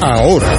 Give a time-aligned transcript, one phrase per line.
[0.00, 0.56] ahora.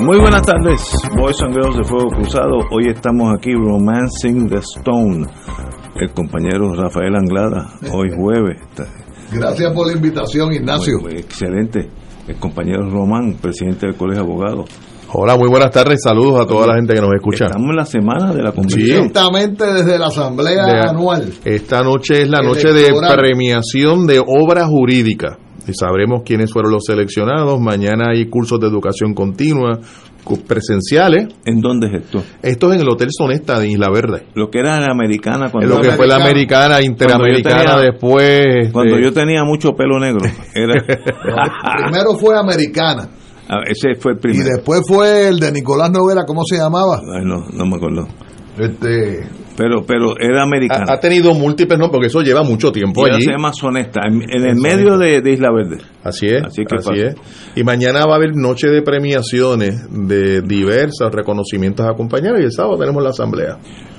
[0.00, 0.80] Muy buenas tardes,
[1.18, 2.66] Boys and Girls de Fuego Cruzado.
[2.70, 5.26] Hoy estamos aquí Romancing the Stone.
[6.00, 8.58] El compañero Rafael Anglada, hoy jueves.
[9.32, 10.98] Gracias por la invitación, Ignacio.
[11.00, 11.88] Muy- muy excelente.
[12.26, 14.70] El compañero Román, presidente del Colegio de Abogados.
[15.12, 16.02] Hola, muy buenas tardes.
[16.02, 17.46] Saludos a toda la gente que nos escucha.
[17.46, 18.82] Estamos en la semana de la convención.
[18.84, 21.32] Directamente desde la Asamblea De- Anual.
[21.44, 25.38] Esta noche es la noche de premiación de obra jurídica.
[25.68, 27.60] Y sabremos quiénes fueron los seleccionados.
[27.60, 29.78] Mañana hay cursos de educación continua,
[30.46, 31.28] presenciales.
[31.44, 32.22] ¿En dónde es esto?
[32.42, 34.26] Esto es en el Hotel Sonesta de Isla Verde.
[34.34, 36.76] Lo que era la americana cuando, lo que fue la Americana.
[36.76, 38.46] americana, interamericana Cuando yo tenía- después.
[38.46, 40.20] este, cuando yo tenía mucho pelo negro.
[40.54, 40.84] Era,
[41.84, 43.08] Primero fue Americana.
[43.48, 44.48] Ah, ese fue el Y primero.
[44.56, 47.00] después fue el de Nicolás Novela, ¿cómo se llamaba?
[47.16, 48.06] Ay, no, no me acuerdo.
[48.58, 49.26] Este,
[49.58, 50.84] Pero, pero era americana.
[50.88, 53.24] ha, ha tenido múltiples, no, porque eso lleva mucho tiempo Y allí.
[53.24, 55.78] se llama Sonesta, en, en el medio de, de Isla Verde.
[56.04, 56.94] Así es, Así así, que pasa.
[56.94, 57.14] es.
[57.56, 62.52] Y mañana va a haber noche de premiaciones de diversos reconocimientos a compañeros y el
[62.52, 63.58] sábado tenemos la asamblea.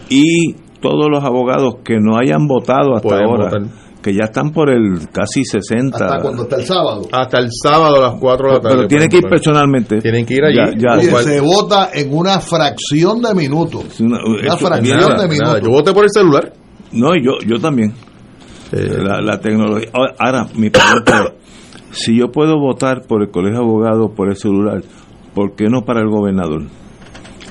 [0.09, 3.62] y todos los abogados que no hayan votado hasta Pueden ahora, votar.
[4.01, 5.97] Que ya están por el casi 60.
[5.97, 7.01] hasta cuando está el sábado.
[7.11, 8.75] Hasta el sábado a las 4 de la tarde.
[8.77, 9.97] pero tienen que ir personalmente.
[10.01, 10.55] Tienen que ir allí.
[10.55, 13.99] Ya, ya, Oye, cual- se vota en una fracción de minutos.
[13.99, 15.47] Una- Una eso- fracción Nada, de minutos.
[15.49, 15.59] nada.
[15.61, 16.53] Yo voté por el celular.
[16.93, 17.93] No, yo, yo también.
[18.71, 19.89] Eh, La, la tecnología.
[19.93, 21.33] Ahora, Ahora, mi pregunta
[21.91, 24.81] es, si yo puedo votar por el colegio de abogados por el celular,
[25.33, 26.63] ¿por qué no para el gobernador?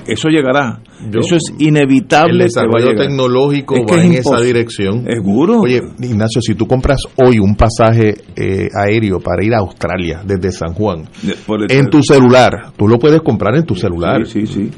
[0.07, 0.79] Eso llegará.
[1.11, 2.43] Yo- Eso es el inevitable.
[2.43, 5.05] a desarrollo tecnológico Es que va es en esa dirección.
[5.09, 5.61] ¿Seguro?
[5.61, 10.51] Oye, Ignacio, si tú compras hoy un pasaje eh, aéreo para ir a Australia desde
[10.51, 14.25] San Juan, el- en tu celular, tú lo puedes comprar en tu celular.
[14.25, 14.71] Sí, sí, sí.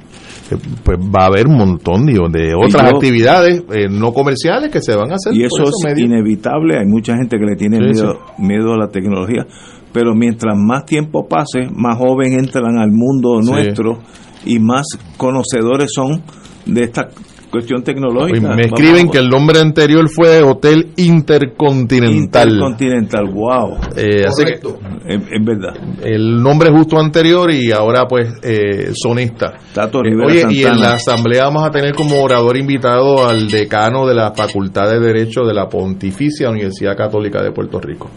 [0.51, 4.69] Eh, Pues va a haber un montón digo, de otras yo- actividades eh, no comerciales
[4.69, 5.33] que se van a hacer.
[5.33, 6.77] Y eso es inevitable.
[6.77, 9.45] Hay mucha gente que le tiene Sí, miedo, miedo a la tecnología.
[9.93, 13.49] Pero mientras más tiempo pase, más jóvenes entran al mundo Sí.
[13.51, 13.99] nuestro
[14.46, 14.85] y más
[15.18, 16.22] conocedores son
[16.66, 17.07] de esta
[17.52, 18.47] cuestión tecnológica.
[18.47, 22.50] Oye, me escriben que el nombre anterior fue Hotel Intercontinental.
[22.50, 23.78] Intercontinental, wow.
[23.97, 24.79] Eh, así que Correcto.
[25.06, 25.74] Es, es verdad.
[26.03, 29.53] el nombre justo anterior y ahora pues eh, sonista.
[29.74, 33.50] Tato Eh, Rivera Oye, y en la asamblea vamos a tener como orador invitado al
[33.50, 38.09] decano de la Facultad de Derecho de la Pontificia Universidad Católica de Puerto Rico.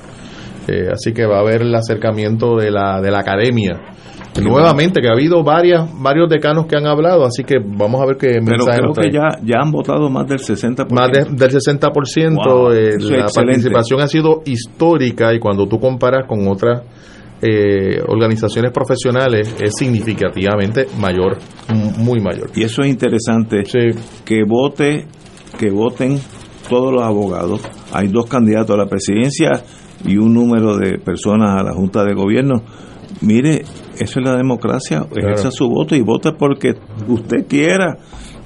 [0.68, 3.80] Eh, así que va a haber el acercamiento de la, de la academia.
[4.42, 8.16] Nuevamente, que ha habido varias, varios decanos que han hablado, así que vamos a ver
[8.16, 10.90] qué Pero creo que ya, ya han votado más del 60%.
[10.90, 16.26] Más de- del 60%, Wow, eh, la participación ha sido histórica y cuando tú comparas
[16.26, 16.82] con otras
[17.42, 21.36] eh, organizaciones profesionales es significativamente mayor,
[21.98, 22.50] muy mayor.
[22.56, 23.64] Y eso es interesante.
[23.66, 23.90] Sí,
[24.24, 25.06] que vote,
[25.58, 26.18] que voten
[26.68, 27.60] todos los abogados.
[27.92, 29.50] Hay dos candidatos a la presidencia
[30.04, 32.62] y un número de personas a la Junta de Gobierno.
[33.20, 33.62] Mire,
[33.98, 35.06] eso es la democracia.
[35.14, 36.74] Ejerza su voto y vote porque
[37.08, 37.96] usted quiera.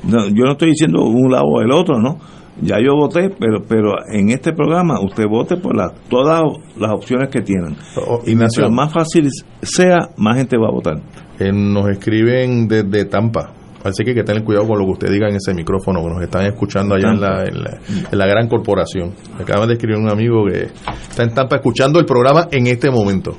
[0.05, 2.19] No, yo no estoy diciendo un lado o el otro, ¿no?
[2.61, 6.43] Ya yo voté, pero pero en este programa usted vote por las todas
[6.77, 7.77] las opciones que tienen.
[8.07, 9.29] O- Y mientras más fácil
[9.63, 11.01] sea, más gente va a votar.
[11.39, 13.53] eh, nos escriben desde Tampa.
[13.85, 16.09] Así que hay que tener cuidado con lo que usted diga en ese micrófono, que
[16.11, 17.79] nos están escuchando allá en la, en la,
[18.11, 19.15] en la gran corporación.
[19.37, 20.65] Me acaban de escribir un amigo que
[21.09, 23.37] está en Tampa escuchando el programa en este momento.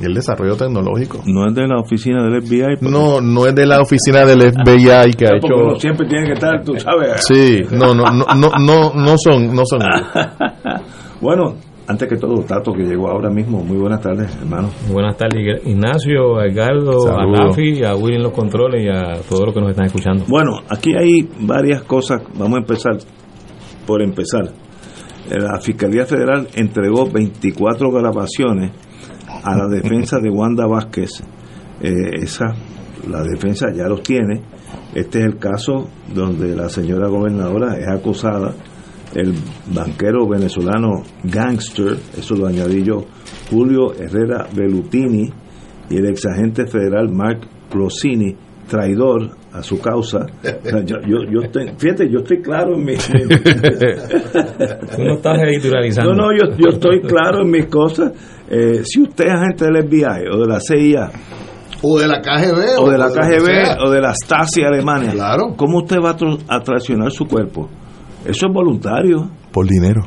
[0.00, 1.20] Y el desarrollo tecnológico.
[1.26, 2.76] No es de la oficina del FBI.
[2.76, 5.80] porque- No, no es de la oficina del FBI que ha porque uno hecho.
[5.80, 7.22] siempre tiene que estar, tú sabes.
[7.26, 9.82] Sí, no, no, no, no, no, no son, no son.
[9.82, 10.80] ellos.
[11.20, 11.56] Bueno,
[11.90, 13.64] antes que todo, Tato, que llegó ahora mismo.
[13.64, 14.70] Muy buenas tardes, hermano.
[14.92, 17.26] Buenas tardes, Ignacio, a Edgardo, a.
[17.26, 20.24] Rafi, a Willy en los controles y a todos los que nos están escuchando.
[20.28, 22.22] Bueno, aquí hay varias cosas.
[22.38, 22.96] Vamos a empezar
[23.86, 24.52] por empezar.
[25.30, 28.70] La Fiscalía Federal entregó 24 grabaciones
[29.42, 31.10] a la defensa de Wanda Vázquez.
[31.82, 31.90] Eh,
[32.22, 32.54] esa,
[33.08, 34.42] la defensa ya los tiene.
[34.94, 38.54] Este es el caso donde la señora gobernadora es acusada.
[39.14, 39.34] El
[39.74, 43.04] banquero venezolano gangster, eso lo añadí yo,
[43.50, 45.28] Julio Herrera Bellutini
[45.90, 47.40] y el exagente federal Mark
[47.72, 48.36] Rossini,
[48.68, 50.26] traidor a su causa.
[50.84, 52.94] Yo, yo, yo estoy- fíjate, yo estoy claro en mi...
[52.94, 53.12] Tú
[55.02, 56.14] no estás editorializando.
[56.14, 58.12] No, no, yo, yo estoy claro en mis cosas.
[58.48, 61.10] Eh, si usted es agente del FBI o de la CIA
[61.82, 62.78] O de la KGB.
[62.80, 63.08] o de la.
[63.08, 65.54] KGB o de la Stasi Alemania, Claro.
[65.56, 67.68] ¿cómo usted va a, tro- a traicionar su cuerpo?
[68.24, 69.28] Eso es voluntario.
[69.52, 70.02] Por dinero.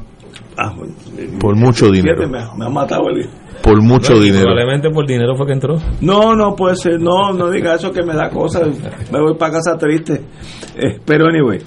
[0.58, 0.94] Ah, bueno,
[1.40, 2.28] Por mucho dinero.
[2.30, 3.28] me, me ha matado el...
[3.64, 4.44] Por mucho No, dinero.
[4.44, 5.78] Probablemente por dinero fue que entró.
[6.02, 8.68] No, no puede ser, no, no diga eso que me da cosas,
[9.12, 10.22] me voy para casa triste.
[10.76, 11.60] Eh, pero anyway,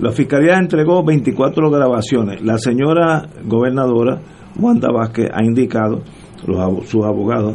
[0.00, 2.42] la fiscalía entregó 24 grabaciones.
[2.42, 4.20] La señora gobernadora
[4.58, 6.02] Wanda Vázquez ha indicado,
[6.46, 7.54] los, sus abogados,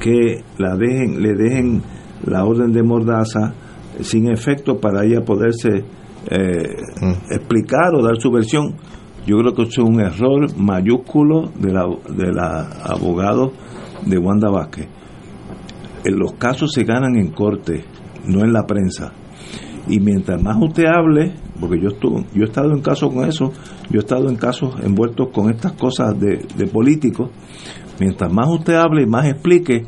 [0.00, 1.82] que la dejen, le dejen
[2.24, 3.54] la orden de mordaza
[4.00, 5.84] sin efecto para ella poderse
[6.30, 6.76] eh,
[7.30, 8.74] explicar o dar su versión.
[9.26, 13.52] Yo creo que eso es un error mayúsculo de la, de la abogado
[14.06, 14.88] de Wanda Vázquez.
[16.04, 17.84] En los casos se ganan en corte,
[18.26, 19.12] no en la prensa.
[19.88, 23.52] Y mientras más usted hable, porque yo estuve, yo he estado en casos con eso,
[23.90, 27.30] yo he estado en casos envueltos con estas cosas de, de políticos,
[27.98, 29.84] mientras más usted hable y más explique,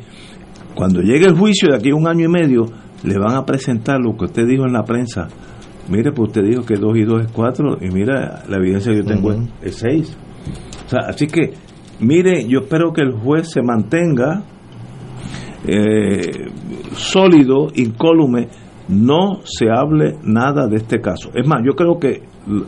[0.75, 2.65] cuando llegue el juicio de aquí a un año y medio,
[3.03, 5.27] le van a presentar lo que usted dijo en la prensa.
[5.91, 8.99] Mire, pues usted dijo que 2 y 2 es 4, y mira, la evidencia que
[8.99, 10.17] yo tengo es 6.
[10.85, 11.51] O sea, así que,
[11.99, 14.43] mire, yo espero que el juez se mantenga
[15.67, 16.47] eh,
[16.93, 18.47] sólido, incólume,
[18.89, 21.29] no se hable nada de este caso.
[21.35, 22.23] Es más, yo creo que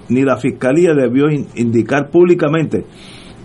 [0.10, 2.86] ni la fiscalía debió in- indicar públicamente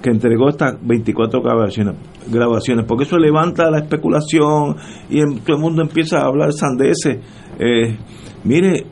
[0.02, 1.94] que entregó estas 24 grabaciones,
[2.30, 4.76] grabaciones, porque eso levanta la especulación
[5.10, 7.18] y en- todo el mundo empieza a hablar sandeces.
[7.58, 7.96] Eh,
[8.44, 8.84] mire,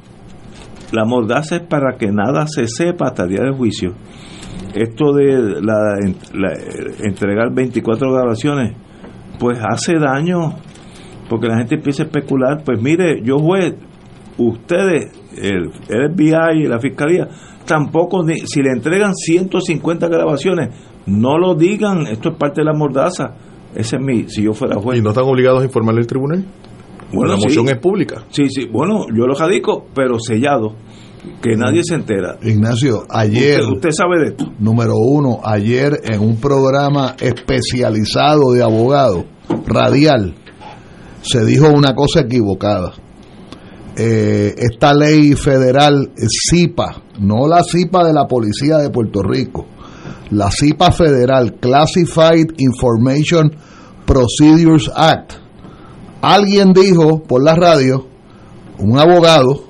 [0.92, 3.92] la mordaza es para que nada se sepa hasta el día del juicio.
[4.74, 5.96] Esto de la,
[6.34, 6.52] la-
[7.04, 8.76] entregar 24 grabaciones,
[9.38, 10.54] pues hace daño,
[11.28, 12.62] porque la gente empieza a especular.
[12.64, 13.74] Pues mire, yo juez,
[14.38, 17.28] ustedes, el, el FBI y la fiscalía,
[17.64, 20.68] tampoco, si le entregan 150 grabaciones,
[21.06, 23.34] no lo digan, esto es parte de la mordaza.
[23.74, 24.98] Ese es mi, si yo fuera juez.
[24.98, 26.44] ¿Y no están obligados a informarle al tribunal?
[27.16, 27.44] Bueno, la sí.
[27.46, 28.24] moción es pública.
[28.30, 30.74] Sí, sí, bueno, yo lo radico, pero sellado,
[31.42, 32.38] que nadie se entera.
[32.42, 34.52] Ignacio, ayer, Usted, usted sabe de esto.
[34.58, 39.24] número uno, ayer en un programa especializado de abogados,
[39.66, 40.34] radial,
[41.22, 42.92] se dijo una cosa equivocada.
[43.98, 49.66] Eh, esta ley federal eh, CIPA, no la CIPA de la Policía de Puerto Rico,
[50.30, 53.50] la CIPA federal, Classified Information
[54.04, 55.32] Procedures Act.
[56.22, 58.06] Alguien dijo por la radio,
[58.78, 59.64] un abogado,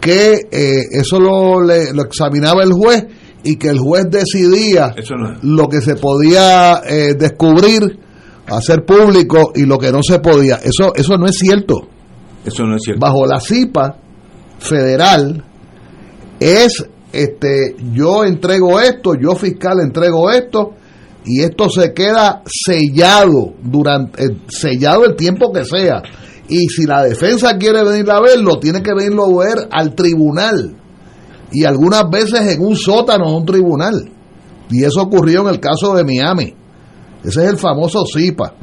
[0.00, 3.06] que eh, eso lo, le- lo examinaba el juez
[3.42, 5.38] y que el juez decidía Eso no es.
[5.42, 7.98] lo que se podía eh, descubrir,
[8.48, 10.56] hacer público y lo que no se podía.
[10.56, 11.88] Eso, eso no es cierto.
[12.44, 13.00] Eso no es cierto.
[13.00, 13.96] Bajo la CIPA
[14.58, 15.44] federal
[16.40, 20.74] es este yo entrego esto, yo fiscal entrego esto
[21.26, 26.02] y esto se queda sellado durante eh, sellado el tiempo que sea.
[26.48, 30.76] Y si la defensa quiere venir a verlo, tiene que venirlo a ver al tribunal.
[31.50, 34.08] Y algunas veces en un sótano de un tribunal.
[34.70, 36.54] Y eso ocurrió en el caso de Miami.
[37.24, 38.54] Ese es el famoso CIPA.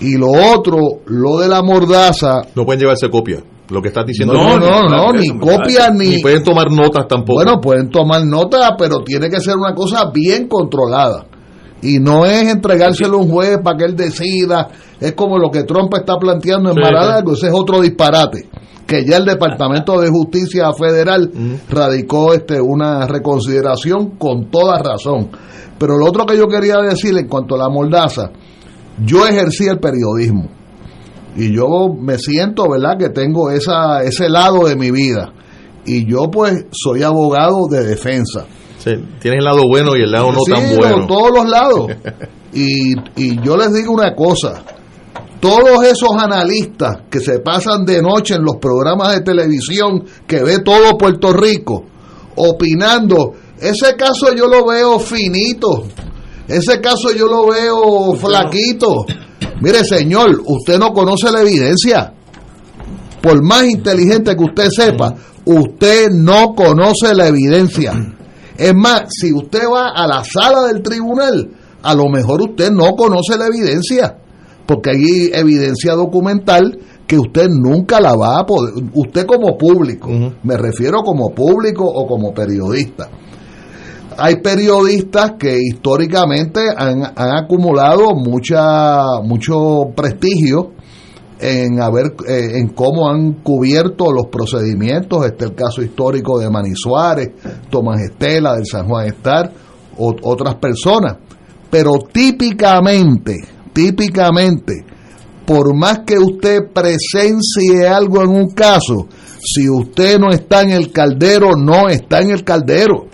[0.00, 3.42] Y lo otro, lo de la mordaza, No pueden llevarse copia.
[3.70, 6.08] Lo que estás diciendo no, no, no, claro, ni eso, copia ni...
[6.08, 7.36] ni pueden tomar notas tampoco.
[7.36, 11.24] Bueno, pueden tomar nota, pero tiene que ser una cosa bien controlada.
[11.82, 14.68] Y no es entregárselo a un juez para que él decida.
[15.00, 17.32] Es como lo que Trump está planteando en Sí, Mar-a-Lago.
[17.32, 18.48] Ese es otro disparate.
[18.86, 21.30] Que ya el Departamento de Justicia Federal
[21.70, 25.30] radicó este una reconsideración con toda razón.
[25.78, 28.30] Pero lo otro que yo quería decir en cuanto a la mordaza,
[29.04, 30.50] yo ejercí el periodismo.
[31.36, 31.68] Y yo
[31.98, 35.32] me siento, ¿verdad?, que tengo esa, ese lado de mi vida.
[35.86, 38.44] Y yo, pues, soy abogado de defensa.
[38.82, 41.06] Sí, tienes el lado bueno y el lado no Sí, tan no, bueno.
[41.06, 41.86] todos los lados.
[42.52, 44.64] Y, y yo les digo una cosa.
[45.38, 50.58] Todos esos analistas que se pasan de noche en los programas de televisión que ve
[50.58, 51.84] todo Puerto Rico,
[52.34, 55.84] opinando Ese caso yo lo veo finito.
[56.48, 59.04] Ese caso yo lo veo flaquito.
[59.60, 62.12] Mire, señor, usted no conoce la evidencia.
[63.22, 67.92] Por más inteligente que usted sepa, usted no conoce la evidencia.
[68.60, 71.50] Es más, si usted va a la sala del tribunal,
[71.82, 74.18] a lo mejor usted no conoce la evidencia,
[74.66, 80.10] porque hay evidencia documental que usted nunca la va a poder, usted como público,
[80.42, 83.08] me refiero como público o como periodista.
[84.18, 90.72] Hay periodistas que históricamente han, han acumulado mucha, mucho prestigio
[91.40, 95.24] en haber eh, en cómo han cubierto los procedimientos.
[95.26, 97.30] Este el caso histórico de Mani Suárez
[97.70, 99.52] Tomás Estela del San Juan Estar
[99.96, 101.16] o, otras personas.
[101.70, 103.36] Pero típicamente
[103.72, 104.84] típicamente
[105.46, 109.06] por más que usted presencie algo en un caso
[109.42, 113.06] si usted no está en el caldero no está en el caldero.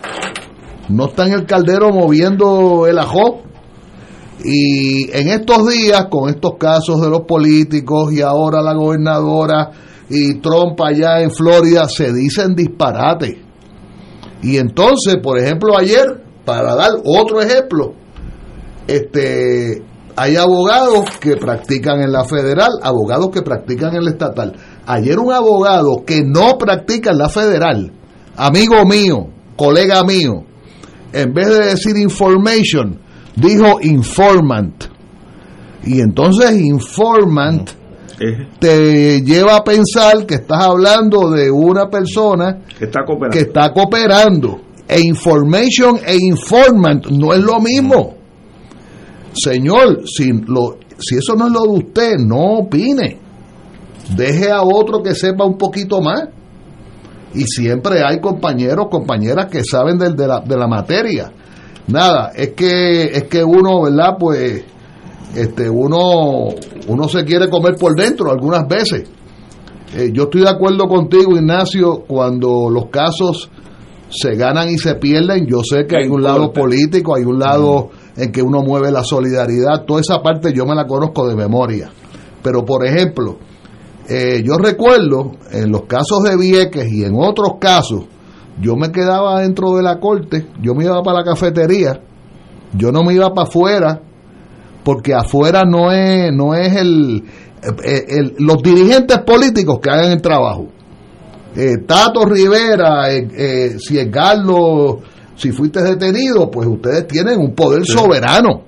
[0.88, 3.42] No está en el caldero moviendo el ajo
[4.44, 9.70] y en estos días, con estos casos de los políticos y ahora la gobernadora
[10.08, 13.42] y Trump allá en Florida, se dicen disparate.
[14.42, 17.94] Y entonces, por ejemplo, ayer, para dar otro ejemplo,
[18.86, 19.82] este,
[20.14, 24.54] hay abogados que practican en la federal, abogados que practican en la estatal.
[24.86, 27.92] Ayer un abogado que no practica en la federal,
[28.36, 30.44] amigo mío, colega mío,
[31.12, 33.00] en vez de decir information,
[33.36, 34.84] dijo informant.
[35.84, 37.70] Y entonces informant
[38.58, 43.32] te lleva a pensar que estás hablando de una persona que está cooperando.
[43.32, 44.60] que está cooperando.
[44.88, 48.14] E information e informant no es lo mismo.
[49.34, 53.18] Señor, si, lo, si eso no es lo de usted, no opine.
[54.16, 56.28] Deje a otro que sepa un poquito más.
[57.34, 61.32] Y siempre hay compañeros, compañeras que saben de, de, la, de la materia
[61.88, 64.16] nada, es que es que uno, ¿verdad?
[64.18, 64.64] Pues
[65.34, 66.48] este uno
[66.88, 69.08] uno se quiere comer por dentro algunas veces.
[69.94, 73.50] Eh, yo estoy de acuerdo contigo, Ignacio, cuando los casos
[74.08, 77.90] se ganan y se pierden, yo sé que hay un lado político, hay un lado
[78.16, 81.90] en que uno mueve la solidaridad, toda esa parte yo me la conozco de memoria.
[82.42, 83.38] Pero por ejemplo,
[84.08, 88.04] eh, yo recuerdo en los casos de Vieques y en otros casos,
[88.60, 92.00] yo me quedaba dentro de la corte, yo me iba para la cafetería,
[92.72, 94.00] yo no me iba para afuera,
[94.82, 97.24] porque afuera no es, no es el,
[98.38, 100.68] los dirigentes políticos que hagan el trabajo.
[101.54, 104.96] Eh, Tato Rivera, eh, eh, si es Carlos,
[105.34, 108.62] si fuiste detenido, pues ustedes tienen un poder soberano.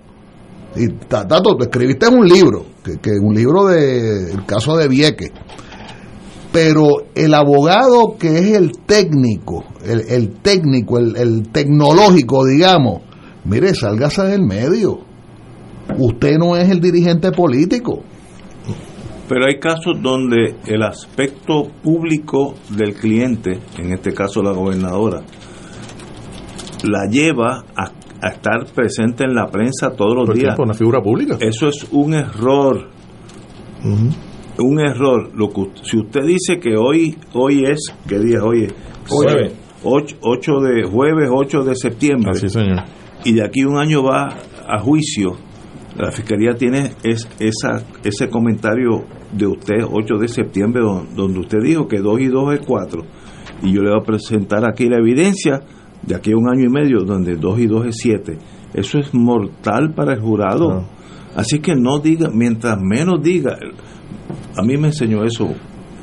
[0.74, 4.88] Y Tato, tú escribiste en un libro, que, que un libro de el caso de
[4.88, 5.32] Vieques
[6.60, 13.02] pero el abogado que es el técnico, el, técnico, el, tecnológico, digamos,
[13.44, 14.98] mire, sálgase del medio.
[15.96, 18.02] Usted no es el dirigente político.
[19.28, 25.22] Pero hay casos donde el aspecto público del cliente, en este caso la gobernadora,
[26.82, 27.92] la lleva a,
[28.30, 30.58] estar presente en la prensa todos los días.
[30.58, 31.36] una figura pública.
[31.38, 32.88] Eso es un error
[34.58, 35.30] un error.
[35.34, 38.68] Lo que, si usted dice que hoy hoy es, ¿qué día es hoy?
[39.08, 39.54] Jueves.
[39.82, 42.32] 8, de jueves 8 de septiembre.
[42.32, 42.84] Así, señor.
[43.24, 44.28] Y de aquí un año va
[44.66, 45.36] a juicio.
[45.96, 50.82] La fiscalía tiene es, esa, ese comentario de usted 8 de septiembre
[51.14, 53.02] donde usted dijo que 2 y 2 es 4.
[53.62, 55.60] Y yo le voy a presentar aquí la evidencia
[56.02, 58.38] de aquí a un año y medio donde 2 y 2 es 7.
[58.74, 60.84] Eso es mortal para el jurado.
[61.34, 63.56] Así que no diga, mientras menos diga,
[64.56, 65.48] a mí me enseñó eso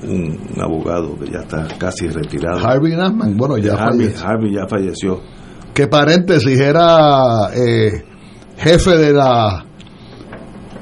[0.04, 2.66] un, abogado que ya está casi retirado.
[2.66, 5.22] Harvey Nachman, bueno, ya Harvey, Harvey ya falleció.
[5.74, 8.04] Que paréntesis, era eh,
[8.58, 9.66] jefe de la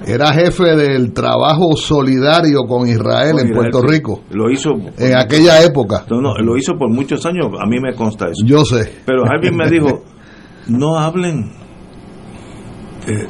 [0.05, 4.23] era jefe del trabajo solidario con Israel en Puerto Rico.
[4.31, 6.05] Lo hizo en aquella época.
[6.09, 8.45] No, no, lo hizo por muchos años, a mí me consta eso.
[8.45, 9.01] Yo sé.
[9.05, 10.03] Pero Harvey me dijo,
[10.67, 11.51] no hablen.
[13.07, 13.27] Eh,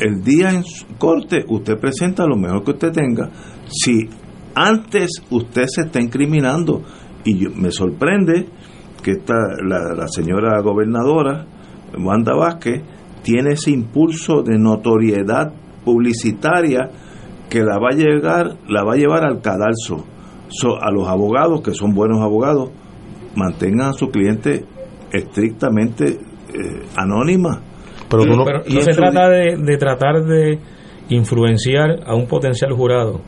[0.00, 0.62] el día en
[0.98, 3.30] corte usted presenta lo mejor que usted tenga.
[3.68, 4.08] Si
[4.54, 6.82] antes usted se está incriminando,
[7.24, 8.46] y me sorprende
[9.02, 11.46] que esta, la, señora gobernadora,
[11.98, 12.82] Wanda Vázquez,
[13.22, 15.52] tiene ese impulso de notoriedad
[15.84, 16.90] publicitaria
[17.50, 20.04] que la va a llegar, la va a llevar al cadalso.
[20.80, 22.70] a los abogados, que son buenos abogados,
[23.34, 24.64] mantengan a su cliente
[25.12, 26.18] estrictamente
[26.54, 27.60] eh, anónima
[28.08, 28.44] pero, no,
[28.80, 30.58] se trata de, tratar de
[31.08, 33.20] influenciar a un potencial jurado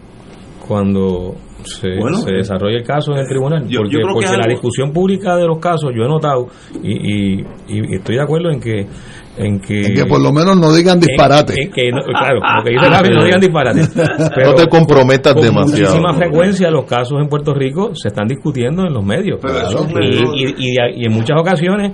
[0.69, 1.35] cuando
[1.65, 3.67] se, Bueno, se eh, desarrolle el caso en el tribunal.
[3.67, 6.05] yo- porque yo creo que porque es la algo- discusión pública de los casos, yo
[6.05, 6.47] he notado,
[6.83, 8.87] y, y, y estoy de acuerdo en que.
[9.41, 11.53] En que, En que por lo menos no digan disparate.
[11.55, 13.81] en- en que no- claro, lo que dice Gaby, no digan disparate.
[14.35, 15.79] Pero no te comprometas con demasiado.
[15.95, 19.39] muchísima frecuencia los casos en Puerto Rico se están discutiendo en los medios.
[19.41, 21.93] Pero eso es un y, y- y- y en muchas ocasiones,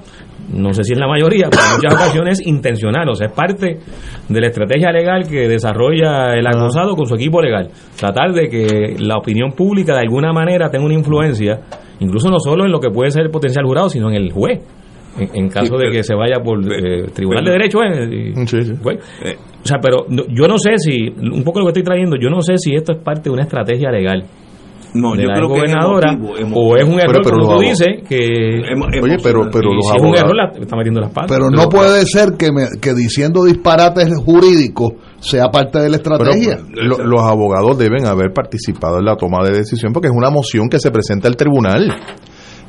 [0.54, 3.32] no sé si en la mayoría, pero en muchas ocasiones es intencional, o sea, es
[3.32, 3.78] parte
[4.28, 7.68] de la estrategia legal que desarrolla el acusado con su equipo legal.
[7.98, 11.60] Tratar de que la opinión pública de alguna manera tenga una influencia,
[12.00, 14.60] incluso no solo en lo que puede ser el potencial jurado, sino en el juez.
[15.16, 18.62] En, en caso de que se vaya por eh, Tribunal de Derecho, eh, y- Sí,
[18.64, 18.72] sí.
[18.82, 18.98] juez.
[19.24, 22.28] Eh, O sea, pero yo no sé si, un poco lo que estoy trayendo, yo
[22.30, 24.24] no sé si esto es parte de una estrategia legal
[24.94, 27.60] no, de yo la creo que es emotivo, o es un error, pero como tú
[27.62, 28.16] dices, que
[29.02, 30.56] Oye, pero, pero los si es un error, abogados.
[30.56, 31.30] la está metiendo las patas.
[31.36, 36.14] Pero no puede ser que, me- que diciendo disparates jurídicos sea parte de la Pero,
[36.16, 36.58] estrategia.
[36.72, 40.68] lo- los abogados deben haber participado en la toma de decisión porque es una moción
[40.68, 41.92] que se presenta al tribunal.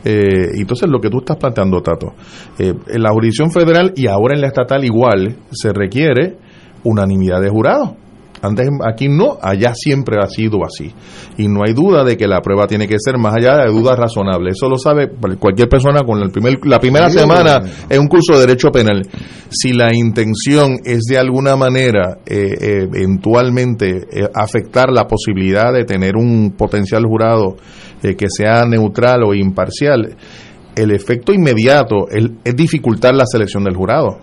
[0.03, 2.13] Eh, entonces lo que tú estás planteando, Tato,
[2.60, 6.38] eh, en la jurisdicción federal y ahora en la estatal igual se requiere
[6.84, 7.98] unanimidad de jurado.
[8.46, 10.94] Antes aquí no, allá siempre ha sido así.
[11.38, 13.98] Y no hay duda de que la prueba tiene que ser más allá de dudas
[13.98, 14.56] razonables.
[14.56, 15.10] Eso lo sabe
[15.40, 19.02] cualquier persona con el primer, la primera semana en un curso de Derecho Penal.
[19.50, 25.86] Si la intención es de alguna manera eh, eh, eventualmente eh, afectar la posibilidad de
[25.86, 27.56] tener un potencial jurado
[28.04, 30.16] eh, que sea neutral o imparcial,
[30.75, 34.20] el efecto inmediato es, es dificultar la selección del jurado.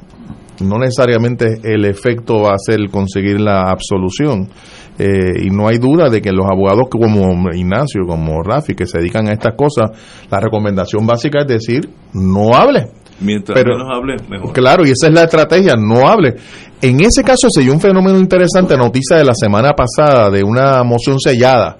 [0.62, 4.49] No necesariamente el efecto va a ser conseguir la absolución.
[4.99, 8.99] Eh, y no hay duda de que los abogados como Ignacio, como Rafi, que se
[8.99, 9.90] dedican a estas cosas,
[10.31, 12.88] la recomendación básica es decir, no hable.
[13.21, 14.52] Mientras pero- menos hable, mejor.
[14.52, 16.35] Claro, y esa es la estrategia, no hable.
[16.83, 20.83] En ese caso se dio un fenómeno interesante, noticia de la semana pasada, de una
[20.83, 21.78] moción sellada,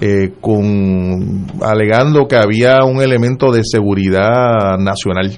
[0.00, 5.32] eh, con alegando que había un elemento de seguridad nacional.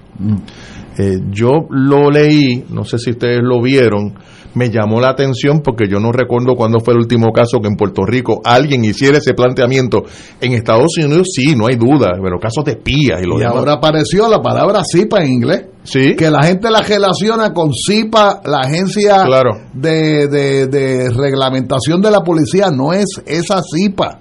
[0.99, 4.15] Eh, yo lo leí, no sé si ustedes lo vieron,
[4.55, 7.77] me llamó la atención porque yo no recuerdo cuándo fue el último caso que en
[7.77, 10.05] Puerto Rico alguien hiciera ese planteamiento.
[10.41, 13.57] En Estados Unidos sí, no hay duda, pero casos de espías y lo Y demás.
[13.57, 15.67] ahora apareció la palabra CIPA en inglés.
[15.85, 19.51] sí, Que la gente la relaciona con CIPA, la agencia Claro.
[19.75, 22.71] de, de, de reglamentación de la policía.
[22.71, 24.21] No es esa CIPA.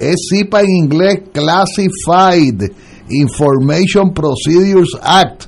[0.00, 2.70] Es CIPA en inglés, Classified
[3.10, 5.44] Information Procedures Act.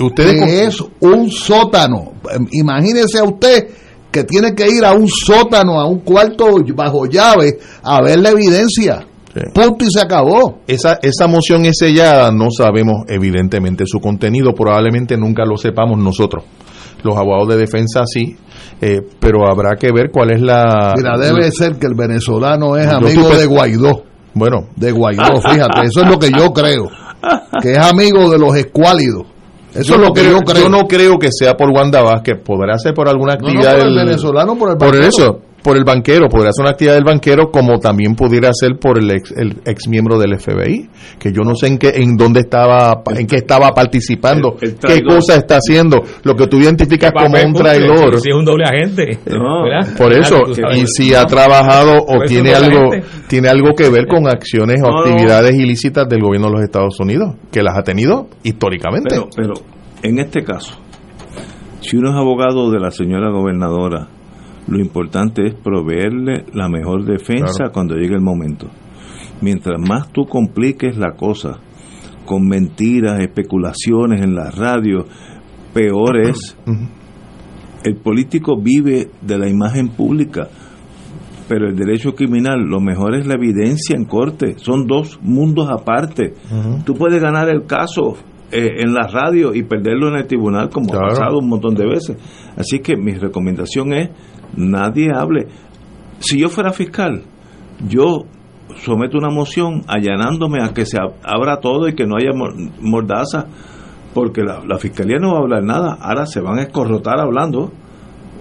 [0.00, 2.12] Ustedes que es un sótano.
[2.52, 3.68] Imagínese a usted
[4.10, 8.30] que tiene que ir a un sótano, a un cuarto bajo llave, a ver la
[8.30, 9.06] evidencia.
[9.34, 9.40] Sí.
[9.52, 10.60] Punto y se acabó.
[10.68, 16.44] Esa, esa moción es sellada, no sabemos evidentemente su contenido, probablemente nunca lo sepamos nosotros.
[17.02, 18.36] Los abogados de defensa sí,
[18.80, 20.94] eh, pero habrá que ver cuál es la...
[20.96, 24.04] Mira, debe ser que el venezolano es amigo de Guaidó.
[24.34, 26.88] Bueno, De Guaidó, fíjate, eso es lo que yo creo.
[27.60, 29.26] Que es amigo de los escuálidos.
[29.74, 30.62] Eso es no lo que creo, yo creo.
[30.64, 33.78] yo no creo que sea por Wanda Vázquez, podrá ser por alguna No, no actividad
[33.78, 35.08] por el del- venezolano, por el Por banquero.
[35.08, 38.98] eso, por el banquero, podría ser una actividad del banquero como también pudiera ser por
[38.98, 42.40] el ex, el ex miembro del FBI, que yo no sé en qué, en dónde
[42.40, 47.12] estaba, en qué estaba participando, El- el qué cosa está haciendo, lo que tú identificas
[47.16, 48.20] ¿Qué como un traidor.
[48.20, 49.18] Si es un doble agente.
[49.96, 50.42] Por eso,
[50.74, 52.90] y si ha trabajado o Por tiene algo.
[53.28, 56.98] Tiene algo que ver con acciones o No, actividades ilícitas del gobierno de los Estados
[57.00, 59.08] Unidos, que las ha tenido históricamente.
[59.10, 59.54] Pero, pero
[60.02, 60.78] en este caso,
[61.80, 64.08] si uno es abogado de la señora gobernadora,
[64.66, 67.72] lo importante es proveerle la mejor defensa Claro.
[67.72, 68.68] cuando llegue el momento.
[69.40, 71.58] Mientras más tú compliques la cosa
[72.24, 75.04] con mentiras, especulaciones en la radio,
[75.74, 76.56] peor es.
[77.84, 80.48] El político vive de la imagen pública,
[81.48, 84.54] pero el derecho criminal, lo mejor es la evidencia en corte.
[84.58, 86.34] Son dos mundos aparte.
[86.50, 86.82] Ujú.
[86.84, 88.16] Tú puedes ganar el caso
[88.50, 91.06] eh, en la radio y perderlo en el tribunal como Claro.
[91.06, 92.16] ha pasado un montón de veces.
[92.56, 94.10] Así que mi recomendación es,
[94.56, 95.48] nadie hable.
[96.20, 97.22] Si yo fuera fiscal,
[97.88, 98.22] yo
[98.76, 102.54] someto una moción allanándome a que se ab- abra todo y que no haya mor-
[102.80, 103.46] mordaza,
[104.14, 105.98] porque la, la fiscalía no va a hablar nada.
[106.00, 107.72] Ahora se van a escorrotar hablando.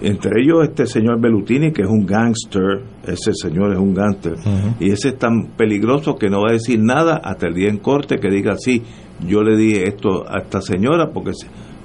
[0.03, 4.33] Entre ellos este señor Belutini, que es un gangster, ese señor es un gangster,
[4.77, 7.77] y ese es tan peligroso que no va a decir nada hasta el día en
[7.77, 8.83] corte que diga, sí,
[9.25, 11.31] yo le dije esto a esta señora, porque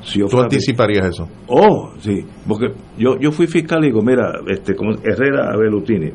[0.03, 1.29] si, yo Tú anticiparías eso.
[1.47, 6.11] Oh, sí, porque yo, yo fui fiscal y digo, mira, este, como Herrera Belutini,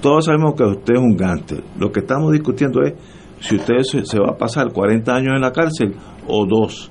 [0.00, 1.56] todos sabemos que usted es un gante.
[1.78, 2.94] Lo que estamos discutiendo es
[3.40, 5.94] si usted se, se va a pasar 40 años en la cárcel
[6.26, 6.90] o dos.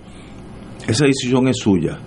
[0.87, 1.97] Esa decisión es suya.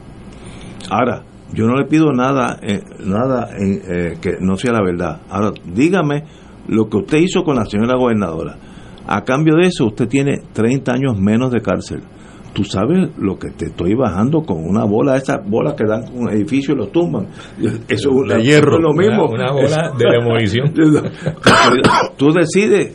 [0.90, 5.20] Ahora, yo no le pido nada, eh, nada en, eh, que no sea la verdad.
[5.28, 6.24] Ahora, dígame
[6.68, 8.56] lo que usted hizo con la señora gobernadora,
[9.06, 12.02] a cambio de eso usted tiene 30 años menos de cárcel.
[12.52, 16.22] Tú sabes lo que te estoy bajando con una bola, esas bolas que dan con
[16.22, 17.28] un edificio y los tumban.
[17.88, 18.78] Eso es De hierro.
[18.80, 19.26] lo mismo.
[19.28, 20.72] Una, una bola de demolición.
[22.16, 22.92] tú decides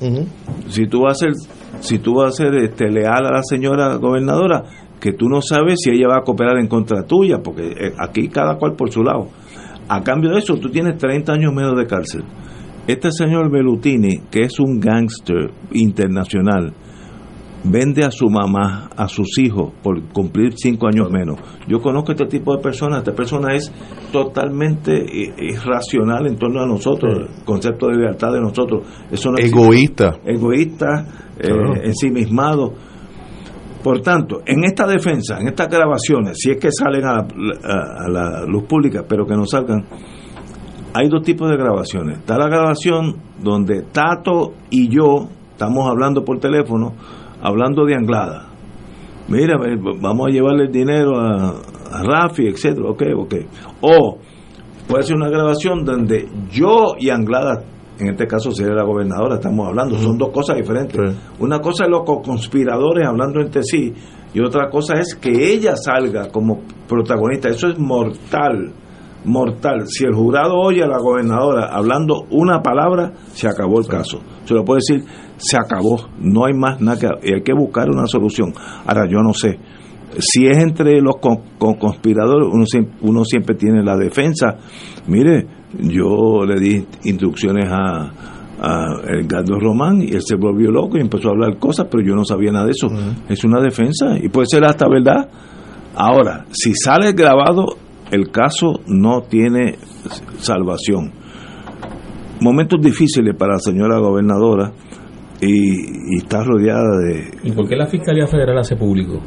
[0.68, 1.34] si tú vas a ser
[1.80, 4.64] si tú vas a ser este, leal a la señora gobernadora
[5.06, 8.28] que tú no sabes si ella va a cooperar en contra tuya porque eh, aquí
[8.28, 9.28] cada cual por su lado
[9.88, 12.24] a cambio de eso tú tienes 30 años menos de cárcel
[12.88, 16.74] este señor Belutini que es un gángster internacional
[17.68, 21.40] vende a su mamá, a sus hijos, por cumplir cinco años menos.
[21.68, 23.72] Yo conozco este tipo de personas, esta persona es
[24.12, 28.86] totalmente i- irracional en torno a nosotros, el concepto de libertad de nosotros.
[29.12, 29.58] Eso no existe.
[29.60, 30.18] Egoísta.
[30.26, 31.06] Egoísta,
[31.40, 31.74] eh, Claro.
[31.84, 32.74] ensimismado.
[33.86, 37.24] Por tanto, en esta defensa, en estas grabaciones, si es que salen a
[38.10, 39.86] la, luz pública, pero que no salgan,
[40.92, 42.18] hay dos tipos de grabaciones.
[42.18, 46.96] Está la grabación donde Tato y yo estamos hablando por teléfono,
[47.44, 48.48] hablando de Anglada.
[49.28, 49.54] Mira,
[50.02, 51.50] vamos a llevarle el dinero a,
[51.92, 53.36] a Rafi, etcétera, ok, ok.
[53.82, 54.18] O
[54.88, 57.64] puede ser una grabación donde yo y Anglada,
[58.00, 60.96] en este caso sería la gobernadora, estamos hablando, son dos cosas diferentes.
[61.00, 61.18] Sí.
[61.40, 63.94] Una cosa es los co- conspiradores hablando entre sí
[64.34, 67.50] y otra cosa es que ella salga como protagonista.
[67.50, 68.72] Eso es mortal,
[69.24, 69.86] mortal.
[69.88, 74.20] Si el jurado oye a la gobernadora hablando una palabra, se acabó el caso.
[74.44, 75.06] Se lo puede decir,
[75.38, 77.08] se acabó, no hay más nada que...
[77.30, 78.54] y hay que buscar una solución.
[78.86, 79.58] Ahora, yo no sé.
[80.20, 82.66] Si es entre los con- con conspiradores, uno,
[83.02, 84.56] uno siempre tiene la defensa.
[85.08, 85.46] Mire,
[85.80, 88.12] yo le di instrucciones a,
[88.62, 92.16] a Edgardo Román y él se volvió loco y empezó a hablar cosas, pero yo
[92.16, 92.88] no sabía nada de eso.
[93.30, 95.30] Es una defensa y puede ser hasta verdad.
[95.96, 97.78] Ahora, si sale grabado,
[98.12, 99.76] el caso no tiene
[100.38, 101.12] salvación.
[102.42, 104.72] Momentos difíciles para la señora gobernadora
[105.42, 107.32] y, y está rodeada de...
[107.44, 109.22] ¿Y por qué la Fiscalía Federal hace público?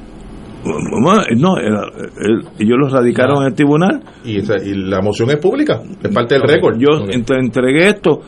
[1.37, 1.83] No, era-
[2.21, 6.11] él- ellos los radicaron en el tribunal Y, esa- y la moción es pública, es
[6.11, 6.77] parte del récord.
[6.79, 7.11] Yo Ok.
[7.13, 8.21] entre- entregué esto,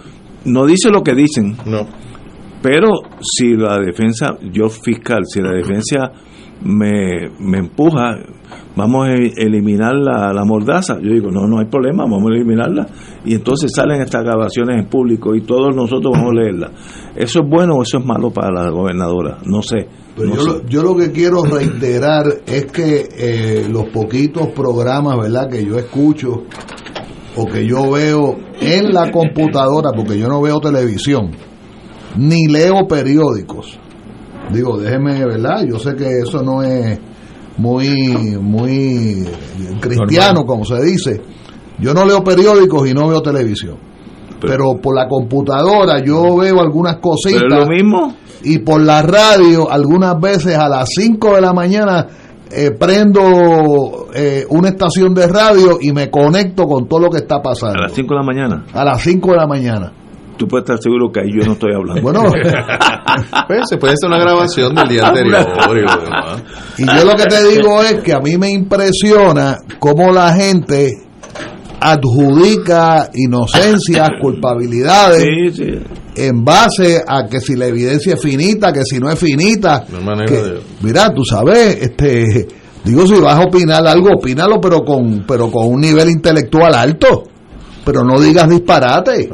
[0.46, 1.86] no dice lo que dicen, No.
[2.62, 2.88] pero
[3.20, 6.12] si la defensa, yo fiscal, si la defensa
[6.62, 8.18] me, me empuja,
[8.76, 10.98] vamos a eliminar la, la mordaza.
[11.00, 12.86] Yo digo, no, no hay problema, vamos a eliminarla.
[13.24, 16.70] Y entonces salen estas grabaciones en público y todos nosotros vamos a leerlas.
[17.16, 19.38] ¿Eso es bueno o eso es malo para la gobernadora?
[19.46, 19.86] No sé.
[20.16, 20.48] Pero no yo, sé.
[20.48, 25.78] lo, yo lo que quiero reiterar es que eh, los poquitos programas, ¿verdad?, que yo
[25.78, 26.44] escucho
[27.36, 31.30] o que yo veo en la computadora, porque yo no veo televisión,
[32.16, 33.78] ni leo periódicos.
[34.52, 35.64] Digo, déjeme, ¿verdad?
[35.68, 36.98] Yo sé que eso no es
[37.56, 39.26] muy, muy
[39.80, 40.46] cristiano, Normal.
[40.46, 41.20] como se dice.
[41.78, 43.76] Yo no leo periódicos y no veo televisión.
[44.40, 48.14] Pero por la computadora yo veo algunas cositas Pero es lo mismo.
[48.42, 52.06] y por la radio algunas veces a las 5 de la mañana
[52.50, 57.36] eh, prendo eh, una estación de radio y me conecto con todo lo que está
[57.36, 57.82] A pasando.
[57.82, 58.64] las 5 de la mañana.
[58.72, 59.92] A las 5 de la mañana.
[60.40, 62.00] Tú puedes estar seguro que ahí yo no estoy hablando.
[62.00, 62.22] Bueno,
[63.46, 66.42] Pues, se puede hacer una grabación del día anterior y lo demás.
[66.78, 70.92] y yo lo que te digo es que a mí me impresiona cómo la gente
[71.78, 75.78] adjudica inocencias, culpabilidades sí, sí.
[76.16, 79.84] en base a que si la evidencia es finita, que si no es finita.
[79.90, 82.48] No hay manera que- de- Mira, tú sabes, este,
[82.84, 87.24] digo, si vas a opinar algo, opínalo, pero con, pero con un nivel intelectual alto.
[87.84, 89.30] Pero no digas disparate.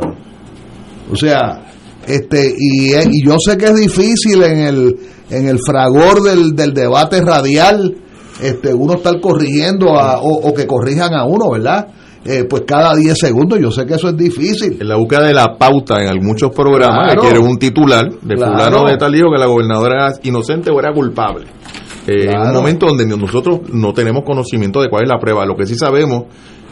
[1.12, 1.64] O sea,
[2.06, 4.96] este, y, y yo sé que es difícil en el,
[5.30, 7.94] en el fragor del, del debate radial,
[8.42, 11.86] este, uno estar corrigiendo a, o, o que corrijan a uno, ¿verdad?
[12.24, 14.78] Eh, pues cada 10 segundos, yo sé que eso es difícil.
[14.80, 17.20] En la búsqueda de la pauta en muchos programas Claro.
[17.22, 18.52] que quieren un titular de Claro.
[18.52, 21.46] fulano de tal hijo que la gobernadora era inocente o era culpable.
[22.08, 25.54] Eh, En un momento donde nosotros no tenemos conocimiento de cuál es la prueba, lo
[25.56, 26.24] que sí sabemos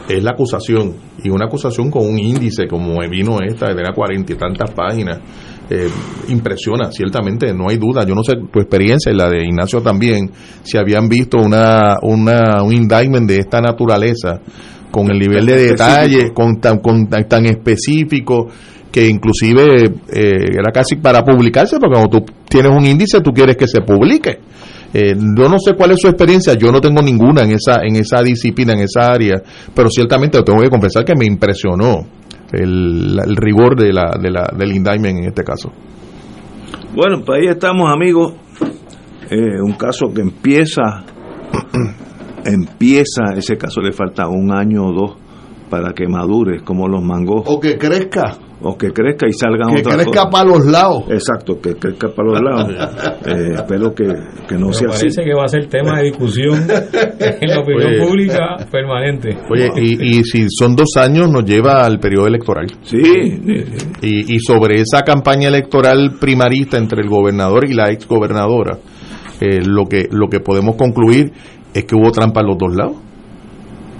[0.07, 4.35] es la acusación y una acusación con un índice como vino esta, de cuarenta y
[4.35, 5.19] tantas páginas.
[5.69, 5.89] eh,
[6.27, 8.05] impresiona, ciertamente, no hay duda.
[8.05, 10.29] Yo no sé tu experiencia y la de Ignacio también,
[10.63, 14.39] si habían visto una, una, un indictment de esta naturaleza
[14.91, 18.47] con el nivel de detalle, con tan, con tan, tan específico
[18.91, 23.57] que inclusive eh, era casi para publicarse, porque cuando tú tienes un índice tú quieres
[23.57, 24.39] que se publique.
[24.97, 27.97] Eh, yo no sé cuál es su experiencia, yo no tengo ninguna en esa en
[27.97, 29.35] esa disciplina, en esa área,
[29.75, 32.07] pero ciertamente tengo que confesar que me impresionó
[32.53, 35.69] el, el rigor de la, de la, del indictment en este caso.
[36.95, 38.35] Bueno, pues ahí estamos, amigos.
[39.29, 41.03] Eh, un caso que empieza,
[42.45, 45.17] empieza, ese caso le falta un año o dos
[45.69, 47.43] para que madure, como los mangos.
[47.47, 48.37] O que crezca.
[48.61, 51.03] O que crezca y salgan que crezca para los lados.
[51.09, 52.73] Exacto, que crezca para los lados.
[53.25, 54.05] Eh, espero que,
[54.47, 54.99] que no Me sea así.
[55.07, 56.53] parece que va a ser tema de discusión
[57.19, 58.05] en la opinión Oye.
[58.05, 59.35] pública permanente.
[59.49, 62.67] Oye, y, y si son dos años, nos lleva al periodo electoral.
[62.83, 63.01] Sí,
[64.01, 68.77] Y, y sobre esa campaña electoral primarista entre el gobernador y la exgobernadora,
[69.41, 71.31] eh, lo, que, lo que podemos concluir
[71.73, 72.95] es que hubo trampa en los dos lados.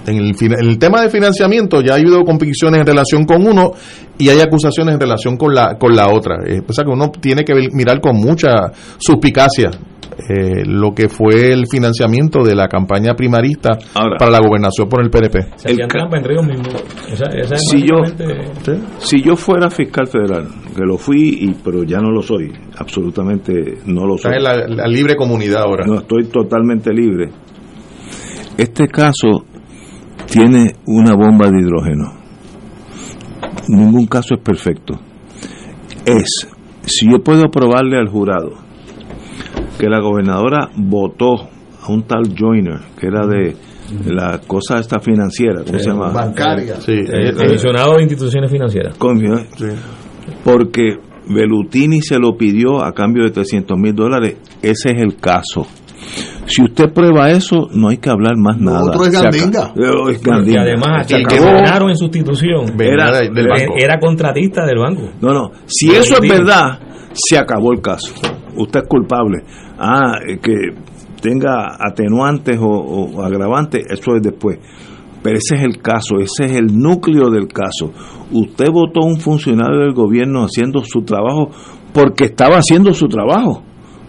[0.08, 3.72] En el, en el tema de financiamiento ya ha habido convicciones en relación con uno
[4.18, 6.38] y hay acusaciones en relación con la, con la otra.
[6.46, 9.72] Eh, o sea que uno tiene que mirar con mucha suspicacia
[10.30, 14.18] eh, lo que fue el financiamiento de la campaña primarista Ahora.
[14.18, 15.40] para la gobernación por el PNP.
[15.58, 16.18] Se El trampa.
[17.12, 17.98] Esa, esa es Si yo-
[19.00, 23.80] si yo fuera fiscal federal, que lo fui, y, pero ya no lo soy, absolutamente
[23.88, 24.32] no lo soy.
[24.36, 25.86] Está en la, la libre comunidad ahora.
[25.86, 27.30] No estoy totalmente libre.
[28.58, 29.45] Este caso
[30.36, 32.12] tiene una bomba de hidrógeno.
[33.70, 35.00] Ningún caso es perfecto.
[36.06, 36.46] Es,
[36.86, 38.52] si yo puedo probarle al jurado
[39.80, 41.48] que la gobernadora votó
[41.82, 43.56] a un tal Joyner, que era de
[44.08, 46.10] la cosa esta financiera, ¿cómo se llama?
[46.12, 46.82] Bancaria.
[46.82, 48.98] Sí, El eh, eh, comisionado de instituciones financieras.
[48.98, 49.68] Con- sí.
[50.44, 50.98] porque
[51.30, 54.36] Belutini se lo pidió a cambio de 300 mil dólares.
[54.62, 55.66] Ese es el caso.
[56.48, 58.84] Si usted prueba eso, no hay que hablar más nada.
[58.86, 59.74] otro es gandinga.
[60.54, 63.74] Y además, el que ganaron en sustitución Era- de- del era- banco.
[63.78, 65.10] era contratista del banco.
[65.22, 65.52] No, no.
[65.66, 66.80] Si eso es verdad,
[67.14, 68.14] se acabó el caso.
[68.58, 69.44] Usted es culpable.
[69.80, 70.54] Ah, que
[71.22, 74.60] tenga atenuantes o, o agravantes, eso es después.
[75.24, 77.92] Pero ese es el caso, ese es el núcleo del caso.
[78.32, 81.50] Usted votó a un funcionario del gobierno haciendo su trabajo
[81.94, 83.64] porque estaba haciendo su trabajo.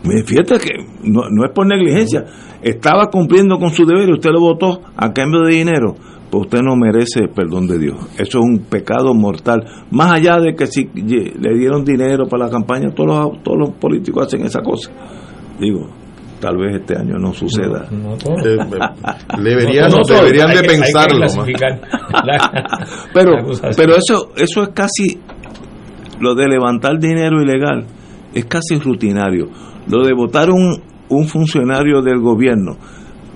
[0.04, 0.70] Me- Fíjate que
[1.02, 2.24] no, no es por negligencia,
[2.62, 5.94] estaba cumpliendo con su deber y usted lo votó a cambio de dinero.
[6.30, 7.94] Pues usted no merece el perdón de Dios.
[8.18, 9.64] Eso es un pecado mortal.
[9.92, 13.70] Más allá de que si le dieron dinero para la campaña, todos los, todos los
[13.70, 14.90] políticos hacen esa cosa.
[15.60, 15.88] Digo,
[16.40, 17.86] tal vez este año no suceda.
[17.92, 18.16] No.
[18.44, 20.18] Eh, eh, deberían, No, no, todo.
[20.18, 21.18] deberían Hay de que- hay que pensarlo.
[21.20, 21.26] la-
[23.14, 25.20] Pero, la pero eso, eso es casi
[26.20, 27.84] lo de levantar dinero ilegal
[28.36, 29.48] es casi rutinario.
[29.88, 32.76] Lo de votar un, un funcionario del gobierno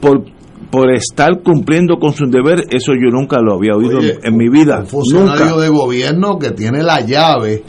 [0.01, 0.25] por
[0.71, 4.49] por estar cumpliendo con su deber, eso yo nunca lo había oído Oye, en mi
[4.49, 4.79] vida.
[4.81, 5.63] Un funcionario Nunca.
[5.63, 7.65] de gobierno que tiene la llave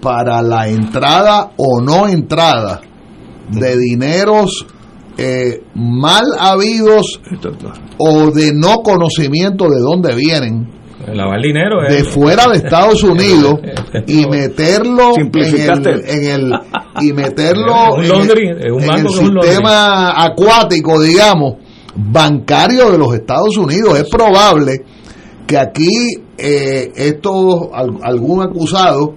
[0.00, 2.80] para la entrada o no entrada
[3.50, 4.66] de dineros
[5.18, 7.20] eh, mal habidos
[7.98, 10.81] o de no conocimiento de dónde vienen
[11.14, 13.60] lavar dinero de es- fuera de Estados Unidos
[14.06, 15.30] y meterlo en
[15.88, 16.52] el, en el
[17.00, 19.08] y meterlo Un en laundry, el, es un en el
[19.42, 21.54] sistema acuático digamos
[21.94, 23.98] bancario de los Estados Unidos.
[23.98, 24.82] Es probable
[25.46, 25.88] que aquí
[26.38, 29.14] eh, estos al- algún acusado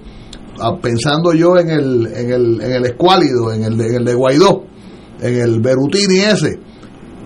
[0.60, 4.06] ah, pensando yo en el en el en el escuálido en el de, en el
[4.06, 4.64] de Guaidó
[5.22, 6.60] en el Berutini ese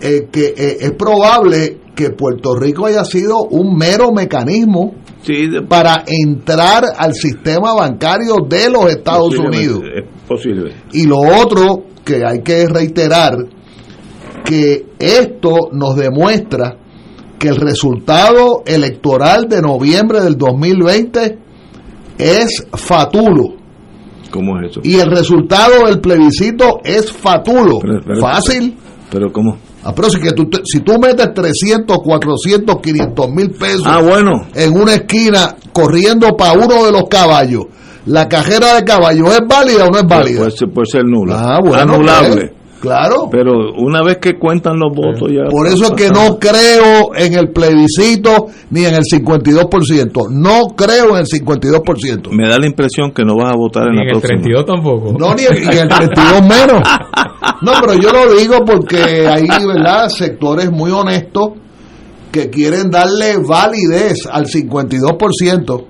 [0.01, 5.61] eh, que eh, es probable que Puerto Rico haya sido un mero mecanismo Sí, de-
[5.63, 9.81] para entrar al sistema bancario de los Estados Unidos.
[9.93, 10.71] Es posible.
[10.93, 13.35] Y lo otro que hay que reiterar,
[14.45, 16.77] que esto nos demuestra
[17.37, 21.37] que el resultado electoral de noviembre del 2020
[22.17, 23.55] es fatulo.
[24.31, 24.79] ¿Cómo es eso?
[24.83, 27.79] Y el resultado del plebiscito es fatulo.
[27.81, 28.77] Pero- pero- Fácil.
[29.11, 29.57] Pero ¿cómo?
[29.83, 34.47] Ah, pero si, que tú, si tú metes 300, 400, 500 mil pesos Ah, bueno.
[34.53, 37.65] en una esquina corriendo para uno de los caballos,
[38.05, 40.39] ¿la cajera de caballos es válida o no es válida?
[40.39, 41.35] Puede ser, puede ser nula.
[41.39, 42.35] Ah, bueno, Anulable.
[42.35, 43.29] pues, claro.
[43.31, 45.45] Pero una vez que cuentan los votos ya...
[45.49, 50.29] Por eso es que no creo en el plebiscito ni en el 52%.
[50.31, 52.31] No creo en el 52%.
[52.31, 54.41] Me da la impresión que no vas a votar en ni la en el próxima.
[54.41, 55.17] 32 tampoco.
[55.17, 56.83] No, ni en, ni en el 32 menos.
[57.61, 61.51] No, pero yo lo digo porque hay, ¿verdad?, sectores muy honestos
[62.31, 65.85] que quieren darle validez al 52%,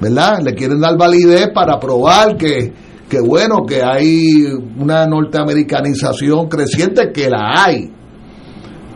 [0.00, 0.40] ¿verdad?
[0.42, 2.72] Le quieren dar validez para probar que,
[3.08, 4.44] que bueno, que hay
[4.78, 7.90] una norteamericanización creciente, que la hay.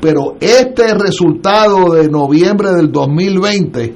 [0.00, 3.94] Pero este resultado de noviembre del 2020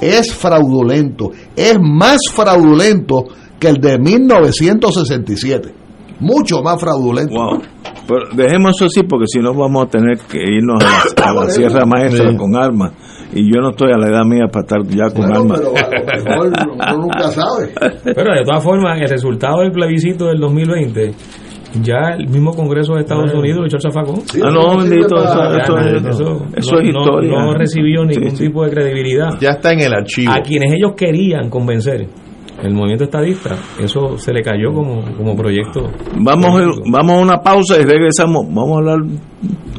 [0.00, 3.24] es fraudulento, es más fraudulento
[3.58, 5.85] que el de 1967,
[6.20, 7.34] mucho más fraudulento.
[7.34, 7.62] Wow.
[8.08, 11.34] Pero dejemos eso así porque si no vamos a tener que irnos a la, a
[11.44, 12.36] la Sierra Maestra Sí.
[12.36, 12.92] con armas.
[13.34, 15.60] Y yo no estoy a la edad mía para estar ya con Bueno, armas.
[15.60, 17.72] pero a lo mejor uno nunca sabe.
[18.04, 21.10] Pero de todas formas, el resultado del plebiscito del 2020
[21.82, 24.22] Ya el mismo Congreso de Estados Unidos lo echó al zafacón.
[24.42, 27.30] ah, no, bendito, eso, eso, eso- no- es no- historia.
[27.32, 28.46] No, recibió ningún Sí, sí.
[28.46, 29.28] tipo de credibilidad.
[29.40, 30.32] Ya está en el archivo.
[30.32, 32.06] A quienes ellos querían convencer,
[32.62, 35.90] el movimiento estadista, eso se le cayó como, como proyecto.
[36.18, 36.84] Vamos, político.
[36.90, 38.46] vamos a una pausa y regresamos.
[38.48, 38.98] Vamos a hablar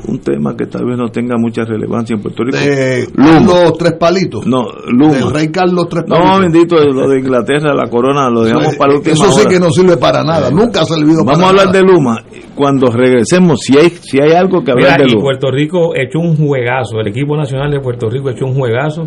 [0.08, 2.58] un tema que tal vez no tenga mucha relevancia en Puerto Rico.
[2.58, 3.08] De.
[3.16, 4.46] Carlos Tres Palitos.
[4.46, 5.32] No, Del Luma.
[5.34, 6.32] rey Carlos Tres Palitos.
[6.36, 9.50] No, bendito, lo de Inglaterra, la corona, lo dejamos para la última Eso sí hora.
[9.50, 10.50] que no sirve para nada.
[10.52, 11.78] Nunca ha servido para Vamos a hablar nada.
[11.80, 12.24] de Luma.
[12.56, 15.24] Cuando regresemos, si hay, si hay algo que Mira, hablar de y Luma.
[15.24, 19.04] Puerto Rico echó un juegazo, el equipo nacional de Puerto Rico echó un juegazo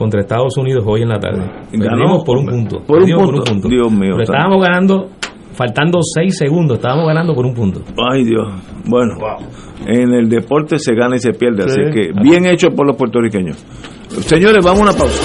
[0.00, 1.42] contra Estados Unidos hoy en la tarde.
[1.72, 2.80] Ganó, Perdimos por un punto.
[2.86, 3.68] Por un Perdimos punto.
[3.68, 4.32] Dios mío, Pero santo.
[4.32, 5.08] estábamos ganando,
[5.52, 7.82] faltando seis segundos, estábamos ganando por un punto.
[8.10, 8.48] Ay, Dios.
[8.86, 9.14] Bueno,
[9.86, 11.80] en el deporte se gana y se pierde, Sí.
[11.82, 13.58] así que bien hecho por los puertorriqueños.
[14.22, 15.22] Señores, vamos a una pausa.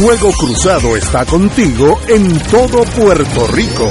[0.00, 3.86] Fuego Cruzado está contigo en todo Puerto Rico.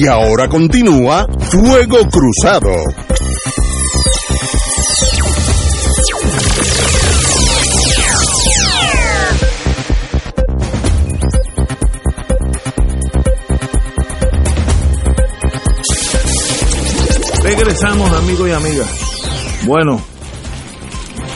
[0.00, 2.70] Y ahora continúa Fuego Cruzado.
[17.42, 18.88] Regresamos, amigos y amigas.
[19.66, 20.00] Bueno,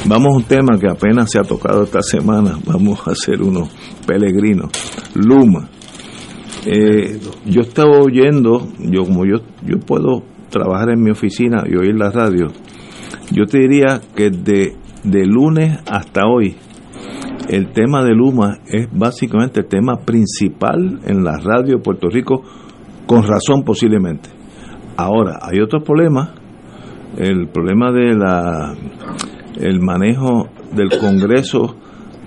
[0.04, 2.56] vamos a un tema que apenas se ha tocado esta semana.
[2.64, 3.70] Vamos a hacer unos
[4.06, 4.70] peregrinos.
[5.14, 5.68] Luma.
[6.64, 11.96] Eh, yo estaba oyendo, yo como yo, yo puedo trabajar en mi oficina y oír
[11.96, 12.48] la radio,
[13.32, 16.56] yo te diría que de, de lunes hasta hoy,
[17.48, 22.42] el tema de Luma es básicamente el tema principal en la radio de Puerto Rico,
[23.06, 24.30] con razón posiblemente.
[24.96, 26.30] Ahora, hay otros problemas,
[27.18, 28.74] el problema de la
[29.60, 31.76] el manejo del Congreso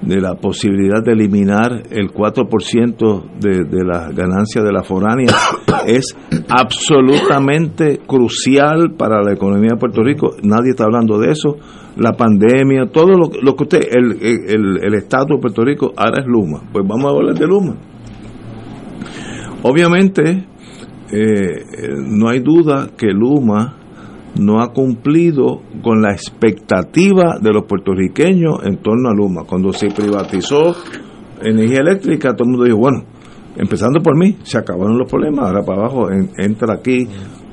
[0.05, 5.33] de la posibilidad de eliminar el 4% de, de las ganancias de la foránea
[5.87, 6.15] es
[6.47, 10.35] absolutamente crucial para la economía de Puerto Rico.
[10.43, 11.57] Nadie está hablando de eso.
[11.97, 16.21] La pandemia, todo lo, lo que usted, el, el, el estatus de Puerto Rico ahora
[16.21, 16.61] es Luma.
[16.71, 17.75] Pues vamos a hablar de Luma.
[19.63, 20.45] Obviamente,
[21.11, 21.65] eh,
[22.07, 23.77] no hay duda que Luma
[24.39, 29.43] no ha cumplido con la expectativa de los puertorriqueños en torno a Luma.
[29.45, 30.75] Cuando se privatizó
[31.41, 33.03] energía eléctrica, todo el mundo dijo, bueno,
[33.57, 37.07] empezando por mí, se acabaron los problemas, ahora para abajo entra aquí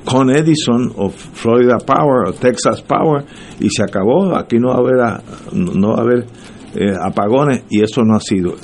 [0.05, 3.23] con Edison o Florida Power o Texas Power
[3.59, 5.23] y se acabó, aquí no va a haber,
[5.53, 6.25] no va a haber
[6.75, 8.55] eh, apagones y eso no ha sido.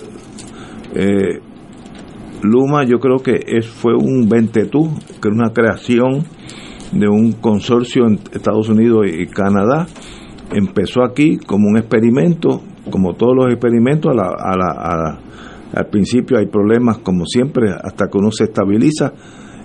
[0.93, 1.39] Eh,
[2.41, 4.89] Luma yo creo que es, fue un ventetú,
[5.22, 6.26] que es una creación
[6.91, 9.87] de un consorcio en Estados Unidos y Canadá.
[10.51, 15.19] Empezó aquí como un experimento, como todos los experimentos, a la, a la,
[15.73, 19.13] al principio hay problemas como siempre hasta que uno se estabiliza.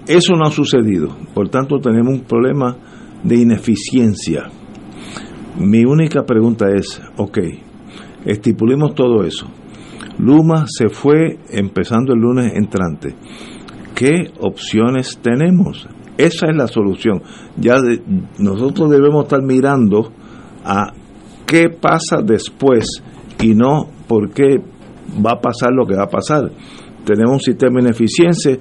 [0.07, 2.77] Eso no ha sucedido, por tanto tenemos un problema
[3.23, 4.51] de ineficiencia.
[5.59, 7.39] Mi única pregunta es, ok,
[8.27, 9.47] estipulemos todo eso.
[10.19, 13.15] Luma se fue empezando el lunes entrante.
[13.95, 15.89] ¿Qué opciones tenemos?
[16.17, 17.23] Esa es la solución.
[17.57, 17.75] Ya
[18.39, 20.13] nosotros debemos estar mirando
[20.65, 20.93] a
[21.47, 23.03] qué pasa después
[23.43, 24.61] y no por qué
[25.25, 26.51] va a pasar lo que va a pasar.
[27.05, 28.61] Tenemos un sistema ineficiente,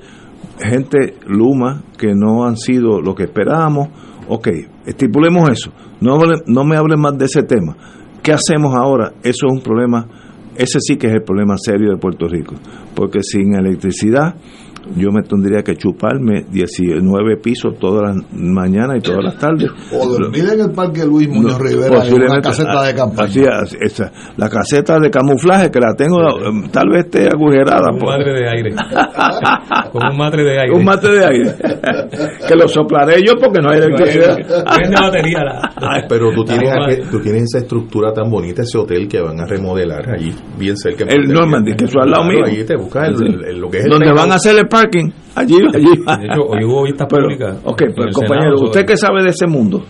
[0.60, 3.90] gente Luma que no han sido lo que esperábamos.
[4.28, 4.50] Ok,
[4.86, 5.72] estipulemos eso.
[6.02, 7.78] No, no me hablen más de ese tema.
[8.22, 9.14] ¿Qué hacemos ahora?
[9.24, 10.08] Eso es un problema,
[10.56, 12.56] ese sí que es el problema serio de Puerto Rico.
[12.96, 14.36] Porque sin electricidad
[14.96, 19.70] yo me tendría que chuparme 19 pisos todas las mañanas y todas las tardes.
[19.92, 23.24] O dormir en el Parque Luis Muñoz Rivera en una caseta de campaña.
[23.62, 27.90] Así, esa, la caseta de camuflaje que la tengo, em, tal vez esté agujerada.
[27.92, 28.76] Con un madre de aire.
[29.92, 30.76] Con un matre de aire.
[30.76, 31.56] Un de aire.
[32.48, 34.38] que lo soplaré yo porque no hay electricidad.
[34.38, 35.44] Vende batería.
[35.44, 39.46] La, pero tú tienes, tú tienes esa estructura tan bonita, ese hotel que van a
[39.46, 41.06] remodelar allí, bien cerca.
[41.08, 42.42] El Normandy, que eso al lado mío.
[42.46, 45.12] Allí te buscas el, lo que es el Donde van a hacer el parking.
[45.36, 45.86] Allí, allí.
[45.86, 47.60] De hecho, hoy hubo vistas públicas.
[47.64, 49.86] Ok, pero compañero, ¿usted qué sabe de ese mundo?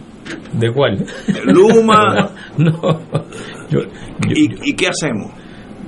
[0.53, 1.05] ¿De cuál?
[1.45, 2.31] Luma.
[2.57, 2.71] no.
[3.69, 5.31] Yo, yo, ¿Y, ¿Y qué hacemos?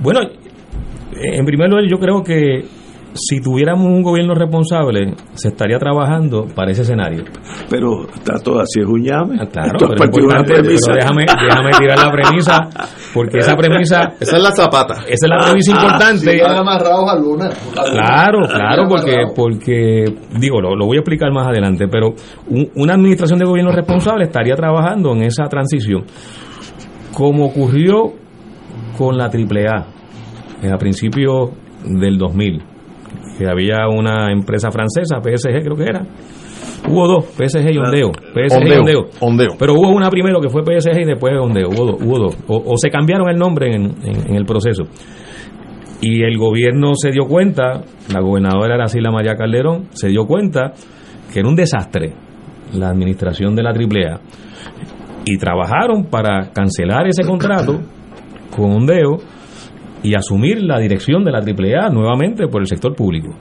[0.00, 0.20] Bueno,
[1.12, 2.64] en primer lugar, yo creo que
[3.16, 7.24] si tuviéramos un gobierno responsable, se estaría trabajando para ese escenario.
[7.68, 9.38] Pero está todo así, es un llame.
[9.40, 12.68] Ah, claro, pero, importante, pero déjame, déjame tirar la premisa,
[13.12, 14.14] porque esa premisa...
[14.20, 14.94] Esa es la zapata.
[15.08, 16.30] Esa es la premisa importante.
[16.30, 17.50] Si van amarrados a luna.
[17.72, 20.04] Claro, claro, porque, porque
[20.38, 22.14] digo, lo, lo, voy a explicar más adelante, pero
[22.48, 26.04] un, una administración de gobierno responsable estaría trabajando en esa transición,
[27.12, 28.12] como ocurrió
[28.96, 31.50] con la AAA a principios
[31.84, 32.75] del 2000
[33.38, 36.02] que había una empresa francesa, PSG creo que era.
[36.88, 38.12] Hubo dos, PSG y Ondeo.
[38.12, 39.00] PSG Ondeo, y Ondeo.
[39.20, 39.50] Ondeo.
[39.58, 41.68] Pero hubo una primero que fue PSG y después Ondeo.
[41.68, 42.02] Hubo dos.
[42.02, 42.38] Hubo dos.
[42.46, 44.84] O, o, se cambiaron el nombre en, en, en, el proceso.
[46.00, 47.82] Y el gobierno se dio cuenta,
[48.12, 50.72] la gobernadora era Sila María Calderón, se dio cuenta
[51.32, 52.12] que era un desastre
[52.74, 54.20] la administración de la AAA.
[55.24, 57.80] Y trabajaron para cancelar ese contrato
[58.54, 59.16] con Ondeo
[60.06, 63.34] y asumir la dirección de la AAA nuevamente por el sector público.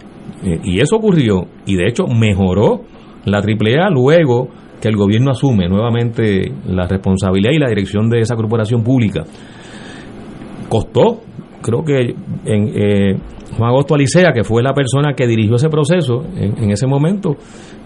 [0.44, 2.82] Eh, y eso ocurrió, y de hecho mejoró
[3.26, 4.50] la AAA luego
[4.82, 9.26] que el gobierno asume nuevamente la responsabilidad y la dirección de esa corporación pública.
[10.68, 11.22] Costó,
[11.62, 13.16] creo que en eh,
[13.56, 17.36] Juan Agosto Alicea, que fue la persona que dirigió ese proceso en, en ese momento,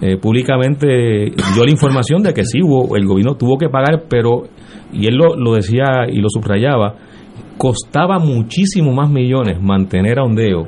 [0.02, 0.88] eh, públicamente
[1.54, 4.44] dio la información de que sí hubo, el gobierno tuvo que pagar, pero,
[4.94, 6.96] y él lo, lo decía y lo subrayaba,
[7.60, 10.66] costaba muchísimo más millones mantener a Ondeo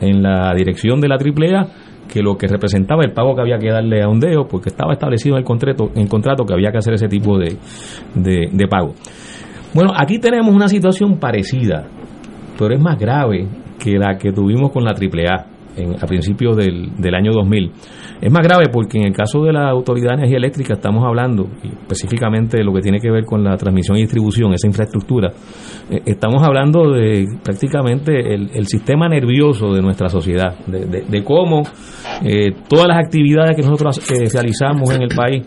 [0.00, 1.68] en la dirección de la AAA
[2.06, 5.36] que lo que representaba el pago que había que darle a Ondeo, porque estaba establecido
[5.36, 7.56] en el contrato, en contrato que había que hacer ese tipo de,
[8.14, 8.94] de, de pago.
[9.72, 11.86] Bueno, aquí tenemos una situación parecida,
[12.58, 13.48] pero es más grave
[13.82, 17.72] que la que tuvimos con la AAA en, a principios del, del, año 2000.
[18.24, 21.46] Es más grave porque en el caso de la Autoridad de Energía Eléctrica estamos hablando,
[21.62, 25.30] específicamente de lo que tiene que ver con la transmisión y distribución, esa infraestructura,
[25.90, 31.64] eh, estamos hablando de prácticamente el, sistema nervioso de nuestra sociedad, de, cómo
[32.24, 35.44] eh, todas las actividades que nosotros eh, realizamos en el país,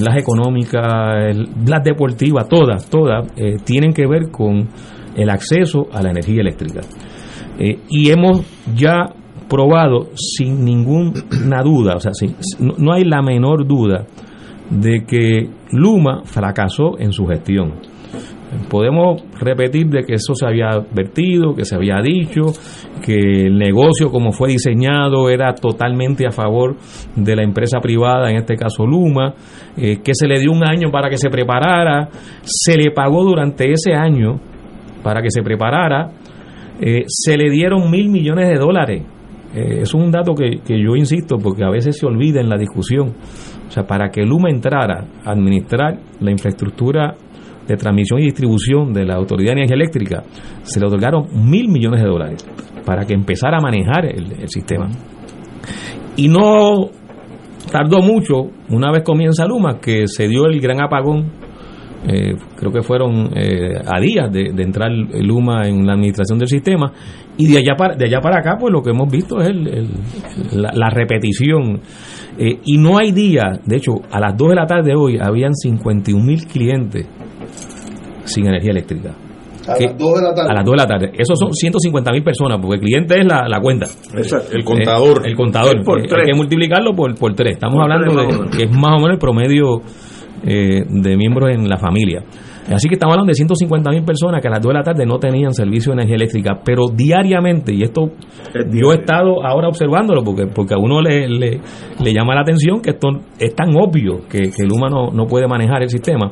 [0.00, 1.36] las económicas,
[1.66, 3.26] las deportivas, todas, todas,
[3.64, 4.68] tienen que ver con
[5.16, 6.80] el acceso a la energía eléctrica.
[7.58, 8.42] y hemos
[8.74, 9.14] ya
[9.48, 14.06] probado sin ninguna duda, o sea, sin, no, no, hay la menor duda
[14.70, 17.74] de que Luma fracasó en su gestión.
[18.70, 22.46] Podemos repetir de que eso se había advertido, que se había dicho,
[23.04, 26.76] que el negocio como fue diseñado era totalmente a favor
[27.14, 29.34] de la empresa privada, en este caso Luma,
[29.76, 32.08] eh, que se le dio un año para que se preparara,
[32.42, 34.40] se le pagó durante ese año
[35.02, 36.10] para que se preparara,
[36.80, 39.02] eh, se le dieron mil millones de dólares.
[39.54, 42.56] Eh, es un dato que, que yo insisto porque a veces se olvida en la
[42.56, 43.14] discusión.
[43.66, 47.14] O sea, para que Luma entrara a administrar la infraestructura
[47.68, 50.24] de transmisión y distribución de la Autoridad de Energía Eléctrica,
[50.62, 52.46] se le otorgaron mil millones de dólares
[52.84, 54.88] para que empezara a manejar el, sistema.
[56.16, 56.88] Y no
[57.70, 61.30] tardó mucho, una vez comienza Luma, que se dio el gran apagón.
[62.06, 66.92] Eh, creo que fueron eh, a días de, entrar Luma en la administración del sistema
[67.36, 69.50] y de allá para, de allá para acá pues lo que hemos visto es
[70.52, 71.80] la, repetición
[72.38, 75.54] eh, y no hay día, de hecho a las 2 de la tarde hoy habían
[75.54, 77.04] 51 mil clientes
[78.24, 79.16] sin energía eléctrica.
[79.66, 80.50] A las 2 de la tarde.
[80.50, 81.12] A las 2 de la tarde.
[81.18, 83.86] Esos son 150 mil personas, porque el cliente es la, la cuenta.
[84.50, 85.26] El contador.
[85.26, 85.76] el contador.
[85.76, 87.52] Eh, hay que multiplicarlo por, por 3.
[87.52, 89.82] Estamos hablando de que es más o menos el promedio
[90.44, 92.22] eh, de miembros en la familia.
[92.70, 95.06] Así que estamos hablando de 150 mil personas que a las 2 de la tarde
[95.06, 98.10] no tenían servicio de energía eléctrica, pero diariamente, y esto
[98.70, 102.90] yo he estado ahora observándolo porque, porque a uno le, le, llama la atención que
[102.90, 103.08] esto
[103.38, 106.30] es tan obvio que, que el humano no puede manejar el sistema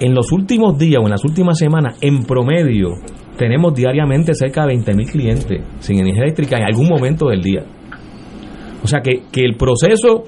[0.00, 2.90] en los últimos días o en las últimas semanas, en promedio,
[3.36, 7.64] tenemos diariamente cerca de 20.000 clientes sin energía eléctrica en algún momento del día.
[8.82, 10.24] O sea que, el proceso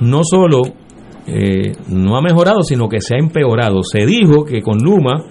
[0.00, 0.62] no solo
[1.26, 3.82] eh, no ha mejorado, sino que se ha empeorado.
[3.82, 5.24] Se dijo que con Luma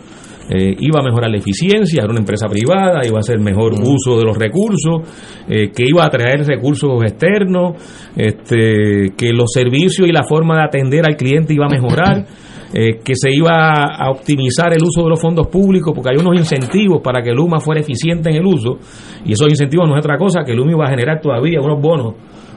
[0.51, 4.17] eh, iba a mejorar la eficiencia, era una empresa privada, iba a hacer mejor uso
[4.17, 5.01] de los recursos,
[5.47, 7.73] eh, que iba a traer recursos externos,
[8.15, 12.25] este, que los servicios y la forma de atender al cliente iba a mejorar.
[12.71, 16.39] Eh, que se iba a optimizar el uso de los fondos públicos porque hay unos
[16.39, 18.77] incentivos para que Luma fuera eficiente en el uso
[19.25, 22.13] y esos incentivos no es otra cosa que Luma iba a generar todavía unos bonos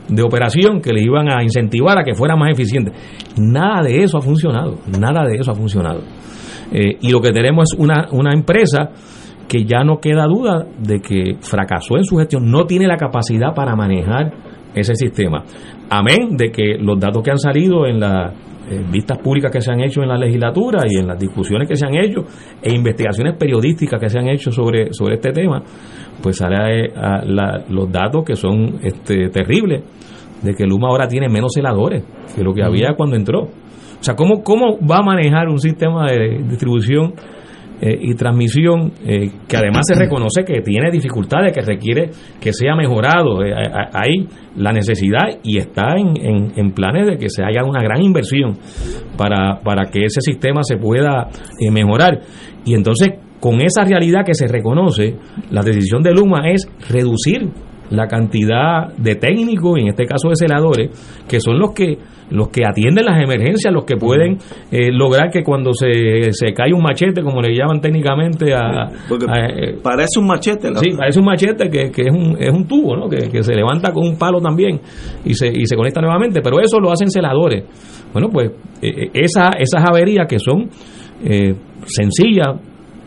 [0.09, 2.93] de operación que le iban a incentivar a que fuera más eficiente.
[3.39, 6.01] Nada de eso ha funcionado, nada de eso ha funcionado.
[6.73, 8.91] Eh, y lo que tenemos es una, una empresa
[9.49, 13.55] que ya no queda duda de que fracasó en su gestión, no tiene la capacidad
[13.55, 14.33] para manejar
[14.75, 15.45] ese sistema.
[15.91, 18.33] Amén de que los datos que han salido en la
[18.73, 21.77] eh, vistas públicas que se han hecho en la legislatura y en las discusiones que
[21.77, 22.25] se han hecho
[22.63, 25.63] e investigaciones periodísticas que se han hecho sobre, sobre este tema,
[26.23, 27.23] pues sale a,
[27.69, 29.83] los datos que son este, terribles
[30.43, 32.03] de que Luma ahora tiene menos celadores
[32.35, 33.43] que lo que había cuando entró.
[33.43, 37.13] O sea, ¿cómo, ¿cómo va a manejar un sistema de distribución
[37.85, 42.11] eh, y transmisión eh, que además se reconoce que tiene dificultades, que requiere
[42.41, 43.45] que sea mejorado.
[43.45, 43.53] Eh,
[43.93, 48.57] hay la necesidad y está en, en, planes de que se haga una gran inversión
[49.19, 51.29] para, para que ese sistema se pueda
[51.73, 52.21] mejorar.
[52.65, 55.17] Y entonces, con esa realidad que se reconoce,
[55.51, 57.51] la decisión de Luma es reducir
[57.93, 60.91] la cantidad de técnicos, en este caso de celadores,
[61.29, 61.99] que son los que
[62.31, 64.39] los que atienden las emergencias, los que pueden
[64.71, 68.89] eh, lograr que cuando se, se cae un machete, como le llaman técnicamente a...
[68.89, 70.69] Eh, parece un machete.
[70.77, 73.09] Sí, parece un machete que, que, es, un, es un tubo, ¿no?
[73.09, 74.81] Que, se levanta con un palo también
[75.25, 77.65] y se, y se conecta nuevamente, pero eso lo hacen celadores.
[78.15, 80.71] Bueno, pues eh, esa, esas averías que son
[81.85, 82.57] sencillas,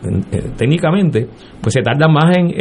[0.04, 1.26] eh, técnicamente,
[1.60, 2.52] pues se tarda más en,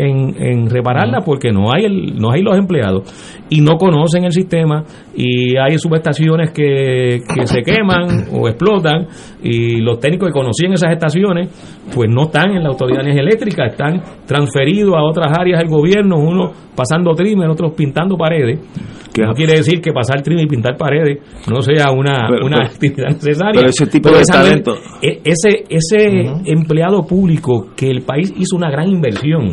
[0.41, 3.03] en, repararla porque no hay el, no hay los empleados
[3.49, 4.83] y no conocen el sistema
[5.15, 9.07] y hay subestaciones que, que se queman o explotan
[9.45, 11.49] y los técnicos que conocían esas estaciones
[11.93, 16.17] pues no están en la autoridad de eléctrica, están transferidos a otras áreas del gobierno,
[16.17, 18.59] unos pasando trimmer, otros pintando paredes
[19.13, 21.19] que no quiere decir que pasar trim y pintar paredes
[21.49, 23.53] no sea una, una actividad necesaria.
[23.53, 24.75] Pero ese tipo de talento.
[25.01, 29.51] E, ese, ese empleado público que el país hizo una gran inversión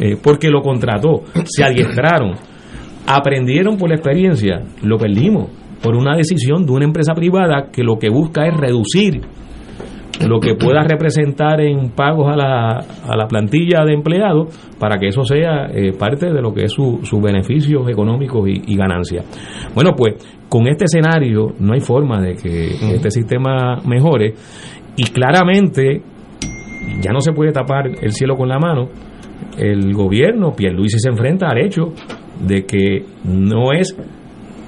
[0.00, 2.32] eh, porque lo contrató, se adiestraron,
[3.06, 5.50] aprendieron por la experiencia, lo perdimos
[5.84, 9.20] por una decisión de una empresa privada que lo que busca es reducir
[10.26, 15.08] lo que pueda representar en pagos a la, a la plantilla de empleados para que
[15.08, 19.26] eso sea eh, parte de lo que es sus su beneficios económicos y, ganancias.
[19.74, 20.14] Bueno, pues
[20.48, 24.34] con este escenario no hay forma de que este sistema mejore
[24.96, 26.00] y claramente
[27.02, 28.88] ya no se puede tapar el cielo con la mano.
[29.58, 31.92] El gobierno, Pierluisi se enfrenta al hecho
[32.40, 33.96] de que no es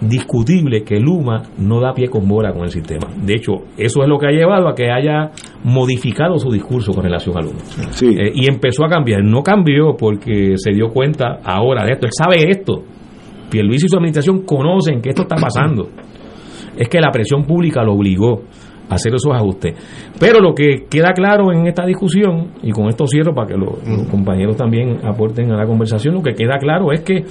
[0.00, 3.08] discutible que Luma no da pie con bola con el sistema.
[3.16, 5.30] De hecho, eso es lo que ha llevado a que haya
[5.64, 7.58] modificado su discurso con relación a Luma.
[8.02, 9.22] Eh, y empezó a cambiar.
[9.22, 12.06] No cambió porque se dio cuenta ahora de esto.
[12.06, 12.82] Él sabe esto.
[13.50, 15.88] Pierluisi y su administración conocen que esto está pasando.
[16.76, 18.42] Es que la presión pública lo obligó.
[18.88, 19.74] hacer esos ajustes.
[20.20, 23.86] Pero lo que queda claro en esta discusión, y con esto cierro para que los,
[23.88, 27.24] los compañeros también aporten a la conversación, lo que queda claro es que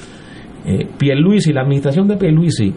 [0.65, 2.73] eh, Pierluisi, la administración de Pierluisi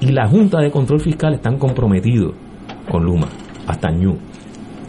[0.00, 2.34] y la Junta de Control Fiscal están comprometidos
[2.90, 3.28] con Luma,
[3.66, 4.16] hasta Ñu.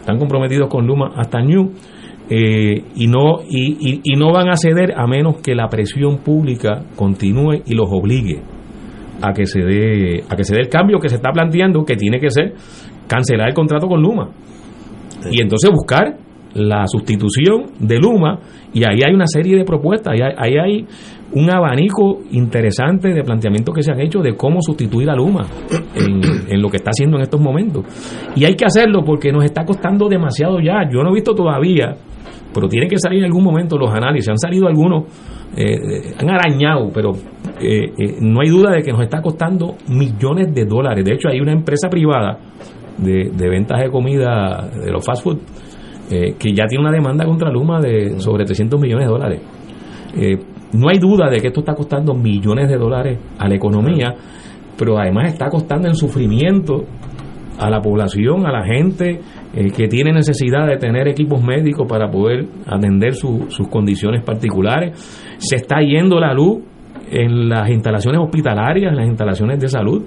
[0.00, 1.70] Están comprometidos con Luma hasta Ñu.
[2.30, 6.82] eh, y no y, y- no van a ceder a menos que la presión pública
[6.96, 8.40] continúe y los obligue
[9.20, 11.96] a que se dé a que se dé el cambio que se está planteando que
[11.96, 12.54] tiene que ser
[13.06, 14.30] cancelar el contrato con Luma
[15.30, 16.16] y entonces buscar
[16.54, 18.38] la sustitución de Luma
[18.72, 20.86] y ahí hay una serie de propuestas, ahí ahí hay
[21.34, 25.46] un abanico interesante de planteamientos que se han hecho de cómo sustituir a Luma
[25.94, 27.84] en, lo que está haciendo en estos momentos.
[28.36, 30.88] Y hay que hacerlo porque nos está costando demasiado ya.
[30.90, 31.94] Yo no he visto todavía,
[32.52, 34.28] pero tienen que salir en algún momento los análisis.
[34.28, 35.04] Han salido algunos,
[35.56, 37.12] eh, han arañado, pero
[37.60, 41.04] eh, eh, no hay duda de que nos está costando millones de dólares.
[41.04, 42.38] De hecho, hay una empresa privada
[42.98, 45.38] de, ventas de comida de los fast food
[46.10, 49.40] eh, que ya tiene una demanda contra Luma de sobre 300 millones de dólares.
[50.14, 50.38] Eh,
[50.74, 54.14] no hay duda de que esto está costando millones de dólares a la economía,
[54.76, 56.84] pero además está costando en sufrimiento
[57.58, 59.20] a la población, a la gente
[59.54, 64.92] eh, que tiene necesidad de tener equipos médicos para poder atender su- sus condiciones particulares.
[65.38, 66.62] Se está yendo la luz
[67.10, 70.02] en las instalaciones hospitalarias, en las instalaciones de salud,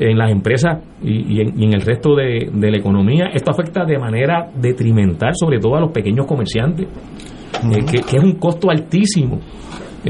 [0.00, 3.26] en las empresas y, y en, y en el resto de, de la economía.
[3.32, 8.24] Esto afecta de manera detrimental, sobre todo a los pequeños comerciantes, eh, que, que es
[8.24, 9.38] un costo altísimo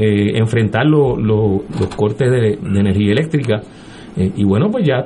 [0.01, 3.61] eh, enfrentar lo- lo- los cortes de, energía eléctrica.
[4.17, 5.05] Eh, y bueno, pues ya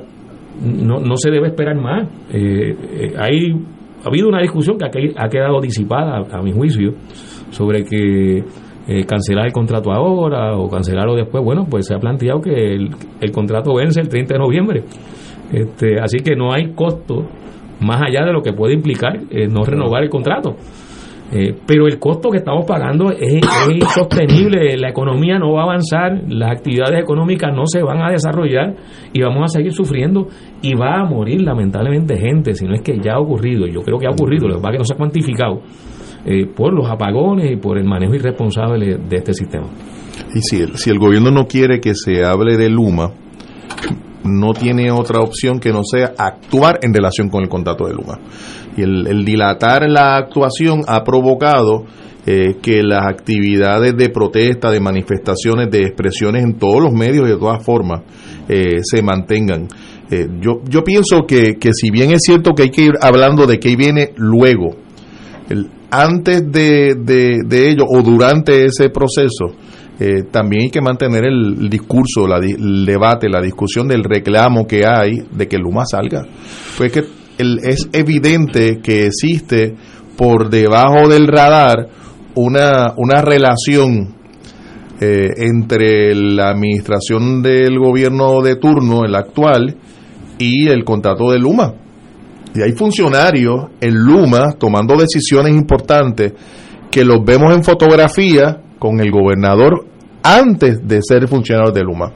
[0.64, 2.08] no, no se debe esperar más.
[2.32, 3.52] Eh, eh, hay,
[4.04, 6.92] ha habido una discusión que ha, ha quedado disipada, a mi juicio,
[7.50, 8.44] sobre que
[9.08, 11.42] cancelar el contrato ahora o cancelarlo después.
[11.42, 12.90] Bueno, pues se ha planteado que el,
[13.32, 14.84] contrato vence el 30 de noviembre.
[15.52, 17.26] Este, así que no hay costo
[17.80, 19.18] más allá de lo que puede implicar
[19.50, 20.54] no renovar el contrato.
[21.32, 25.64] Eh, pero el costo que estamos pagando es, es insostenible, la economía no va a
[25.64, 28.74] avanzar, las actividades económicas no se van a desarrollar
[29.12, 30.28] y vamos a seguir sufriendo
[30.62, 33.98] y va a morir lamentablemente gente, si no es que ya ha ocurrido, yo creo
[33.98, 35.62] que ha ocurrido, lo que pasa que no se ha cuantificado
[36.26, 39.66] eh, por los apagones y por el manejo irresponsable de este sistema.
[40.34, 43.10] Y si si el gobierno no quiere que se hable de Luma,
[44.24, 48.18] no tiene otra opción que no sea actuar en relación con el contrato de Luma.
[48.76, 51.84] Y el, dilatar la actuación ha provocado
[52.26, 57.32] eh, que las actividades de protesta, de manifestaciones, de expresiones en todos los medios y
[57.32, 58.02] de todas formas
[58.48, 59.68] eh, se mantengan.
[60.10, 63.46] Eh, yo, yo pienso que, que si bien es cierto que hay que ir hablando
[63.46, 64.76] de qué viene luego,
[65.90, 69.54] antes de, de, de ello o durante ese proceso,
[69.98, 74.84] eh, también hay que mantener el, discurso, la el debate, la discusión del reclamo que
[74.84, 76.26] hay de que Luma salga.
[76.76, 77.04] Pues que
[77.38, 79.74] es evidente que existe
[80.16, 81.88] por debajo del radar
[82.34, 84.14] una, una relación
[85.00, 89.76] eh, entre la administración del gobierno de turno, el actual,
[90.38, 91.74] y el contrato de Luma.
[92.54, 96.32] Y hay funcionarios en Luma tomando decisiones importantes
[96.90, 99.86] que los vemos en fotografía con el gobernador
[100.22, 102.12] antes de ser funcionario de Luma.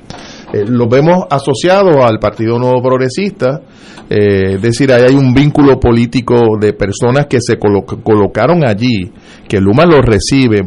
[0.52, 3.60] Eh, los vemos asociados al Partido Nuevo Progresista,
[4.08, 9.12] eh, es decir, hay un vínculo político de personas que se colo- colocaron allí,
[9.46, 10.62] que Luma los recibe,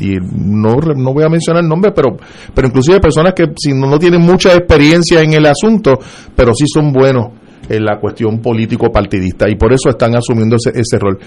[0.00, 2.16] y no, no voy a mencionar el nombre, pero,
[2.54, 5.98] pero inclusive personas que si no, no tienen mucha experiencia en el asunto,
[6.34, 7.26] pero sí son buenos
[7.68, 11.18] en la cuestión político-partidista, y por eso están asumiendo ese, ese rol.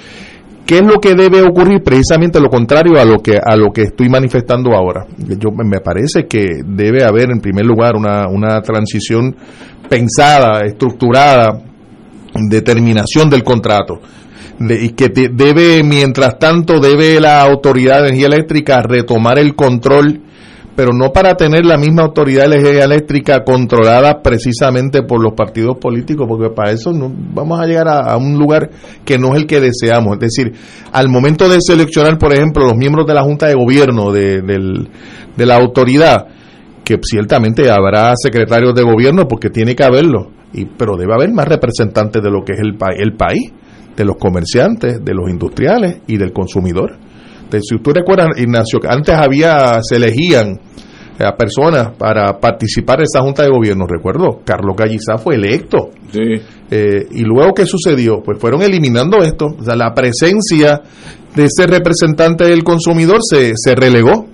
[0.69, 1.81] ¿Qué es lo que debe ocurrir?
[1.81, 5.03] Precisamente lo contrario a lo que a lo que estoy manifestando ahora.
[5.17, 9.35] Yo me parece que debe haber en primer lugar una, una transición
[9.89, 11.59] pensada, estructurada,
[12.35, 13.99] determinación del contrato.
[14.59, 20.21] Y que debe, mientras tanto, debe la Autoridad de Energía Eléctrica retomar el control,
[20.75, 26.49] pero no para tener la misma Autoridad Eléctrica controlada precisamente por los partidos políticos, porque
[26.49, 28.69] para eso no, vamos a llegar a, un lugar
[29.03, 30.13] que no es el que deseamos.
[30.13, 30.53] Es decir,
[30.91, 35.45] al momento de seleccionar, por ejemplo, los miembros de la Junta de Gobierno de, de
[35.45, 36.27] la autoridad,
[36.89, 41.47] que ciertamente habrá secretarios de gobierno porque tiene que haberlo, y, pero debe haber más
[41.47, 43.51] representantes de lo que es el, el país,
[43.95, 46.97] de los comerciantes, de los industriales y del consumidor.
[47.49, 50.59] Entonces, si usted recuerda, Ignacio, que antes había, se elegían
[51.17, 55.89] eh, a personas para participar en esa junta de gobierno, recuerdo, Carlos Gallizá fue electo.
[56.13, 58.21] Eh, y luego, ¿qué sucedió?
[58.23, 60.81] Pues fueron eliminando esto, o sea, la presencia
[61.35, 64.27] de ese representante del consumidor se, se relegó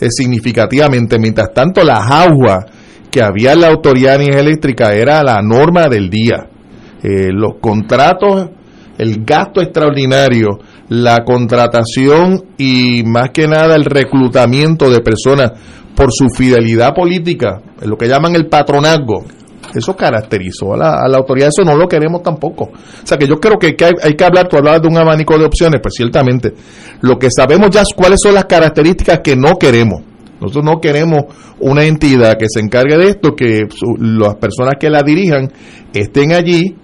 [0.00, 1.18] eh, significativamente.
[1.18, 2.64] Mientras tanto, las aguas
[3.10, 6.48] que había en la Autoridad de Eléctrica era la norma del día.
[7.02, 8.48] Eh, los contratos,
[8.98, 10.58] el gasto extraordinario,
[10.88, 15.52] la contratación y más que nada el reclutamiento de personas
[15.94, 19.24] por su fidelidad política, lo que llaman el patronazgo,
[19.74, 22.64] eso caracterizó a la, la, autoridad, eso no lo queremos tampoco.
[22.64, 25.36] O sea que yo creo que, hay, hay, que hablar, tú hablabas de un abanico
[25.38, 26.52] de opciones, pues ciertamente,
[27.00, 30.02] lo que sabemos ya es cuáles son las características que no queremos.
[30.40, 31.24] Nosotros no queremos
[31.60, 35.50] una entidad que se encargue de esto, que su, las personas que la dirijan
[35.92, 36.76] estén allí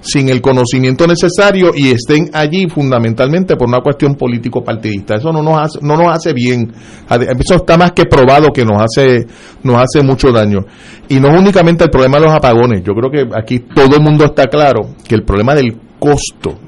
[0.00, 5.16] sin el conocimiento necesario y estén allí fundamentalmente por una cuestión político partidista.
[5.16, 6.72] Eso no nos hace, no nos hace bien.
[7.10, 9.26] Eso está más que probado que nos hace
[9.62, 10.60] nos hace mucho daño.
[11.08, 12.82] Y no es únicamente el problema de los apagones.
[12.84, 16.58] Yo creo que aquí todo el mundo está claro que el problema del costo,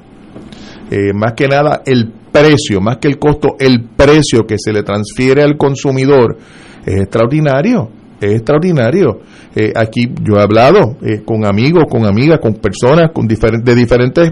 [0.89, 4.83] eh, más que nada el precio, más que el costo, el precio que se le
[4.83, 6.37] transfiere al consumidor
[6.85, 9.19] es extraordinario es extraordinario.
[9.55, 14.31] Eh, aquí yo he hablado eh, con amigos, con amigas, con personas con de diferentes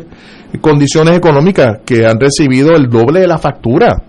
[0.61, 4.03] condiciones económicas que han recibido el doble de la factura.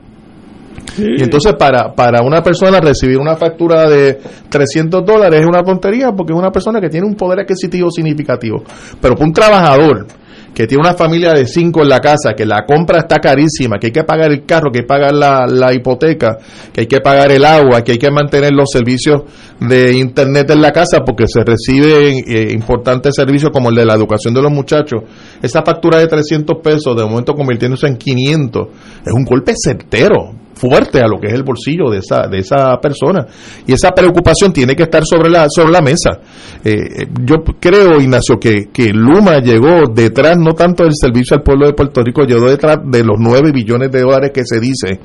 [0.98, 4.18] Y entonces para, para una persona recibir una factura de
[4.48, 8.62] 300 dólares es una tontería porque es una persona que tiene un poder adquisitivo significativo.
[9.00, 10.06] Pero para un trabajador
[10.54, 13.86] que tiene una familia de cinco en la casa, que la compra está carísima, que
[13.86, 16.38] hay que pagar el carro, que hay que pagar la, la hipoteca,
[16.72, 19.22] que hay que pagar el agua, que hay que mantener los servicios
[19.60, 23.94] de internet en la casa porque se reciben eh, importantes servicios como el de la
[23.94, 25.02] educación de los muchachos.
[25.40, 28.68] Esa factura de 300 pesos de momento convirtiéndose en 500
[29.06, 32.76] es un golpe certero fuerte a lo que es el bolsillo de esa de esa
[32.80, 33.26] persona.
[33.66, 36.20] Y esa preocupación tiene que estar sobre la sobre la mesa.
[36.62, 41.66] Eh, yo creo Ignacio que, que Luma llegó detrás no tanto del servicio al pueblo
[41.66, 45.00] de Puerto Rico llegó detrás de los 9 billones de dólares que se dice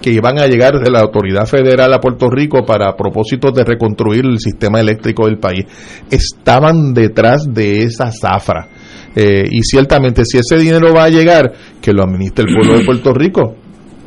[0.00, 4.24] que iban a llegar de la autoridad federal a Puerto Rico para propósitos de reconstruir
[4.26, 5.64] el sistema eléctrico del país.
[6.10, 8.68] Estaban detrás de esa zafra.
[9.14, 12.84] Eh, y ciertamente si ese dinero va a llegar que lo administre el pueblo de
[12.84, 13.56] Puerto Rico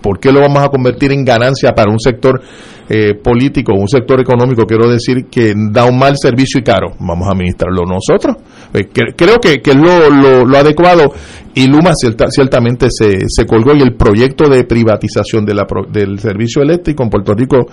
[0.06, 2.39] ¿Por qué lo vamos a convertir en ganancia para un sector
[2.88, 4.64] eh, político, un sector económico?
[4.68, 6.91] Quiero decir que da un mal servicio y caro.
[6.99, 8.36] Vamos a administrarlo nosotros.
[8.72, 11.12] Eh, creo que, es lo, adecuado
[11.56, 17.01] y Luma cierta, ciertamente se, se, colgó y el proyecto de privatización del servicio eléctrico
[17.01, 17.66] en Puerto Rico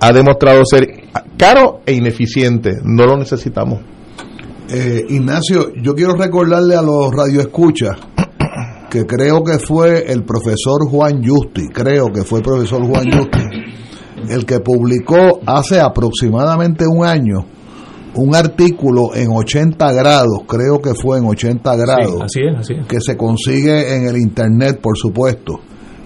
[0.00, 0.88] ha demostrado ser
[1.38, 2.72] caro e ineficiente.
[2.82, 3.78] No lo necesitamos.
[4.68, 7.96] Eh, Ignacio, yo quiero recordarle a los radioescuchas
[8.96, 13.42] que creo que fue el profesor Juan Justi, creo que fue el profesor Juan Justi,
[14.30, 17.44] el que publicó hace aproximadamente un año
[18.14, 22.72] un artículo en 80 grados, creo que fue en 80 grados, sí, así es, así
[22.80, 22.86] es.
[22.86, 25.60] que se consigue en el internet, por supuesto.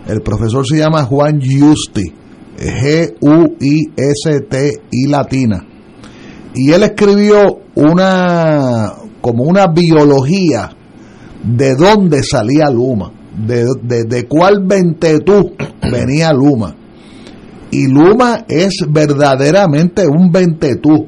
[0.09, 2.13] El profesor se llama Juan Justi,
[2.59, 3.87] G-U-I-S-T-I
[5.07, 5.65] latina.
[6.53, 10.71] Y él escribió una, como una biología
[11.43, 13.11] de dónde salía Luma,
[13.47, 15.53] de, de, de cuál ventetú
[15.91, 16.75] venía Luma.
[17.71, 21.07] Y Luma es verdaderamente un ventetú.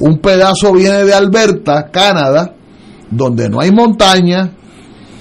[0.00, 2.54] Un pedazo viene de Alberta, Canadá,
[3.10, 4.50] donde no hay montaña,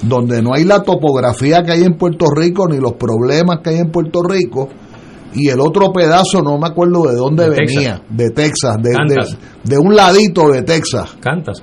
[0.02, 3.78] donde no hay la topografía que hay en Puerto Rico, ni los problemas que hay
[3.80, 4.70] en Puerto Rico,
[5.36, 8.02] y el otro pedazo no me acuerdo de dónde De venía, Texas.
[8.10, 9.16] de Texas, de, de,
[9.64, 11.16] de un ladito de Texas.
[11.20, 11.62] Cantas.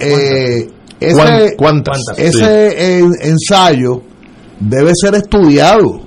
[0.00, 1.98] Eh, ¿Cuán- ese, ¿Cuántas?
[2.16, 4.02] ese en- ensayo
[4.60, 6.00] debe ser estudiado,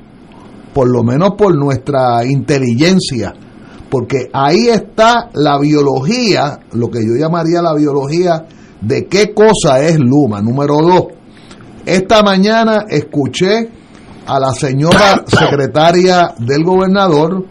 [0.74, 3.34] por lo menos por nuestra inteligencia,
[3.90, 8.46] porque ahí está la biología, lo que yo llamaría la biología
[8.82, 10.42] de qué cosa es Luma.
[10.42, 11.04] Número dos,
[11.86, 13.70] esta mañana escuché
[14.28, 17.46] a la señora secretaria del gobernador,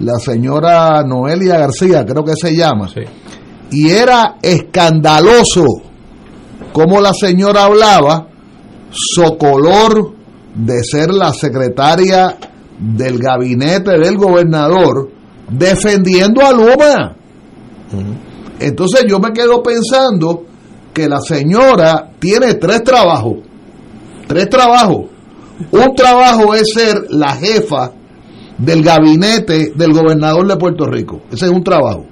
[0.00, 3.00] la señora Noelia García, creo que se llama, Sí.
[3.72, 5.64] y era escandaloso
[6.72, 8.28] como la señora hablaba,
[8.90, 10.12] socolor
[10.54, 12.36] de ser la secretaria
[12.78, 15.10] del gabinete del gobernador,
[15.50, 17.16] defendiendo a Luma.
[18.60, 20.44] Entonces yo me quedo pensando
[20.92, 23.38] que la señora tiene tres trabajos,
[24.26, 25.06] tres trabajos.
[25.70, 27.92] Un trabajo es ser la jefa
[28.58, 31.22] del gabinete del gobernador de Puerto Rico.
[31.32, 32.06] Ese es un trabajo.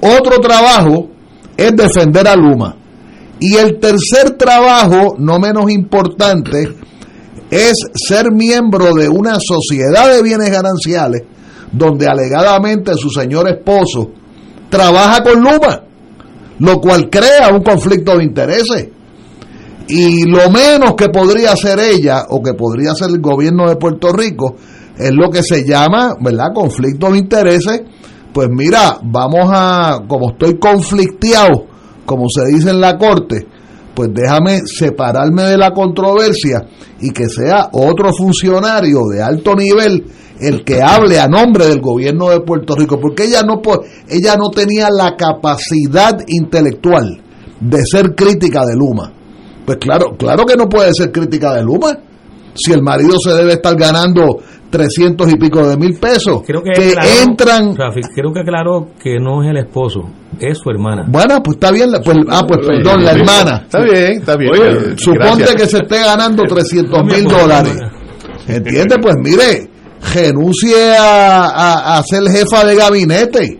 [0.00, 1.08] Otro trabajo
[1.56, 2.76] es defender a Luma.
[3.38, 6.74] Y el tercer trabajo, no menos importante,
[7.50, 11.22] es ser miembro de una sociedad de bienes gananciales
[11.72, 14.10] donde alegadamente su señor esposo
[14.68, 15.82] trabaja con Luma,
[16.58, 18.88] lo cual crea un conflicto de intereses.
[19.88, 24.12] Y lo menos que podría hacer ella o que podría hacer el gobierno de Puerto
[24.12, 24.56] Rico
[24.98, 27.82] es lo que se llama, ¿verdad?, conflicto de intereses.
[28.32, 31.66] Pues mira, vamos a, como estoy conflicteado,
[32.06, 33.46] como se dice en la corte,
[33.94, 36.66] pues déjame separarme de la controversia
[37.00, 40.04] y que sea otro funcionario de alto nivel
[40.40, 43.60] el que hable a nombre del gobierno de Puerto Rico, porque ella no
[44.08, 47.22] ella no tenía la capacidad intelectual
[47.60, 49.12] de ser crítica de Luma.
[49.64, 51.98] Pues claro, claro que no puede ser crítica de Luma.
[52.56, 54.24] Si el marido se debe estar ganando
[54.70, 58.88] 300 y pico de mil pesos, Creo que, que aclaró, entran Rafi, creo que aclaró
[59.02, 60.00] que no es el esposo,
[60.40, 61.04] es su hermana.
[61.08, 63.62] Bueno, pues está bien, la- pues, ah, pues perdón, la hermana.
[63.64, 64.50] Está bien, está bien.
[64.52, 65.54] Oye, suponte gracias.
[65.54, 67.78] que se esté ganando 300 No, mi mil dólares.
[68.48, 68.96] ¿Entiende?
[69.00, 69.70] Pues mire,
[70.14, 73.58] renuncie a, a- a ser jefa de gabinete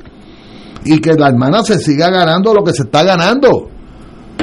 [0.84, 3.68] y que la hermana se siga ganando lo que se está ganando,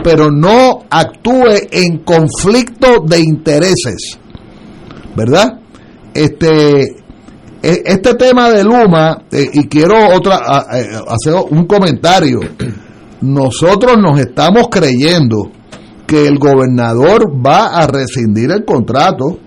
[0.04, 4.20] pero no actúe en conflicto de intereses,
[5.16, 5.60] ¿verdad?
[6.14, 6.82] Este,
[7.62, 12.40] e- este tema de Luma, eh, y quiero otra hacer un comentario,
[13.22, 15.50] nosotros nos estamos creyendo
[16.06, 19.40] que el gobernador va a rescindir el contrato,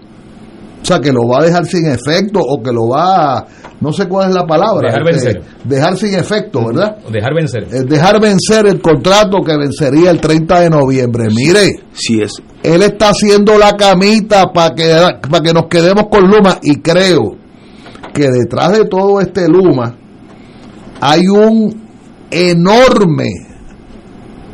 [0.86, 3.46] o sea, que lo va a dejar sin efecto o que lo va a,
[3.80, 5.42] no sé cuál es la palabra, Dejar este, vencer.
[5.64, 6.96] dejar sin efecto, ¿verdad?
[7.10, 7.64] Dejar vencer.
[7.64, 11.26] Eh, dejar vencer el contrato que vencería el 30 de noviembre.
[11.34, 14.94] Mire, Si es él está haciendo la camita para que,
[15.28, 17.36] para que nos quedemos con Luma y creo
[18.14, 19.92] que detrás de todo este Luma
[21.00, 21.82] hay un
[22.30, 23.28] enorme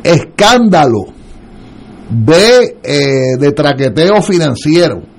[0.03, 1.05] escándalo
[2.09, 5.12] de, eh, de traqueteo financiero.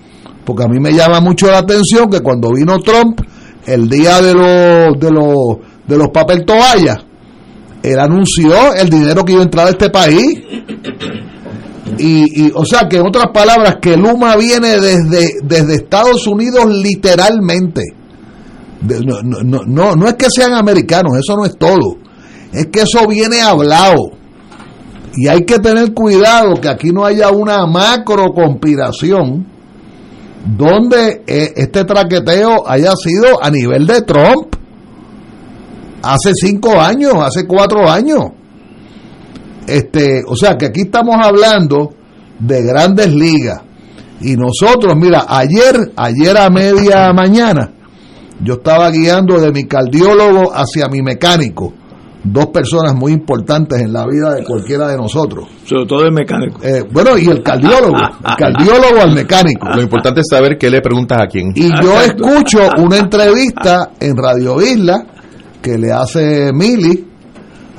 [0.45, 3.21] Porque a mí me llama mucho la atención que cuando vino Trump,
[3.67, 6.99] el día de los, de los, de los papel toallas,
[7.83, 10.39] él anunció el dinero que iba a entrar a este país.
[11.99, 16.67] Y, y, o sea que en otras palabras, que Luma viene desde, desde Estados Unidos
[16.67, 17.83] literalmente.
[18.81, 21.97] De- no, no, no, no es que sean americanos, eso no es todo.
[22.53, 24.11] Es que eso viene hablado.
[25.17, 29.47] Y hay que tener cuidado que aquí no haya una macro conspiración
[30.45, 34.55] donde eh, este traqueteo haya sido a nivel de Trump.
[36.03, 38.21] Hace cinco años, hace cuatro años.
[39.67, 41.95] Este, o sea que aquí estamos hablando
[42.39, 43.63] de grandes ligas.
[44.21, 47.73] Y nosotros, mira, ayer, ayer a media mañana,
[48.43, 51.73] yo estaba guiando de mi cardiólogo hacia mi mecánico.
[52.25, 55.47] Dos personas muy importantes en la vida de cualquiera de nosotros.
[55.65, 56.59] sobre todo el mecánico.
[56.63, 59.69] Eh, bueno, y el cardiólogo, el cardiólogo al mecánico.
[59.75, 61.53] Lo importante es saber qué le preguntas a quién.
[61.55, 65.05] Y yo escucho una entrevista en Radio Isla
[65.61, 67.07] que le hace Mili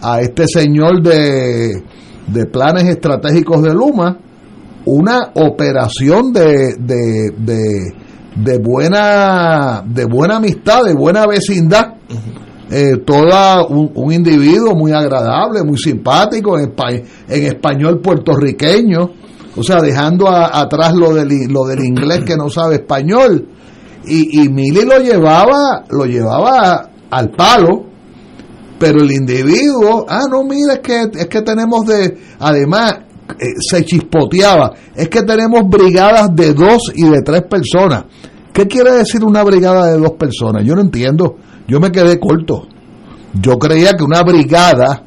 [0.02, 1.82] a este señor de,
[2.28, 4.18] de planes estratégicos de Luma,
[4.86, 7.94] una operación de, de, de,
[8.36, 11.96] de buena, de buena amistad, de buena vecindad.
[12.72, 16.74] Eh, toda un, un individuo muy agradable, muy simpático, en,
[17.30, 19.10] en español puertorriqueño,
[19.56, 23.48] o sea, dejando a- atrás lo del, lo del inglés que no sabe español.
[24.08, 27.86] Y, y Mili lo llevaba, lo llevaba al palo,
[28.80, 32.96] pero el individuo, ah, no, mira, es que, es que tenemos de, además,
[33.40, 38.06] eh, se chispoteaba, es que tenemos brigadas de dos y de tres personas.
[38.52, 40.64] ¿Qué quiere decir una brigada de dos personas?
[40.66, 41.36] Yo no entiendo,
[41.68, 42.68] yo me quedé corto.
[43.42, 45.04] Yo creía que una brigada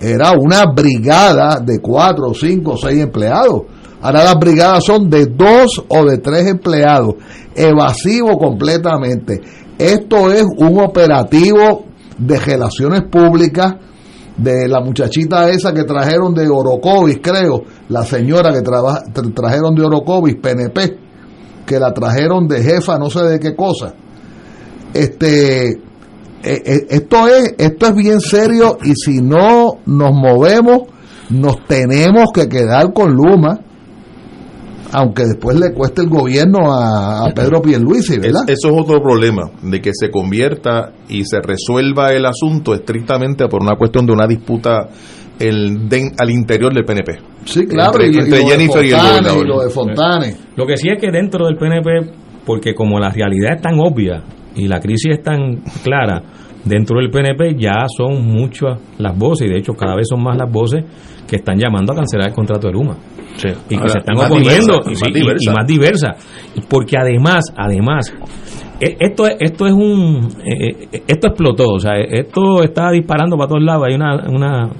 [0.00, 3.62] era una brigada de cuatro, cinco, seis empleados.
[4.02, 7.14] Ahora las brigadas son de dos o de tres empleados,
[7.54, 9.40] evasivo completamente.
[9.78, 11.86] Esto es un operativo
[12.18, 13.74] de relaciones públicas
[14.36, 19.74] de la muchachita esa que trajeron de Orocovis, creo, la señora que traba- tra- trajeron
[19.74, 20.98] de Orocovis, PNP,
[21.66, 23.94] que la trajeron de jefa, no sé de qué cosa.
[24.92, 25.80] Este,
[26.46, 30.82] eh, eh, esto es, esto es bien serio y si no nos movemos,
[31.30, 33.60] nos tenemos que quedar con Luma,
[34.92, 38.42] aunque después le cueste el gobierno a, a Pedro Pierluisi, Es- ¿verdad?
[38.48, 43.62] eso es otro problema, de que se convierta y se resuelva el asunto estrictamente por
[43.62, 44.88] una cuestión de una disputa
[45.38, 47.18] el, den- al interior del PNP.
[47.44, 49.44] sí, claro, entre- y, entre y lo de Jennifer y el gobernador.
[49.44, 50.36] y lo de Fontane.
[50.56, 52.12] Lo que sí es que dentro del PNP,
[52.46, 54.22] porque como la realidad es tan obvia
[54.56, 56.22] y la crisis es tan clara,
[56.64, 60.36] dentro del PNP ya son muchas las voces, y de hecho cada vez son más
[60.36, 60.84] las voces
[61.28, 62.96] que están llamando a cancelar el contrato de Luma.
[63.68, 66.14] Y que se están oponiendo diversa, y, y sí, más y- más diversa.
[66.70, 68.14] Porque además, además,
[68.80, 73.36] e- esto, es- esto es un eh, eh, esto explotó, o sea, esto está disparando
[73.36, 73.84] para todos lados.
[73.88, 74.70] Hay una, una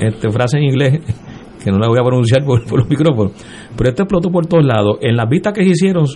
[0.00, 1.00] este, frase en inglés
[1.64, 3.32] que no la voy a pronunciar por, por los micrófonos,
[3.76, 4.96] pero esto explotó por todos lados.
[5.00, 6.06] En las vistas que se hicieron,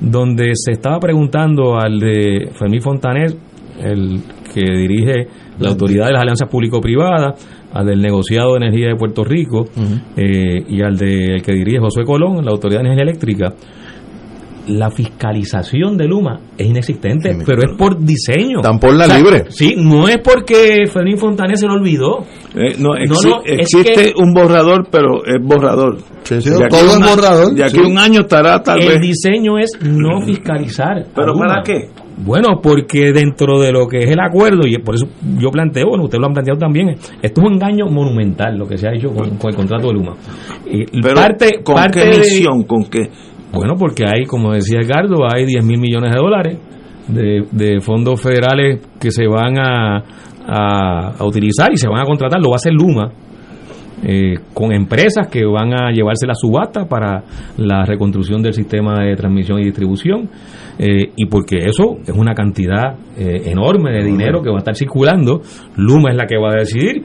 [0.00, 3.34] donde se estaba preguntando al de Fermín Fontaner
[3.78, 4.20] el
[4.52, 5.28] que dirige
[5.58, 9.66] la Autoridad de las Alianzas Público-Privadas, al del Negociado de Energía de Puerto Rico
[10.16, 13.54] eh, y al de, el que dirige José Colón, la Autoridad de Energía Eléctrica,
[14.68, 18.58] la fiscalización de Luma es inexistente, pero es por diseño.
[18.58, 19.44] Están por la libre.
[19.48, 22.24] Sí, no es porque Fermín Fontanes se lo olvidó.
[22.56, 25.98] Eh, no, existe que- un borrador, pero es borrador.
[26.24, 27.54] Sí, aquí todo es borrador.
[27.54, 27.80] De aquí Sí.
[27.90, 29.00] un año estará tal el vez.
[29.02, 31.04] diseño es no fiscalizar.
[31.14, 31.46] ¿Pero Luma.
[31.48, 31.90] para qué?
[32.18, 35.04] Bueno, porque dentro de lo que es el acuerdo, y por eso
[35.38, 38.78] yo planteo, bueno, ustedes lo han planteado también, esto es un engaño monumental lo que
[38.78, 40.14] se ha hecho con, con el contrato de Luma.
[40.64, 42.62] Y Pero, parte, ¿Con parte qué de- misión?
[42.64, 43.10] ¿Con qué?
[43.52, 46.58] bueno, porque hay, como decía Edgardo, hay 10 mil millones de dólares
[47.08, 50.02] de, de fondos federales que se van a,
[50.46, 53.10] a- utilizar y se van a contratar, lo va a hacer Luma,
[54.04, 57.22] eh, con empresas que van a llevarse la subasta para
[57.56, 60.28] la reconstrucción del sistema de transmisión y distribución,
[60.78, 64.76] eh, y porque eso es una cantidad eh, enorme de dinero que va a estar
[64.76, 65.40] circulando,
[65.76, 67.02] Luma es la que va a decidir.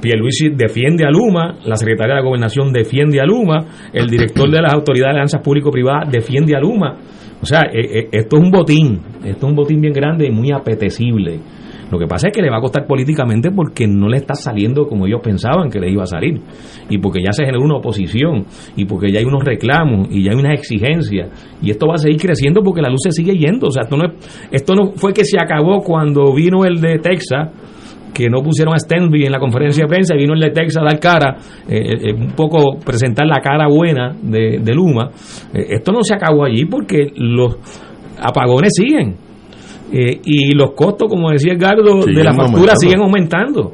[0.00, 4.72] Pierluisi defiende a Luma, la secretaria de Gobernación defiende a Luma, el director de las
[4.72, 6.96] autoridades de alianzas público-privadas defiende a Luma.
[7.40, 11.38] O sea, esto es un botín, esto es un botín bien grande y muy apetecible.
[11.92, 14.86] Lo que pasa es que le va a costar políticamente porque no le está saliendo
[14.86, 16.40] como ellos pensaban que le iba a salir.
[16.88, 20.30] Y porque ya se generó una oposición, y porque ya hay unos reclamos, y ya
[20.32, 21.28] hay unas exigencias.
[21.60, 23.68] Y esto va a seguir creciendo porque la luz se sigue yendo.
[23.68, 26.98] O sea, esto no, es- esto no fue que se acabó cuando vino el de
[26.98, 27.50] Texas,
[28.14, 30.82] que no pusieron a Stenby en la conferencia de prensa, y vino el de Texas
[30.82, 31.36] a dar cara,
[31.68, 35.10] eh, eh, un poco presentar la cara buena de, de Luma.
[35.54, 37.56] Eh, esto no se acabó allí porque los
[38.20, 39.16] apagones siguen.
[39.92, 42.80] Eh, y los costos, como decía Edgardo, de la factura aumentando.
[42.80, 43.72] siguen aumentando.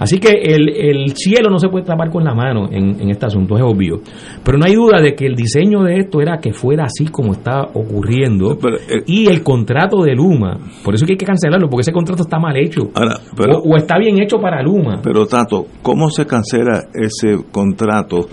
[0.00, 3.26] Así que el, el cielo no se puede tapar con la mano en, en este
[3.26, 4.00] asunto, es obvio.
[4.44, 7.32] Pero no hay duda de que el diseño de esto era que fuera así como
[7.32, 8.56] está ocurriendo.
[8.62, 11.80] Pero, eh, y el contrato de Luma, por eso es que hay que cancelarlo, porque
[11.80, 12.82] ese contrato está mal hecho.
[12.94, 15.00] Ahora, pero- o, o está bien hecho para Luma.
[15.02, 18.28] Pero Tato, ¿cómo se cancela ese contrato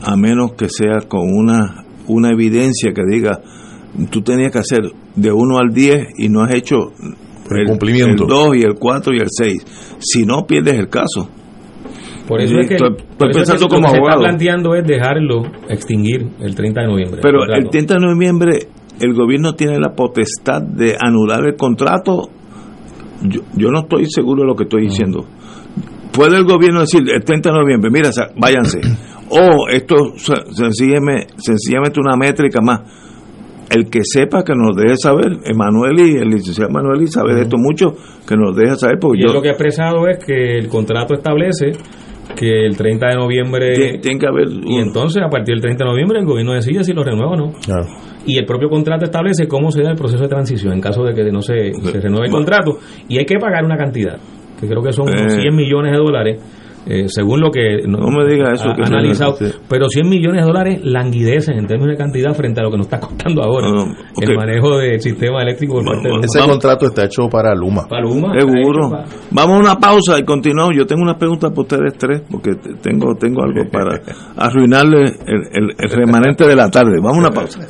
[0.00, 3.40] a menos que sea con una, una evidencia que diga,
[4.10, 4.82] tú tenías que hacer
[5.16, 6.92] de 1 al 10 y no has hecho
[7.50, 8.24] El cumplimiento.
[8.24, 9.96] el 2 y el 4 y el 6?
[9.98, 11.28] Si no, pierdes el caso.
[12.26, 14.18] Por eso es que, estoy- por estoy eso es que pensando lo que se está
[14.18, 17.20] planteando es dejarlo extinguir el 30 de noviembre.
[17.22, 18.58] Pero el 30 de noviembre
[19.00, 22.28] el gobierno tiene la potestad de anular el contrato.
[23.22, 25.24] Yo, yo no estoy seguro de lo que estoy diciendo.
[26.12, 28.80] Puede el gobierno decir el 30 de noviembre, mira, váyanse.
[29.30, 32.80] O esto es sencillamente, sencillamente una métrica más.
[33.70, 37.42] El que sepa que nos deje saber, Emanuel y el licenciado Emanuel y sabe de
[37.42, 37.94] esto mucho,
[38.26, 41.14] que nos deje saber, porque Y yo lo que ha expresado es que el contrato
[41.14, 41.72] establece
[42.36, 43.74] que el 30 de noviembre...
[43.74, 46.84] tiene, tiene que haber Y entonces, a partir del 30 de noviembre, el gobierno decide
[46.84, 47.52] si lo renueva o no.
[47.64, 47.86] Claro.
[48.26, 51.14] Y el propio contrato establece cómo se da el proceso de transición en caso de
[51.14, 52.78] que no se, se renueve el contrato.
[53.08, 54.18] Y hay que pagar una cantidad,
[54.60, 55.40] que creo que son unos Eh.
[55.40, 56.40] 100 millones de dólares,
[56.88, 59.36] eh, según lo que No me diga eso, ha que analizado.
[59.36, 59.44] sí.
[59.68, 62.86] Pero 100 millones de dólares languidecen en términos de cantidad frente a lo que nos
[62.86, 64.22] está costando ahora No, no, ok.
[64.22, 66.24] el manejo del sistema eléctrico por parte de Luma.
[66.24, 67.86] Ese contrato está hecho para Luma.
[67.88, 68.90] Para Luma, Seguro.
[68.90, 70.74] para- Vamos a una pausa y continuamos.
[70.74, 74.00] Yo tengo una pregunta para ustedes tres, porque te- tengo, tengo algo para
[74.36, 76.92] arruinarle el, el- el remanente de la tarde.
[77.02, 77.60] Vamos a una pausa.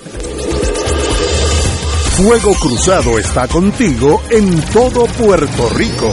[2.17, 6.13] Fuego Cruzado está contigo en todo Puerto Rico.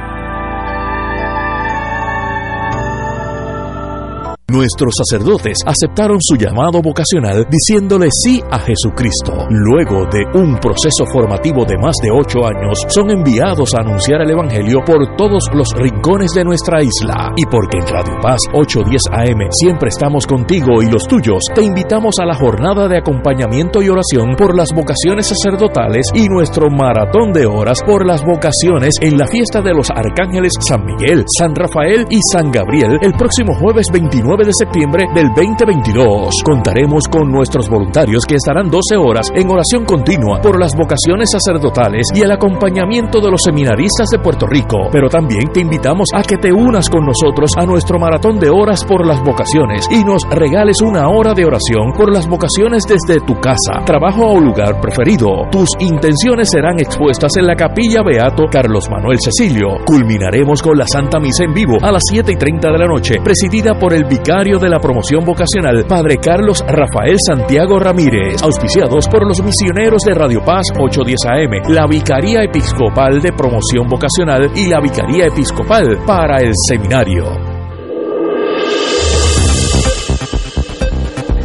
[4.51, 9.47] Nuestros sacerdotes aceptaron su llamado vocacional diciéndole sí a Jesucristo.
[9.49, 14.31] Luego de un proceso formativo de más de ocho años, son enviados a anunciar el
[14.31, 17.31] Evangelio por todos los rincones de nuestra isla.
[17.37, 22.15] Y porque en Radio Paz 810 AM siempre estamos contigo y los tuyos, te invitamos
[22.19, 27.45] a la jornada de acompañamiento y oración por las vocaciones sacerdotales y nuestro maratón de
[27.45, 32.19] horas por las vocaciones en la fiesta de los arcángeles San Miguel, San Rafael y
[32.33, 36.41] San Gabriel el próximo jueves 29 de septiembre del 2022.
[36.43, 42.07] Contaremos con nuestros voluntarios que estarán 12 horas en oración continua por las vocaciones sacerdotales
[42.13, 44.87] y el acompañamiento de los seminaristas de Puerto Rico.
[44.91, 48.83] Pero también te invitamos a que te unas con nosotros a nuestro maratón de horas
[48.85, 53.35] por las vocaciones y nos regales una hora de oración por las vocaciones desde tu
[53.39, 55.47] casa, trabajo o lugar preferido.
[55.51, 59.77] Tus intenciones serán expuestas en la capilla Beato Carlos Manuel Cecilio.
[59.85, 63.15] Culminaremos con la Santa Misa en vivo a las 7 y 30 de la noche,
[63.23, 69.27] presidida por el vicario de la promoción vocacional, Padre Carlos Rafael Santiago Ramírez, auspiciados por
[69.27, 74.79] los misioneros de Radio Paz 810 AM, la Vicaría Episcopal de Promoción Vocacional y la
[74.79, 77.23] Vicaría Episcopal para el Seminario.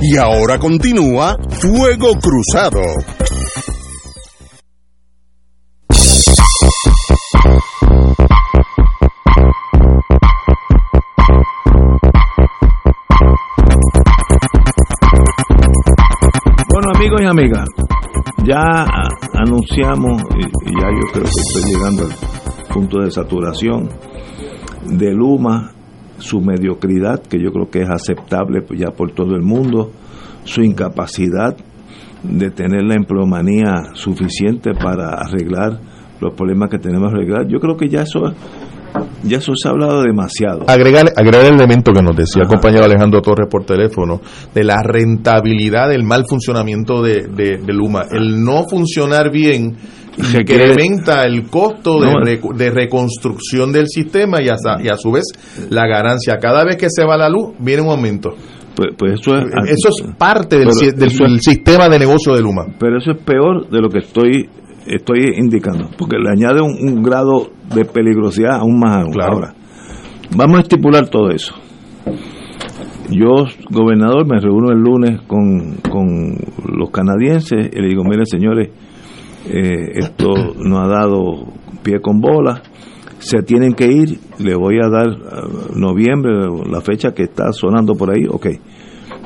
[0.03, 2.83] Y ahora continúa Fuego Cruzado.
[16.97, 17.69] Amigos y amigas,
[18.47, 18.87] ya
[19.35, 20.23] anunciamos,
[20.65, 23.91] y ya yo creo que estoy llegando al punto de saturación,
[24.87, 25.73] de Luma,
[26.19, 29.91] su mediocridad, que yo creo que es aceptable ya por todo el mundo,
[30.45, 31.55] su incapacidad
[32.23, 35.79] de tener la empleomanía suficiente para arreglar
[36.21, 37.47] los problemas que tenemos que arreglar.
[37.47, 38.33] Yo creo que ya eso
[39.23, 40.65] ya eso se ha hablado demasiado.
[40.69, 44.21] Agregar, agregar el elemento que nos decía el compañero Alejandro Torres por teléfono,
[44.55, 48.05] de la rentabilidad del mal funcionamiento de, de- de Luma.
[48.11, 49.77] El no funcionar bien
[50.19, 52.55] incrementa el costo de, No.
[52.57, 55.25] de reconstrucción del sistema y a, y a su vez
[55.71, 56.39] la ganancia.
[56.41, 58.31] Cada vez que se va la luz, viene un aumento.
[58.75, 62.43] Pues, pues eso es, Eso es parte del, Pero del- del sistema de negocio de
[62.43, 62.67] Luma.
[62.79, 64.49] pero eso es peor de lo que estoy
[64.87, 69.13] estoy indicando, porque le añade un, un grado de peligrosidad aún más aún.
[69.13, 69.33] Claro.
[69.35, 69.55] Ahora,
[70.37, 71.55] vamos a estipular todo eso.
[73.11, 76.37] Yo, gobernador, me reúno el lunes con, con
[76.77, 78.71] los canadienses y le digo, mire señores,
[79.49, 81.47] eh, esto nos ha dado
[81.85, 82.63] pie con bola,
[83.19, 86.33] se tienen que ir, le voy a dar eh, noviembre,
[86.69, 88.47] la fecha que está sonando por ahí, ok,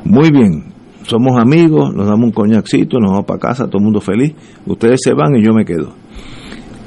[0.04, 0.74] muy bien,
[1.10, 4.32] somos amigos, nos damos un coñacito, nos vamos para casa, todo el mundo feliz,
[4.64, 5.92] ustedes se van y yo me quedo.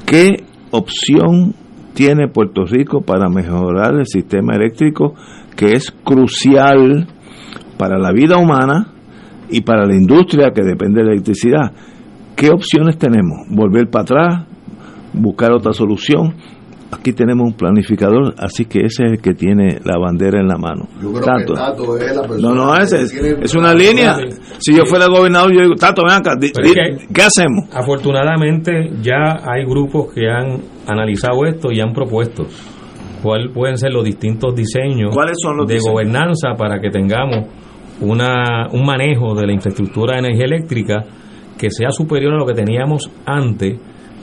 [0.06, 1.54] ¿Qué opción
[1.92, 5.14] tiene Puerto Rico para mejorar el sistema eléctrico
[5.54, 7.06] que es crucial
[7.78, 8.92] para la vida humana
[9.50, 11.72] y para la industria que depende de la electricidad?
[12.34, 13.46] ¿Qué opciones tenemos?
[13.50, 14.46] ¿Volver para atrás?
[15.12, 16.34] ¿Buscar otra solución?
[16.98, 20.56] Aquí tenemos un planificador, así que ese es el que tiene la bandera en la
[20.56, 20.86] mano.
[21.02, 21.54] Yo creo Tato.
[21.54, 24.16] que Tato es la persona No, no, ese es, es una línea.
[24.58, 27.68] Si yo fuera gobernador, yo digo, Tato, ven acá, di- di- que- ¿qué hacemos?
[27.72, 32.44] Afortunadamente ya hay grupos que han analizado esto y han propuesto
[33.22, 35.92] cuáles pueden ser los distintos diseños ¿Cuáles son los de diseños?
[35.94, 37.46] gobernanza para que tengamos
[38.00, 41.04] una, un manejo de la infraestructura de energía eléctrica
[41.58, 43.78] que sea superior a lo que teníamos antes,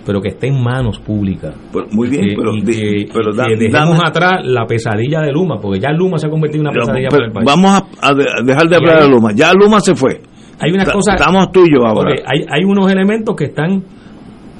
[0.06, 1.56] pero que esté en manos públicas.
[1.72, 5.32] Pues, muy bien, Que- pero, que, pero da- que dejemos dame- atrás la pesadilla de
[5.32, 7.45] Luma, porque ya Luma se ha convertido en una pesadilla pero para el país.
[7.45, 9.32] vamos a, a de- a dejar de Y hablar hay- de Luma.
[9.36, 10.22] Ya Luma se fue.
[10.60, 11.15] Hay unas cosas.
[11.19, 12.11] Estamos tú y yo ahora.
[12.26, 13.84] Hay, hay unos elementos que están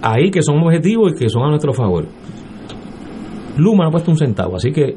[0.02, 2.06] ahí que son objetivos y que son a nuestro favor.
[3.58, 4.96] Luma no ha puesto un centavo, así que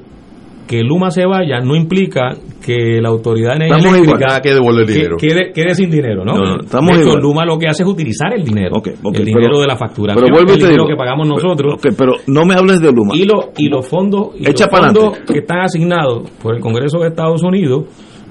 [0.67, 2.31] que Luma se vaya no implica
[2.65, 4.41] que la autoridad igual.
[4.43, 5.17] que devolver que- dinero.
[5.19, 6.33] quede, quede sin dinero, ¿no?
[6.35, 7.17] No, no, estamos hecho.
[7.19, 10.39] Luma lo que hace es utilizar el dinero, el dinero pero- de la facturación, pero
[10.41, 10.87] el dinero digo.
[10.87, 11.75] que pagamos nosotros.
[11.83, 13.15] Pero no me hables de Luma.
[13.15, 16.61] Y, lo- y los fondos, y Echa los para fondos que están asignados por el
[16.63, 17.85] Congreso de Estados Unidos,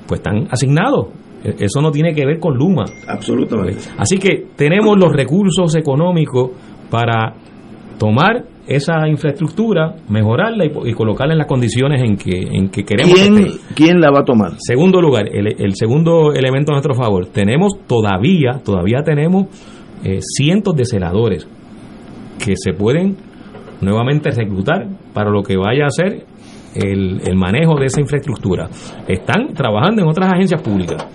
[0.07, 1.07] pues están asignados.
[1.43, 2.85] E- Eso no tiene que ver con Luma.
[3.07, 3.77] Absolutamente.
[3.97, 6.49] Así que tenemos los recursos económicos
[6.89, 7.35] para
[7.99, 13.21] tomar esa infraestructura, mejorarla y, colocarla en las condiciones en que, en que queremos que
[13.21, 13.73] ¿Quién, esté.
[13.75, 14.53] ¿Quién la va a tomar?
[14.59, 19.47] Segundo lugar, el, el segundo elemento a nuestro favor, tenemos todavía, todavía tenemos
[20.03, 21.47] eh, cientos de celadores
[22.43, 23.17] que se pueden
[23.81, 26.25] nuevamente reclutar para lo que vaya a ser
[26.75, 28.69] el, el manejo de esa infraestructura.
[29.07, 31.05] Están trabajando en otras agencias públicas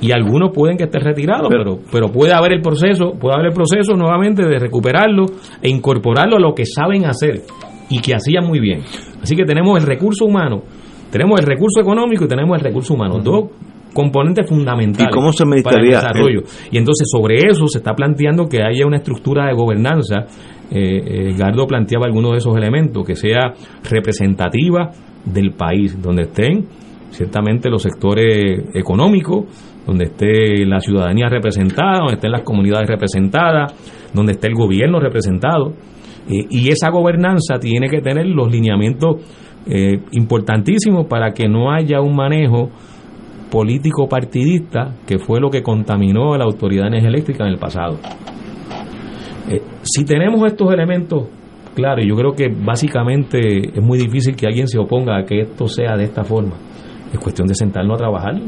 [0.00, 3.52] y algunos pueden que estén retirados, pero, pero puede haber el proceso, puede haber el
[3.52, 5.26] proceso nuevamente de recuperarlo
[5.62, 7.42] e incorporarlo a lo que saben hacer
[7.90, 8.80] y que hacían muy bien.
[9.22, 10.62] Así que tenemos el recurso humano,
[11.10, 13.50] tenemos el recurso económico y tenemos el recurso humano, dos
[13.92, 16.42] componentes fundamentales ¿Y cómo se para el desarrollo.
[16.70, 20.26] Y entonces sobre eso se está planteando que haya una estructura de gobernanza.
[20.70, 23.52] Eh, eh, Edgardo planteaba algunos de esos elementos, que sea
[23.90, 24.90] representativa
[25.24, 26.66] del país, donde estén
[27.10, 29.46] ciertamente los sectores económicos,
[29.90, 33.74] donde esté la ciudadanía representada, donde estén las comunidades representadas,
[34.14, 35.72] donde esté el gobierno representado.
[36.28, 39.16] Eh, y esa gobernanza tiene que tener los lineamientos
[39.66, 42.70] eh, importantísimos para que no haya un manejo
[43.50, 47.58] político partidista que fue lo que contaminó a la Autoridad de Energía Eléctrica en el
[47.58, 47.98] pasado.
[49.48, 51.26] Eh, si tenemos estos elementos,
[51.74, 55.66] claro, yo creo que básicamente es muy difícil que alguien se oponga a que esto
[55.66, 56.54] sea de esta forma.
[57.12, 58.40] Es cuestión de sentarnos a trabajar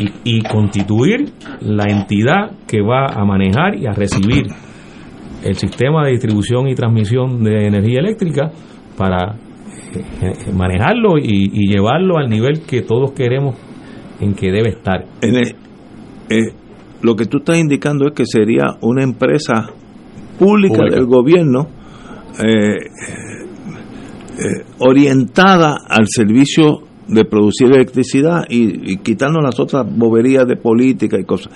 [0.00, 4.46] y, y constituir la entidad que va a manejar y a recibir
[5.44, 8.50] el sistema de distribución y transmisión de energía eléctrica
[8.96, 9.34] para
[9.94, 13.56] eh, eh, manejarlo y, y llevarlo al nivel que todos queremos
[14.20, 15.04] en que debe estar.
[15.22, 15.54] En el-
[16.28, 16.52] eh,
[17.02, 19.70] lo que tú estás indicando es que sería una empresa
[20.38, 20.96] pública, Pública.
[20.96, 21.66] del gobierno
[22.38, 22.76] eh,
[24.38, 26.82] eh, orientada al servicio
[27.12, 31.52] de producir electricidad y, y quitarnos las otras boberías de política y cosas.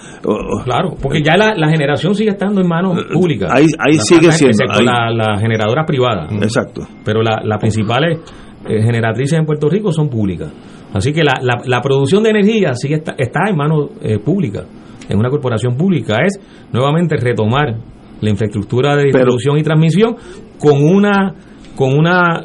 [0.64, 3.50] Claro, porque ya la, la generación sigue estando en manos públicas.
[3.52, 4.84] Ahí- ahí La sigue siendo, excepto ahí.
[4.86, 6.32] la- las generadoras privadas.
[6.42, 6.82] Exacto.
[7.04, 8.18] Pero la- las principales
[8.66, 10.50] eh, generatrices en Puerto Rico son públicas.
[10.92, 14.64] Así que la, la- la producción de energía sigue está, está en manos eh, públicas,
[15.08, 16.16] en una corporación pública.
[16.24, 16.38] Es
[16.72, 17.74] nuevamente retomar
[18.20, 20.16] la infraestructura de distribución y transmisión
[20.58, 21.34] con una,
[21.76, 22.44] con una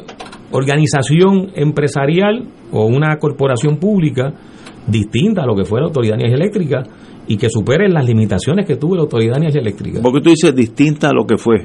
[0.52, 4.32] organización empresarial o una corporación pública
[4.86, 6.82] distinta a lo que fue la Autoridad de Energía Eléctrica
[7.28, 10.00] y que supere las limitaciones que tuvo la Autoridad de Energía Eléctrica.
[10.02, 11.58] Porque tú dices distinta a lo que fue.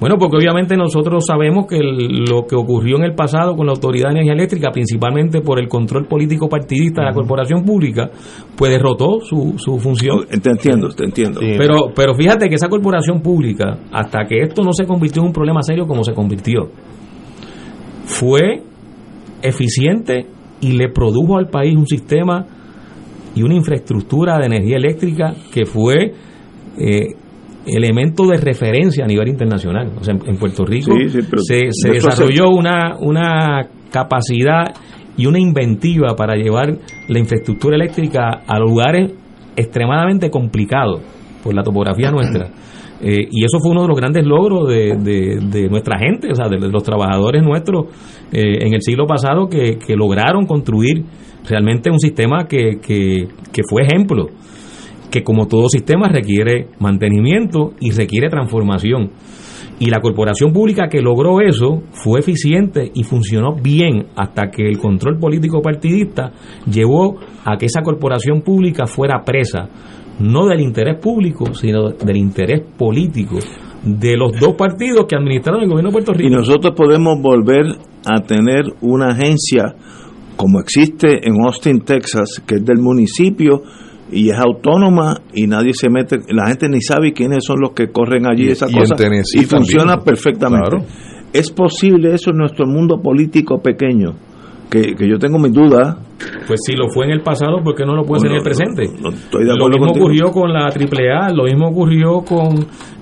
[0.00, 3.72] Bueno, porque obviamente nosotros sabemos que el- lo que ocurrió en el pasado con la
[3.72, 8.08] Autoridad de Energía Eléctrica, principalmente por el control político partidista de la corporación pública,
[8.56, 10.24] pues derrotó su, su función.
[10.42, 11.40] Te entiendo, te entiendo.
[11.58, 15.34] Pero, pero fíjate que esa corporación pública, hasta que esto no se convirtió en un
[15.34, 16.70] problema serio como se convirtió,
[18.04, 18.62] fue
[19.44, 20.26] eficiente
[20.60, 22.46] y le produjo al país un sistema
[23.34, 26.12] y una infraestructura de energía eléctrica que fue
[26.78, 27.06] eh,
[27.66, 29.92] elemento de referencia a nivel internacional.
[29.98, 34.74] O sea, en, Puerto Rico Sí, sí, pero se, hace- desarrolló una, una capacidad
[35.16, 36.76] y una inventiva para llevar
[37.08, 39.12] la infraestructura eléctrica a lugares
[39.56, 41.00] extremadamente complicados
[41.42, 42.48] por la topografía nuestra.
[43.06, 46.48] Eh, y eso fue uno de los grandes logros de, de- nuestra gente, o sea,
[46.48, 47.84] de, los trabajadores nuestros
[48.32, 51.04] eh, en el siglo pasado que, que lograron construir
[51.46, 54.28] realmente un sistema que, que, que fue ejemplo,
[55.10, 59.10] que como todo sistema requiere mantenimiento y requiere transformación.
[59.78, 64.78] Y la corporación pública que logró eso fue eficiente y funcionó bien hasta que el
[64.78, 66.32] control político partidista
[66.72, 69.68] llevó a que esa corporación pública fuera presa,
[70.20, 73.36] no del interés público, sino del interés político
[73.84, 76.28] de los dos partidos que administraron el gobierno de Puerto Rico.
[76.28, 77.66] Y nosotros podemos volver
[78.06, 79.74] a tener una agencia
[80.36, 83.62] como existe en Austin, Texas, que es del municipio
[84.10, 87.88] y es autónoma y nadie se mete, la gente ni sabe quiénes son los que
[87.88, 88.94] corren allí Y- esa y cosa
[89.34, 90.04] y funciona también.
[90.04, 90.70] perfectamente.
[90.70, 90.84] Claro.
[91.32, 94.14] Es posible eso en nuestro mundo político pequeño,
[94.70, 95.96] que, que yo tengo mis dudas.
[96.46, 98.42] Pues si lo fue en el pasado, ¿por qué no lo puede ser en el
[98.42, 98.84] presente?
[99.00, 100.04] no, no, estoy de lo acuerdo mismo contigo.
[100.04, 102.54] ocurrió con la AAA, lo mismo ocurrió con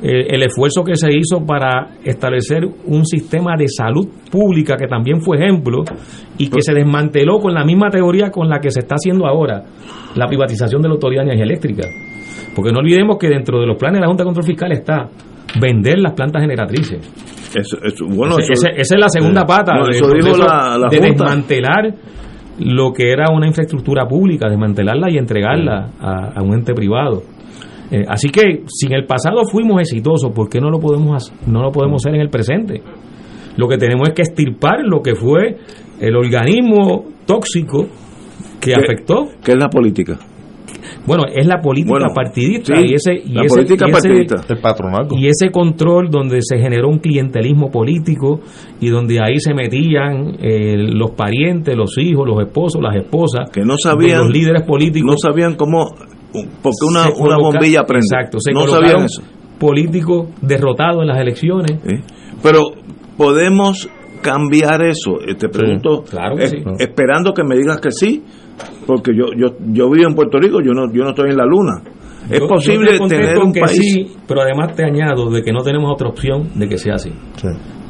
[0.02, 5.20] eh, el esfuerzo que se hizo para establecer un sistema de salud pública que también
[5.20, 5.82] fue ejemplo
[6.38, 9.62] y que se desmanteló con la misma teoría con la que se está haciendo ahora
[10.16, 11.88] la privatización de la Autoridad de Energía Eléctrica.
[12.54, 15.08] Porque no olvidemos que dentro de los planes de la Junta de Control Fiscal está
[15.60, 16.98] vender las plantas generatrices.
[17.54, 20.06] Eso- eso- bueno, Ese- eso- ese- esa es la segunda eh, pata no, del eso
[20.08, 21.24] dijo proceso la, la de Junta.
[21.24, 21.94] desmantelar
[22.64, 27.22] lo que era una infraestructura pública, desmantelarla y entregarla a, a un ente privado.
[27.90, 31.36] Eh, así que si en el pasado fuimos exitosos, ¿por qué no lo podemos hacer-
[31.48, 32.82] no lo podemos hacer en el presente?
[33.56, 35.56] Lo que tenemos es que estirpar lo que fue
[36.00, 37.86] el organismo tóxico
[38.60, 39.28] que ¿Qué- afectó.
[39.44, 40.18] ¿Qué es la política?
[41.06, 44.00] Bueno, es la política Bueno, partidista sí, y ese y la ese- política y ese-
[44.08, 44.36] partidista.
[44.54, 45.14] El patronato.
[45.16, 48.40] y ese control donde se generó un clientelismo político
[48.80, 53.62] y donde ahí se metían eh, los parientes, los hijos, los esposos, las esposas Que
[53.62, 55.10] no sabían, los líderes políticos.
[55.10, 55.94] no sabían cómo,
[56.62, 58.06] porque una, una bombilla prende.
[58.10, 59.22] Exacto, se no sabían eso.
[59.58, 61.72] políticos derrotados en las elecciones.
[61.86, 62.00] ¿eh?
[62.42, 62.70] Pero
[63.16, 63.88] podemos
[64.22, 65.20] cambiar eso.
[65.26, 66.58] Eh, Te pregunto, claro que es- sí.
[66.78, 68.22] esperando que me digas que sí,
[68.86, 71.44] porque yo yo yo vivo en Puerto Rico, yo no yo no estoy en la
[71.46, 71.82] luna.
[72.30, 75.42] Es Yo- posible yo te tener un que país sí, pero además te añado de
[75.42, 77.10] que no tenemos otra opción de que sea así.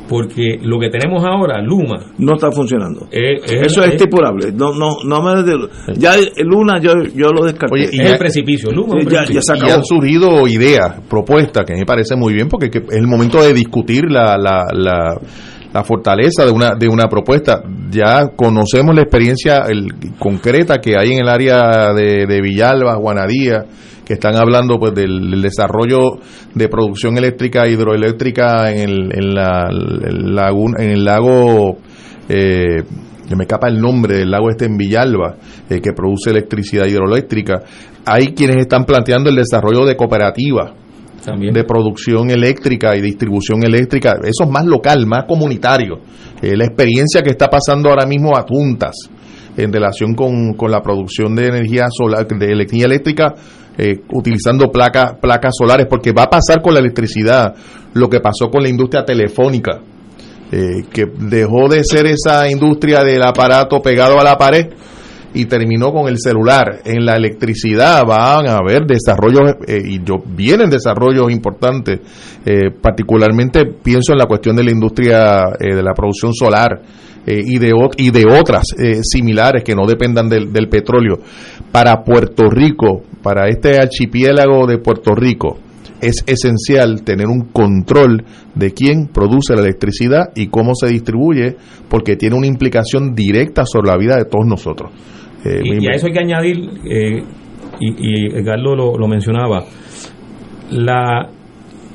[0.09, 3.07] Porque lo que tenemos ahora, Luma, no está funcionando.
[3.11, 4.53] eh, es, Eso es es- estipulable.
[4.53, 7.75] No no no me de- ya el Luna yo yo lo descarté.
[7.75, 8.71] Oye, es y el ya- precipicio.
[8.73, 9.73] Luma es Ya- ya se y acabó.
[9.75, 13.55] han surgido ideas, propuestas, que me parece muy bien, porque que es el momento de
[13.55, 15.21] discutir la, la, la,
[15.73, 17.63] la fortaleza de una, de una propuesta.
[17.91, 19.65] Ya conocemos la experiencia
[20.19, 23.65] concreta que hay en el área de, de Villalba, Guanadía,
[24.05, 26.19] que están hablando pues del, desarrollo
[26.55, 30.39] de producción eléctrica hidroeléctrica en el, en la, el
[30.79, 31.79] en el lago
[32.29, 32.83] eh,
[33.29, 35.37] que me escapa el nombre del lago este en Villalba,
[35.71, 37.63] eh, que produce electricidad hidroeléctrica.
[38.05, 40.82] Hay quienes están planteando el desarrollo de cooperativas
[41.53, 44.17] De producción eléctrica y distribución eléctrica.
[44.23, 46.01] Eso es más local, más comunitario.
[46.43, 48.97] Eh, la experiencia que está pasando ahora mismo a puntas
[49.57, 53.35] en relación con, con la producción de energía solar, de energía eléctrica,
[53.79, 57.55] eh, utilizando placas placas solares, porque va a pasar con la electricidad
[57.95, 59.81] lo que pasó con la industria telefónica,
[60.51, 64.67] eh, que dejó de ser esa industria del aparato pegado a la pared
[65.35, 66.81] y terminó con el celular.
[66.85, 72.01] En la electricidad van a haber desarrollos, eh, y yo, vienen desarrollos importantes,
[72.45, 76.83] eh, particularmente pienso en la cuestión de la industria eh, de la producción solar
[77.25, 78.65] y, de, y de otras
[79.03, 81.21] similares que no dependan del, del petróleo.
[81.71, 85.57] Para Puerto Rico, para este archipiélago de Puerto Rico,
[86.03, 88.25] es esencial tener un control
[88.57, 91.57] de quién produce la electricidad y cómo se distribuye,
[91.89, 94.91] porque tiene una implicación directa sobre la vida de todos nosotros.
[95.45, 97.23] Eh, Y, a eso hay que añadir, eh,
[97.81, 99.65] y, y Edgardo lo, lo mencionaba,
[100.71, 101.29] la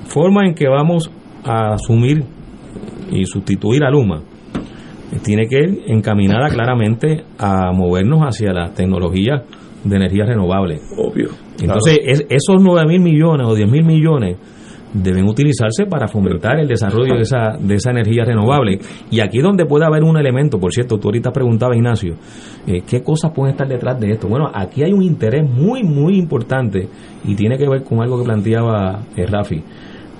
[0.07, 1.09] forma en que vamos
[1.43, 2.23] a asumir
[3.11, 4.21] y sustituir a Luma
[5.23, 9.43] tiene que ir encaminada claramente a movernos hacia las tecnologías
[9.83, 10.79] de energía renovable.
[10.97, 11.29] Obvio.
[11.61, 14.37] Entonces, es- esos 9 mil millones o 10 mil millones
[14.93, 18.79] deben utilizarse para fomentar el desarrollo de esa, de esa energía renovable.
[19.11, 22.15] Y aquí es donde puede haber un elemento, por cierto, tú ahorita preguntabas, Ignacio,
[22.65, 24.27] eh, ¿qué cosas pueden estar detrás de esto?
[24.27, 26.87] Bueno, aquí hay un interés muy, muy importante
[27.25, 29.61] y tiene que ver con algo que planteaba eh, Rafi.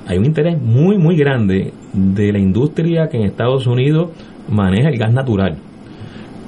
[0.08, 4.12] Hay un interés muy, muy grande de la industria que en Estados Unidos
[4.50, 5.58] maneja el gas natural.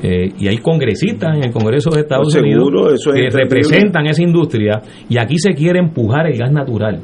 [0.01, 4.07] Eh, y hay congresistas en el Congreso de Estados Pues seguro, Unidos es que representan
[4.07, 7.01] esa industria y aquí se quiere empujar el gas natural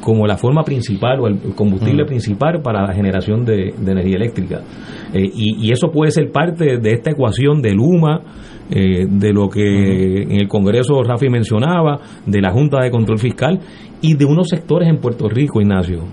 [0.00, 4.60] como la forma principal o el combustible principal para la generación de, de energía eléctrica.
[5.12, 8.20] Eh, y, y eso puede ser parte de esta ecuación de Luma,
[8.70, 13.58] eh, de lo que en el Congreso Rafi mencionaba, de la Junta de Control Fiscal
[14.00, 16.04] y de unos sectores en Puerto Rico, Ignacio,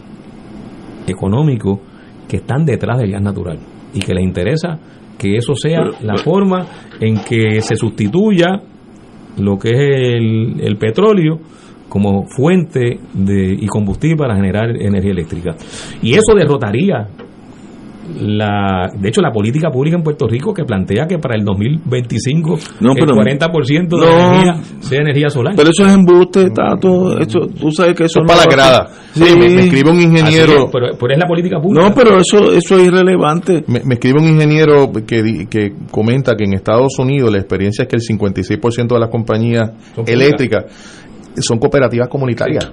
[1.08, 1.80] económicos,
[2.28, 3.60] que están detrás del gas natural
[3.94, 4.80] y que les interesa
[5.18, 6.66] que eso sea la forma
[7.00, 8.62] en que se sustituya
[9.38, 9.80] lo que es
[10.16, 11.40] el, el petróleo
[11.96, 15.56] como fuente de, y combustible para generar energía eléctrica.
[16.02, 17.08] Y eso derrotaría
[18.20, 22.58] la, de hecho, la política pública en Puerto Rico que plantea que para el 2025
[22.82, 24.06] No, el pero- 40% de no.
[24.06, 25.54] la energía sea energía solar.
[25.58, 27.18] Pero eso es embuste, Tato.
[27.18, 28.88] Eso, tú sabes que eso no para la grada.
[29.12, 29.24] Sí.
[29.24, 30.66] Me, me escribe un ingeniero.
[30.66, 31.90] es, pero, pero es la política pública.
[31.90, 33.64] No, pero eso, eso es irrelevante.
[33.68, 37.84] Me, me escribe un ingeniero que, di- que comenta que en Estados Unidos la experiencia
[37.84, 39.72] es que el 56% de las compañías
[40.06, 40.66] eléctricas
[41.42, 42.66] son cooperativas comunitarias.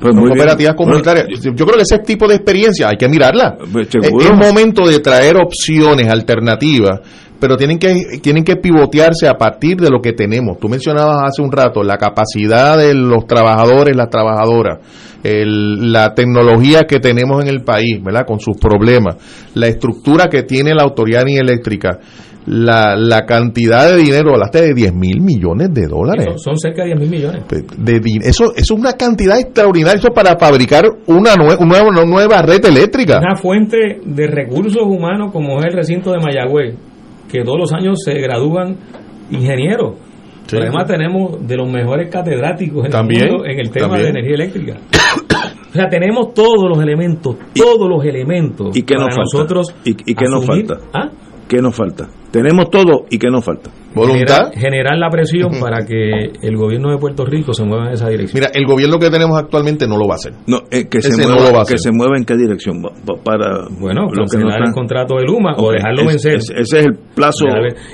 [0.00, 0.28] Pues son bien.
[0.28, 1.26] cooperativas comunitarias.
[1.42, 3.56] Yo creo que ese tipo de experiencia hay que mirarla.
[3.72, 4.24] Pues Es, seguro.
[4.24, 7.00] es momento de traer opciones alternativas,
[7.38, 10.58] pero tienen que tienen que pivotearse a partir de lo que tenemos.
[10.58, 14.78] Tú mencionabas hace un rato la capacidad de los trabajadores, las trabajadoras,
[15.22, 18.24] el- la tecnología que tenemos en el país, ¿verdad?
[18.26, 19.16] Con sus problemas,
[19.54, 21.98] la estructura que tiene la autoridad eléctrica.
[22.46, 26.26] La, la cantidad de dinero, hablaste de 10 mil millones de dólares.
[26.28, 27.42] Son, son cerca de 10 mil millones.
[27.76, 31.88] De, di- eso, eso es una cantidad extraordinaria eso para fabricar una, nue- una nueva,
[31.88, 33.18] una nueva red eléctrica.
[33.18, 36.74] Una fuente de recursos humanos como es el recinto de Mayagüez,
[37.30, 38.76] que todos los años se gradúan
[39.30, 39.94] ingenieros.
[40.46, 40.50] Sí.
[40.52, 44.04] Pero además tenemos de los mejores catedráticos en También, el mundo en el tema también.
[44.04, 44.74] de energía eléctrica.
[45.70, 49.22] o sea, tenemos todos los elementos, todos los elementos ¿Y qué para nos falta?
[49.38, 50.74] nosotros ¿Y, y qué nos falta?
[50.94, 51.10] ¿Ah?
[51.48, 52.08] ¿Qué nos falta?
[52.32, 53.70] Tenemos todo y ¿qué nos falta?
[53.94, 54.50] Voluntad.
[54.52, 58.08] Generar, generar la presión para que el gobierno de Puerto Rico se mueva en esa
[58.08, 58.40] dirección.
[58.42, 60.32] Mira, el gobierno que tenemos actualmente no lo va a hacer.
[60.46, 61.78] No, eh, que, se Ese no mueva, lo va a que hacer.
[61.78, 62.82] se mueva en qué dirección
[63.24, 66.34] para Bueno, lo que cancelar el contrato de Luma o dejarlo es- vencer.
[66.34, 67.46] es- ese es el plazo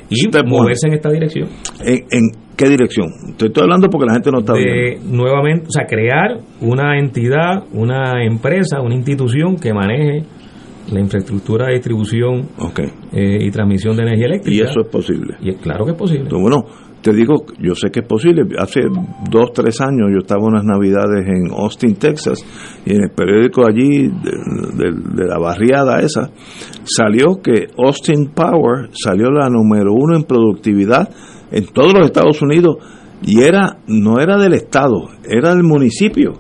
[0.09, 1.49] y moverse en esta dirección.
[1.85, 3.09] ¿En, en qué dirección?
[3.39, 4.73] Estoy hablando porque la gente no está viendo.
[4.75, 10.25] de nuevamente, o sea, crear una entidad, una empresa, una institución que maneje
[10.91, 12.49] la infraestructura de distribución
[13.13, 14.57] eh, y transmisión de energía eléctrica.
[14.57, 15.37] Y eso es posible.
[15.41, 16.23] Y es claro que es posible.
[16.25, 16.65] Entonces, bueno,
[17.03, 18.43] te digo, yo sé que es posible.
[18.59, 18.81] Hace
[19.31, 22.45] dos, tres años yo estaba unas navidades en Austin, Texas,
[22.87, 24.31] y en el periódico allí, de,
[24.77, 26.31] de- de la barriada esa,
[26.85, 31.09] salió que Austin Power salió la número uno en productividad
[31.51, 32.77] en todos los Estados Unidos,
[33.25, 36.33] y era no era del Estado, era del municipio.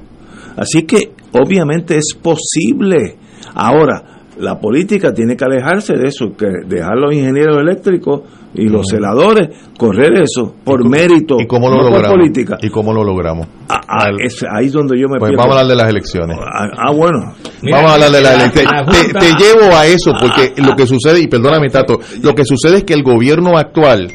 [0.56, 3.16] Así que obviamente es posible.
[3.54, 8.22] Ahora, la política tiene que alejarse de eso, que dejar los ingenieros eléctricos
[8.54, 9.48] y los celadores
[9.78, 12.16] correr eso por mérito, ¿Y cómo lo no por logramos?
[12.18, 12.58] política.
[12.60, 13.46] ¿Y cómo lo logramos?
[13.68, 15.42] Ah, ah, es ahí donde yo me Pues pierdo.
[15.42, 16.38] vamos a hablar de las elecciones.
[16.40, 17.34] Ah, ah, bueno.
[17.62, 18.72] Mira, Vamos a hablar de las la- elecciones.
[18.72, 22.34] la Te, Junta- te llevo a eso porque lo que sucede, y perdóname Tato, lo
[22.34, 24.08] que sucede es que el gobierno actual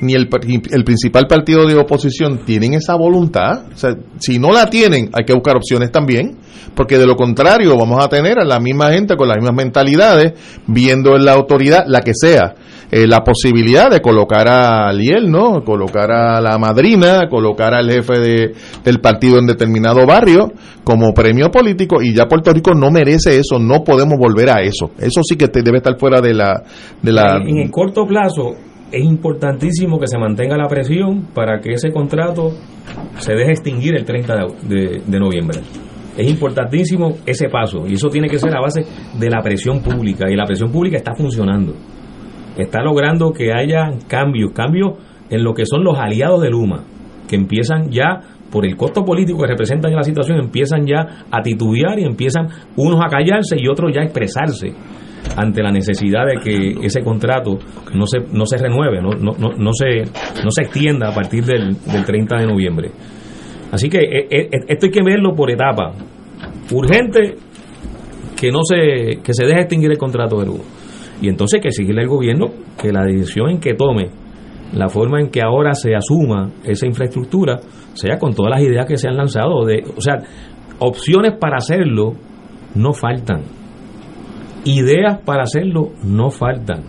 [0.00, 0.28] ni el,
[0.70, 3.64] el principal partido de oposición tienen esa voluntad.
[3.72, 6.36] O sea, si no la tienen, hay que buscar opciones también,
[6.74, 10.32] porque de lo contrario vamos a tener a la misma gente con las mismas mentalidades,
[10.66, 12.54] viendo en la autoridad, la que sea,
[12.90, 15.62] eh, la posibilidad de colocar a Liel, ¿no?
[15.64, 18.54] Colocar a la madrina, colocar al jefe de,
[18.84, 20.52] del partido en determinado barrio
[20.84, 24.90] como premio político y ya Puerto Rico no merece eso, no podemos volver a eso.
[24.98, 26.62] Eso sí que te- debe estar fuera de la...
[27.02, 28.54] De la en el corto plazo
[28.90, 32.50] es importantísimo que se mantenga la presión para que ese contrato
[33.18, 34.34] se deje extinguir el 30
[34.68, 35.60] de, de- noviembre.
[36.16, 38.84] Es importantísimo ese paso y eso tiene que ser a base
[39.18, 41.74] de la presión pública y la presión pública está funcionando.
[42.56, 44.94] Está logrando que haya cambios, cambios
[45.30, 46.82] en lo que son los aliados de Luma,
[47.28, 48.20] que empiezan ya
[48.50, 52.48] por el costo político que representan en la situación, empiezan ya a titubear y empiezan
[52.76, 54.72] unos a callarse y otros ya a expresarse
[55.36, 57.58] ante la necesidad de que ese contrato
[57.94, 60.02] no se, no se renueve, no, no, no, no se,
[60.42, 62.90] no se extienda a partir del, del 30 de noviembre.
[63.70, 65.92] Así que eh, eh, esto hay que verlo por etapa.
[66.72, 67.36] Urgente
[68.38, 70.60] que no se, que se deje extinguir el contrato de luz.
[71.20, 72.46] Y entonces que exigirle al gobierno
[72.80, 74.10] que la decisión en que tome,
[74.72, 77.58] la forma en que ahora se asuma esa infraestructura,
[77.94, 79.64] sea con todas las ideas que se han lanzado.
[79.64, 80.18] De, o sea,
[80.78, 82.14] opciones para hacerlo
[82.74, 83.42] no faltan.
[84.64, 86.82] Ideas para hacerlo no faltan.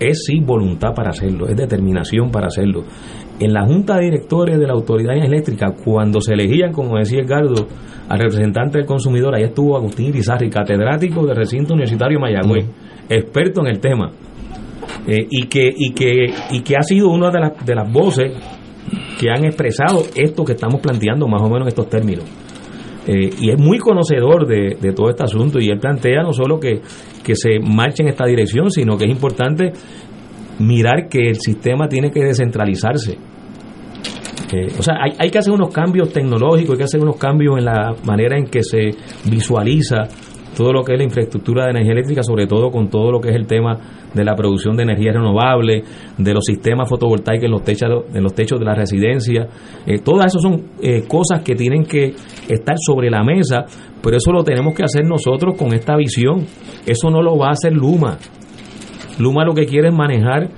[0.00, 2.84] Es sí voluntad para hacerlo, es determinación para hacerlo.
[3.40, 7.66] En la Junta de Directores de la Autoridad Eléctrica, cuando se elegían, como decía Edgardo,
[8.08, 12.66] al representante del consumidor, ahí estuvo Agustín Irizarry, catedrático del recinto universitario Mayagüez,
[13.08, 14.10] experto en el tema,
[15.06, 18.32] eh, y, que, y, que, y que ha sido una de las, de las voces
[19.20, 22.24] que han expresado esto que estamos planteando más o menos en estos términos.
[23.10, 26.60] Eh, y es muy conocedor de, de todo este asunto y él plantea no solo
[26.60, 26.82] que,
[27.24, 29.72] que se marche en esta dirección, sino que es importante
[30.58, 33.16] mirar que el sistema tiene que descentralizarse.
[34.52, 37.56] Eh, o sea, hay, hay que hacer unos cambios tecnológicos, hay que hacer unos cambios
[37.56, 38.90] en la manera en que se
[39.24, 40.08] visualiza
[40.54, 43.30] todo lo que es la infraestructura de energía eléctrica, sobre todo con todo lo que
[43.30, 43.78] es el tema
[44.14, 45.82] de la producción de energía renovable,
[46.16, 49.46] de los sistemas fotovoltaicos en los techos, en los techos de la residencia.
[49.86, 52.14] Eh, todas esas son eh, cosas que tienen que
[52.48, 53.64] estar sobre la mesa,
[54.02, 56.46] pero eso lo tenemos que hacer nosotros con esta visión.
[56.86, 58.18] Eso no lo va a hacer Luma.
[59.18, 60.48] Luma lo que quiere es manejar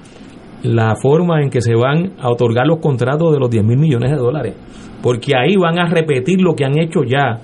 [0.63, 4.11] la forma en que se van a otorgar los contratos de los 10 mil millones
[4.11, 4.55] de dólares,
[5.03, 7.41] porque ahí van a repetir lo que han hecho ya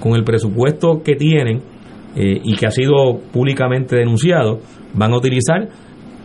[0.00, 1.62] con el presupuesto que tienen
[2.14, 4.58] eh, y que ha sido públicamente denunciado,
[4.94, 5.68] van a utilizar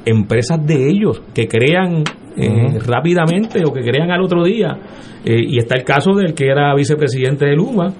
[0.05, 2.03] empresas de ellos que crean
[2.37, 4.77] eh, rápidamente o que crean al otro día.
[5.23, 7.93] Eh, y está el caso del que era vicepresidente de Luma,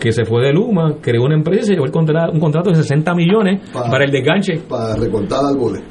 [0.00, 2.70] que se fue de Luma, creó una empresa y se llevó el contra- un contrato
[2.70, 4.58] de 60 millones Pa- para el desganche.
[4.68, 5.82] Para recortar árboles.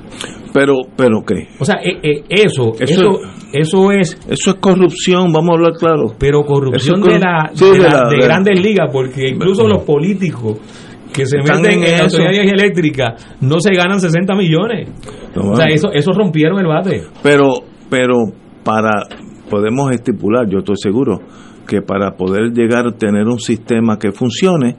[0.54, 1.48] Pero, pero ¿qué?
[1.60, 3.20] O sea, eh, eh, eso, Eso- eso,
[3.54, 6.14] eso es Eso es corrupción, vamos a hablar claro.
[6.18, 9.68] pero corrupción de, la, sí, de, de la- la- de de- grandes ligas, porque incluso
[9.68, 10.58] los políticos
[11.18, 12.04] que se Están meten en, en la eso.
[12.06, 14.90] autoridad de energía eléctrica no se ganan 60 millones.
[15.36, 17.04] No, o sea, eso, eso rompieron el bate.
[17.24, 17.50] Pero,
[17.90, 18.14] pero
[18.64, 19.04] para,
[19.50, 21.20] podemos estipular, yo estoy seguro,
[21.68, 24.76] que para poder llegar a tener un sistema que funcione,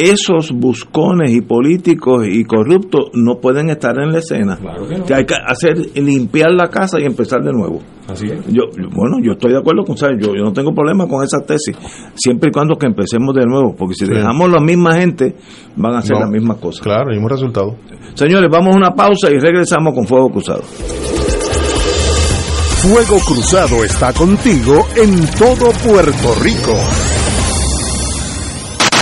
[0.00, 4.56] esos buscones y políticos y corruptos no pueden estar en la escena.
[4.88, 5.04] que no.
[5.04, 7.80] Que hay que hacer, limpiar la casa y empezar de nuevo.
[8.08, 8.44] Así es.
[8.48, 8.62] Yo,
[8.92, 11.76] bueno, yo estoy de acuerdo con Sara, yo, yo no tengo problema con esa tesis,
[12.14, 14.12] siempre y cuando que empecemos de nuevo, porque si Sí.
[14.12, 15.36] dejamos la misma gente,
[15.76, 16.20] van a hacer No.
[16.22, 16.80] las mismas cosas.
[16.82, 17.76] Claro, el mismo resultado.
[18.14, 20.62] Señores, vamos a una pausa y regresamos con Fuego Cruzado.
[22.82, 26.74] Fuego Cruzado está contigo en todo Puerto Rico.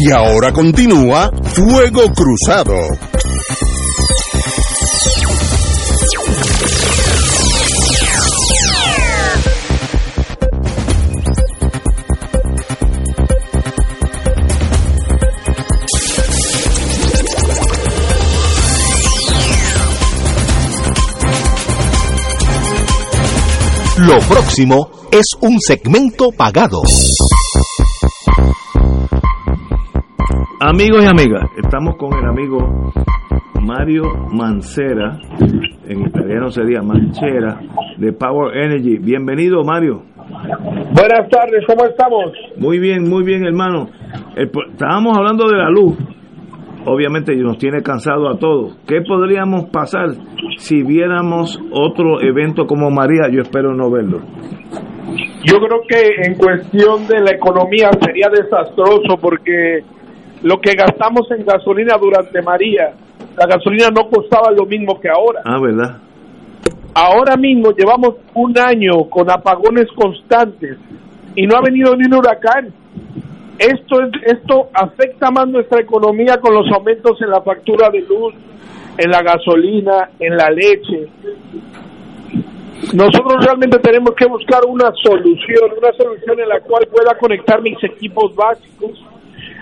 [0.00, 2.76] Y ahora continúa Fuego Cruzado.
[23.96, 26.82] Lo próximo es un segmento pagado.
[30.60, 32.92] Amigos y amigas, estamos con el amigo
[33.62, 34.02] Mario
[34.32, 35.18] Mancera,
[35.86, 37.60] en italiano sería Manchera,
[37.96, 38.98] de Power Energy.
[38.98, 40.02] Bienvenido, Mario.
[40.92, 42.32] Buenas tardes, ¿cómo estamos?
[42.56, 43.88] Muy bien, muy bien, hermano.
[44.36, 45.96] El pro- estábamos hablando de la luz.
[46.86, 48.78] Obviamente nos tiene cansado a todos.
[48.86, 50.08] ¿Qué podríamos pasar
[50.56, 53.28] si viéramos otro evento como María?
[53.30, 54.20] Yo espero no verlo.
[55.44, 59.80] Yo creo que en cuestión de la economía sería desastroso porque
[60.42, 62.92] lo que gastamos en gasolina durante María,
[63.36, 65.42] la gasolina no costaba lo mismo que ahora.
[65.44, 65.98] Ah, ¿verdad?
[66.94, 70.78] Ahora mismo llevamos un año con apagones constantes
[71.34, 72.72] y no ha venido ni un huracán.
[73.58, 78.34] Esto es, esto afecta más nuestra economía con los aumentos en la factura de luz,
[78.96, 81.08] en la gasolina, en la leche.
[82.94, 87.82] Nosotros realmente tenemos que buscar una solución, una solución en la cual pueda conectar mis
[87.82, 88.92] equipos básicos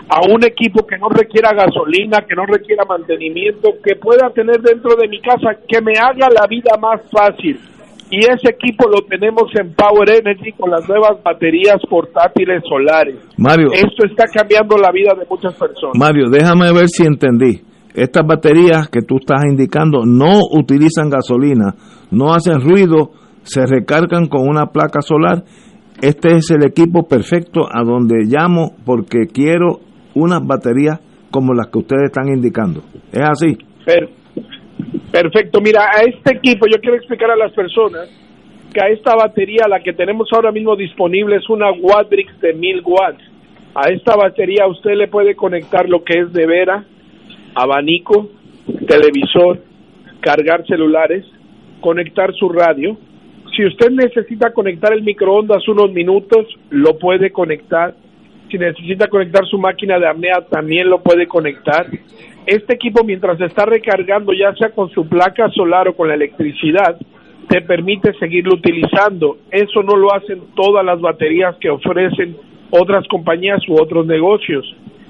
[0.08, 4.94] a un equipo que no requiera gasolina, que no requiera mantenimiento, que pueda tener dentro
[4.94, 7.58] de mi casa, que me haga la vida más fácil.
[8.08, 13.16] Y ese equipo lo tenemos en Power Energy con las nuevas baterías portátiles solares.
[13.36, 13.72] Mario.
[13.72, 15.98] Esto está cambiando la vida de muchas personas.
[15.98, 17.62] Mario, déjame ver si entendí.
[17.94, 21.74] Estas baterías que tú estás indicando no utilizan gasolina,
[22.12, 23.10] no hacen ruido,
[23.42, 25.42] se recargan con una placa solar.
[26.00, 29.80] Este es el equipo perfecto a donde llamo porque quiero
[30.16, 30.98] unas baterías
[31.30, 32.80] como las que ustedes están indicando.
[33.12, 33.56] ¿Es así?
[33.84, 34.08] Per-
[35.12, 35.60] perfecto.
[35.60, 38.08] Mira, a este equipo yo quiero explicar a las personas
[38.72, 42.82] que a esta batería, la que tenemos ahora mismo disponible, es una Wadrix de 1000
[42.84, 43.22] watts.
[43.74, 46.84] A esta batería usted le puede conectar lo que es de vera,
[47.54, 48.30] abanico,
[48.86, 49.60] televisor,
[50.20, 51.24] cargar celulares,
[51.80, 52.96] conectar su radio.
[53.54, 57.94] Si usted necesita conectar el microondas unos minutos, lo puede conectar.
[58.50, 61.86] Si necesita conectar su máquina de apnea, también lo puede conectar.
[62.46, 66.96] Este equipo, mientras está recargando, ya sea con su placa solar o con la electricidad,
[67.48, 69.38] te permite seguirlo utilizando.
[69.50, 72.36] Eso no lo hacen todas las baterías que ofrecen
[72.70, 74.64] otras compañías u otros negocios.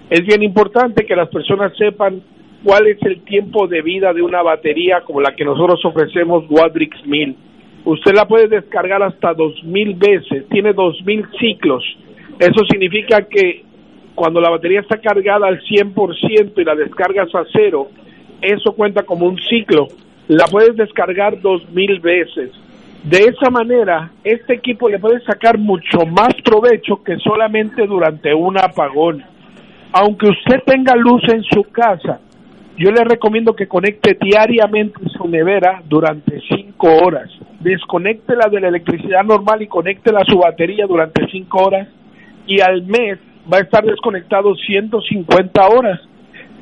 [0.09, 2.23] Es bien importante que las personas sepan
[2.65, 7.05] cuál es el tiempo de vida de una batería como la que nosotros ofrecemos Wadrix
[7.07, 7.37] 1000.
[7.85, 11.85] Usted la puede descargar hasta 2000 veces, tiene 2000 ciclos.
[12.39, 13.65] Eso significa que
[14.15, 17.89] cuando la batería está cargada al 100% y la descargas a cero,
[18.41, 19.89] eso cuenta como un ciclo.
[20.29, 22.51] La puedes descargar 2000 veces.
[23.05, 28.59] De esa manera, este equipo le puede sacar mucho más provecho que solamente durante un
[28.59, 29.23] apagón.
[29.93, 32.21] Aunque usted tenga luz en su casa,
[32.77, 37.31] yo le recomiendo que conecte diariamente su nevera durante cinco horas.
[37.61, 41.89] Desconéctela de la electricidad normal y conéctela a su batería durante cinco horas
[42.47, 43.19] y al mes
[43.53, 46.01] va a estar desconectado 150 horas.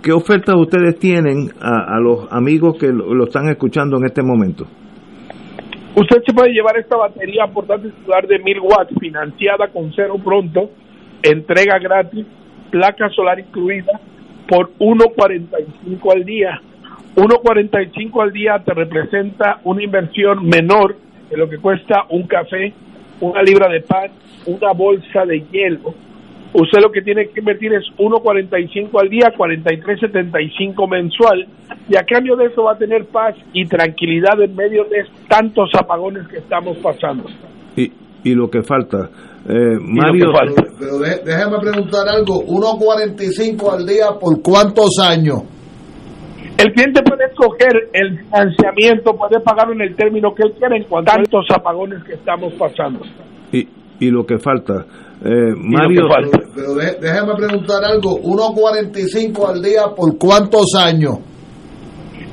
[0.00, 4.22] ¿Qué ofertas ustedes tienen a, a los amigos que lo, lo, están escuchando en este
[4.22, 4.68] momento?
[5.96, 10.70] Usted se puede llevar esta batería portátil celular de 1000 watts financiada con cero pronto
[11.22, 12.26] entrega gratis,
[12.70, 14.00] placa solar incluida,
[14.48, 16.60] por 1.45 al día.
[17.16, 20.96] 1.45 al día te representa una inversión menor
[21.30, 22.72] de lo que cuesta un café,
[23.20, 24.10] una libra de pan,
[24.46, 25.94] una bolsa de hielo.
[26.54, 31.46] Usted lo que tiene que invertir es 1.45 al día, 43.75 mensual,
[31.88, 35.70] y a cambio de eso va a tener paz y tranquilidad en medio de tantos
[35.78, 37.24] apagones que estamos pasando.
[37.74, 37.90] Y,
[38.22, 39.08] y lo que falta,
[39.48, 45.42] eh, Mario, pero, pero de, déjame preguntar algo, 1.45 al día por cuántos años?
[46.58, 50.84] El cliente puede escoger el financiamiento, puede pagarlo en el término que él quiera en
[50.84, 53.00] cuanto a tantos apagones que estamos pasando.
[53.50, 53.66] Y,
[53.98, 54.86] y lo que falta,
[55.24, 56.38] eh, Mario, que falta.
[56.38, 61.18] pero, pero de, déjame preguntar algo, 1.45 al día por cuántos años?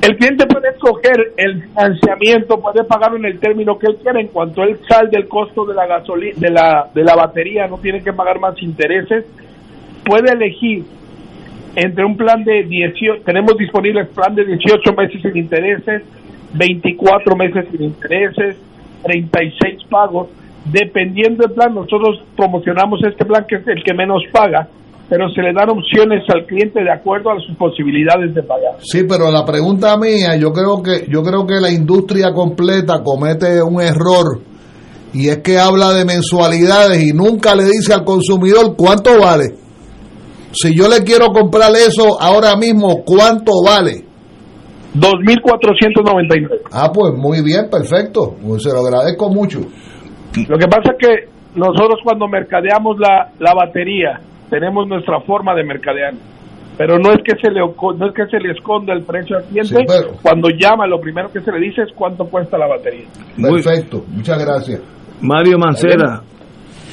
[0.00, 4.18] El cliente puede escoger el financiamiento, puede pagarlo en el término que él quiera.
[4.18, 7.76] En cuanto él sal del costo de la gasolina, de la, de la batería, no
[7.78, 9.26] tiene que pagar más intereses.
[10.04, 10.84] Puede elegir
[11.76, 16.02] entre un plan de 18, tenemos disponible el plan de 18 meses sin intereses,
[16.54, 18.56] 24 meses sin intereses,
[19.04, 20.28] 36 pagos.
[20.64, 24.66] Dependiendo del plan, nosotros promocionamos este plan que es el que menos paga
[25.10, 28.76] pero se le dan opciones al cliente de acuerdo a sus posibilidades de pagar.
[28.78, 33.60] Sí, pero la pregunta mía, yo creo que yo creo que la industria completa comete
[33.60, 34.38] un error
[35.12, 39.56] y es que habla de mensualidades y nunca le dice al consumidor cuánto vale.
[40.52, 44.04] Si yo le quiero comprar eso ahora mismo, ¿cuánto vale?
[44.94, 46.68] 2.499.
[46.70, 48.36] Ah, pues muy bien, perfecto.
[48.46, 49.58] Pues se lo agradezco mucho.
[49.58, 54.20] Lo que pasa es que nosotros cuando mercadeamos la, la batería,
[54.50, 56.14] tenemos nuestra forma de mercadear.
[56.76, 59.44] Pero no es que se le no es que se le esconda el precio al
[59.44, 59.68] cliente.
[59.68, 60.16] Sí, pero...
[60.22, 63.06] Cuando llama, lo primero que se le dice es cuánto cuesta la batería.
[63.36, 64.80] Perfecto, muchas gracias.
[65.20, 66.22] Mario Mancera,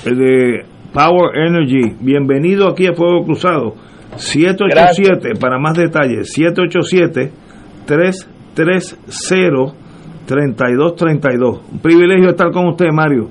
[0.03, 3.75] de Power Energy, bienvenido aquí a Fuego Cruzado.
[4.15, 5.39] 787, gracias.
[5.39, 7.31] para más detalles, 787
[7.85, 9.87] 330
[10.27, 11.61] 3232.
[11.71, 13.29] Un privilegio estar con usted, Mario.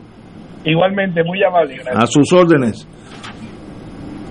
[0.65, 1.74] Igualmente, muy amable.
[1.74, 2.03] Gracias.
[2.03, 2.89] A sus órdenes.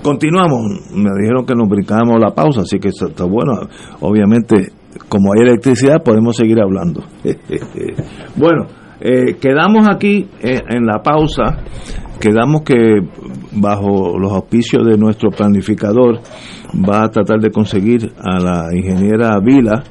[0.05, 0.91] Continuamos.
[0.93, 3.53] Me dijeron que nos brincábamos la pausa, así que está, está bueno.
[4.01, 4.67] Obviamente,
[5.09, 7.01] como hay electricidad, podemos seguir hablando.
[8.35, 8.67] bueno,
[9.01, 11.57] eh, quedamos aquí eh, en la pausa.
[12.19, 12.75] Quedamos que
[13.53, 16.19] bajo los auspicios de nuestro planificador
[16.87, 19.85] va a tratar de conseguir a la ingeniera Vila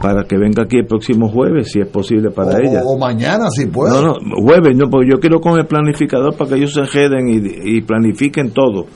[0.00, 2.82] para que venga aquí el próximo jueves, si es posible para o, ella.
[2.84, 3.94] O mañana, si puede.
[3.94, 7.28] No, no, jueves, no, porque yo quiero con el planificador para que ellos se queden
[7.28, 8.86] y, y planifiquen todo.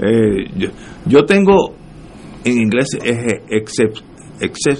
[0.00, 0.68] Eh, yo,
[1.06, 1.72] yo, tengo
[2.44, 2.88] en inglés
[3.48, 3.94] excep,
[4.40, 4.78] excep,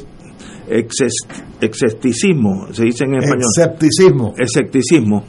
[1.61, 3.45] escepticismo, se dice en español.
[3.57, 4.35] Escepticismo.
[4.39, 5.25] Escepticismo,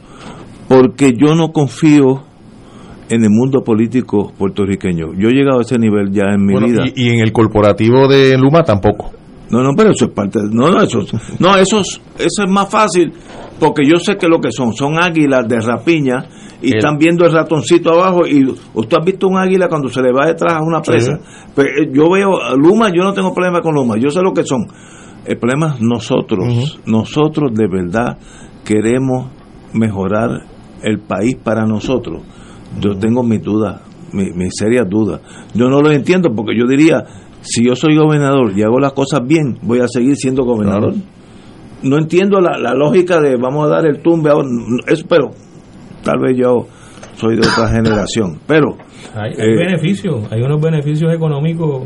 [0.68, 2.22] porque yo no confío
[3.08, 5.12] en el mundo político puertorriqueño.
[5.16, 6.84] Yo he llegado a ese nivel ya en mi vida.
[6.94, 9.12] Y, en el corporativo de Luma tampoco.
[9.48, 10.98] No, no, pero eso es parte de, no, no, eso,
[11.38, 13.12] no, eso, es- eso es más fácil
[13.58, 16.26] porque yo sé que lo que son, son águilas de rapiña
[16.62, 20.02] y El- están viendo el ratoncito abajo y usted ha visto un águila cuando se
[20.02, 21.18] le va detrás a una presa.
[21.54, 24.44] Pues, eh, yo veo Luma, yo no tengo problema con Luma, yo sé lo que
[24.44, 24.66] son.
[25.24, 26.46] El problema es nosotros,
[26.86, 28.16] nosotros de verdad
[28.64, 29.26] queremos
[29.72, 30.30] mejorar
[30.82, 32.22] el país para nosotros.
[32.80, 33.80] Yo tengo mis dudas,
[34.12, 35.20] mis, mis serias dudas.
[35.54, 37.02] Yo no lo entiendo porque yo diría,
[37.40, 40.94] si yo soy gobernador y hago las cosas bien, voy a seguir siendo gobernador.
[41.88, 44.48] No entiendo la, la lógica de vamos a dar el tumbe ahora.
[44.86, 45.30] Eso, pero
[46.02, 46.66] tal vez yo
[47.14, 48.38] soy de otra generación.
[48.46, 48.76] Pero
[49.14, 51.84] Hay, hay Eh, beneficios, hay unos beneficios económicos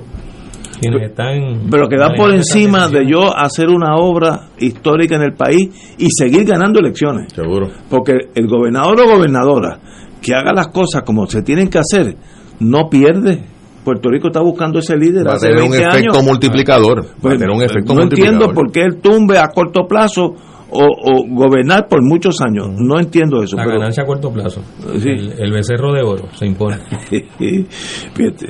[0.81, 1.69] quienes están...
[1.71, 6.07] pero que da por encima de yo hacer una obra histórica en el país y
[6.11, 7.31] seguir ganando elecciones.
[7.35, 7.69] Seguro.
[7.91, 9.79] Porque el gobernador o gobernadora
[10.23, 12.17] que haga las cosas como se tienen que hacer,
[12.61, 13.43] no pierde.
[13.85, 16.25] Puerto Rico está buscando ese líder Va a hace tener un 20 efecto años.
[16.25, 16.99] multiplicador.
[17.05, 18.35] Va Pues, a tener un efecto no multiplicador.
[18.35, 20.35] entiendo por qué el tumbe a corto plazo
[20.73, 22.69] o, o gobernar por muchos años.
[22.77, 23.57] No entiendo eso.
[23.57, 24.61] La pero- ganancia a corto plazo.
[25.01, 25.09] Sí.
[25.09, 26.77] El, el becerro de oro se impone.
[28.15, 28.49] Fíjate,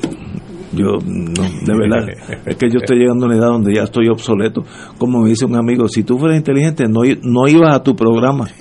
[0.73, 2.09] yo, no, de verdad,
[2.47, 4.63] es que yo estoy llegando a una edad donde ya estoy obsoleto.
[4.99, 8.47] Como me dice un amigo, si tú fueras inteligente, no, no ibas a tu programa.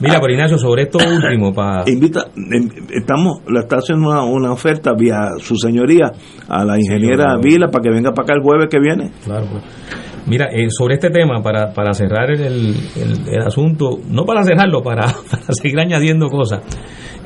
[0.00, 1.84] Mira, por Ignacio, sobre esto último, para...
[1.88, 6.10] Invita, em, estamos, le está haciendo una, una oferta vía su señoría
[6.48, 7.36] a la ingeniera.
[7.40, 9.10] Vila para que venga para acá el jueves que viene.
[9.24, 9.62] Claro, pues.
[10.26, 14.82] Mira, eh, sobre este tema, para, para cerrar el, el- el asunto, no para cerrarlo,
[14.82, 16.62] para, para seguir añadiendo cosas,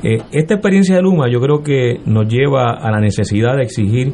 [0.03, 4.13] eh, esta experiencia de Luma yo creo que nos lleva a la necesidad de exigir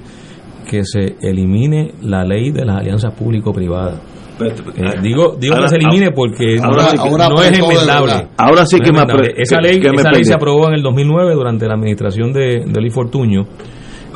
[0.70, 4.02] que se elimine la ley de las alianzas público-privadas.
[4.40, 8.28] Eh, digo digo Ahora- que se elimine porque ahora no, que- no es enmendable.
[8.38, 10.34] Ahora sí No que es me apre- esa que- ley, que me esa ley se
[10.34, 13.44] aprobó en el 2009 durante la administración de, de Luis Fortuño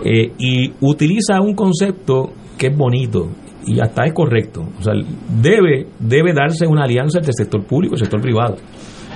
[0.04, 3.30] eh, y utiliza un concepto que es bonito
[3.66, 4.62] y hasta es correcto.
[4.80, 4.94] O sea,
[5.42, 8.56] debe, debe darse una alianza entre el sector público y el sector privado.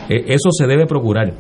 [0.08, 1.34] Eh, eso se debe procurar.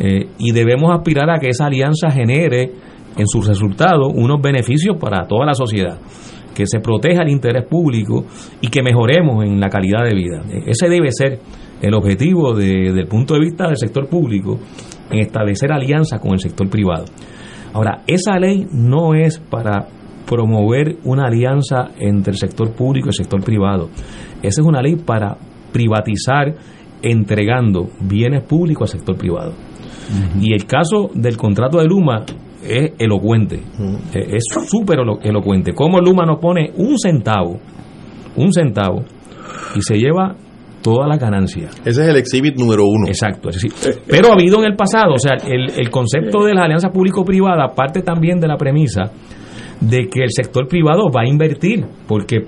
[0.00, 2.72] Eh, y debemos aspirar a que esa alianza genere
[3.16, 5.98] en sus resultados unos beneficios para toda la sociedad,
[6.54, 8.24] que se proteja el interés público
[8.60, 10.42] y que mejoremos en la calidad de vida.
[10.50, 11.40] Eh, Ese debe ser
[11.82, 14.58] el objetivo de- desde el punto de vista del sector público
[15.10, 17.04] en establecer alianzas con el sector privado.
[17.72, 19.86] Ahora, esa ley no es para
[20.26, 23.88] promover una alianza entre el sector público y el sector privado.
[24.42, 25.36] Esa es una ley para
[25.72, 26.54] privatizar
[27.02, 29.52] entregando bienes públicos al sector privado.
[30.40, 32.24] Y el caso del contrato de Luma
[32.62, 33.56] es elocuente,
[34.14, 35.72] Eh, es súper elo- elocuente.
[35.74, 37.58] Como Luma nos pone un centavo,
[38.36, 39.04] un centavo,
[39.76, 40.34] y se lleva
[40.82, 41.68] toda la ganancia.
[41.84, 43.06] Ese es el exhibit número uno.
[43.08, 43.48] Exacto.
[43.50, 43.72] decir,
[44.06, 47.68] pero ha habido en el pasado, o sea, el, el concepto de la alianza público-privada
[47.74, 49.10] parte también de la premisa
[49.80, 52.38] de que el sector privado va a invertir, porque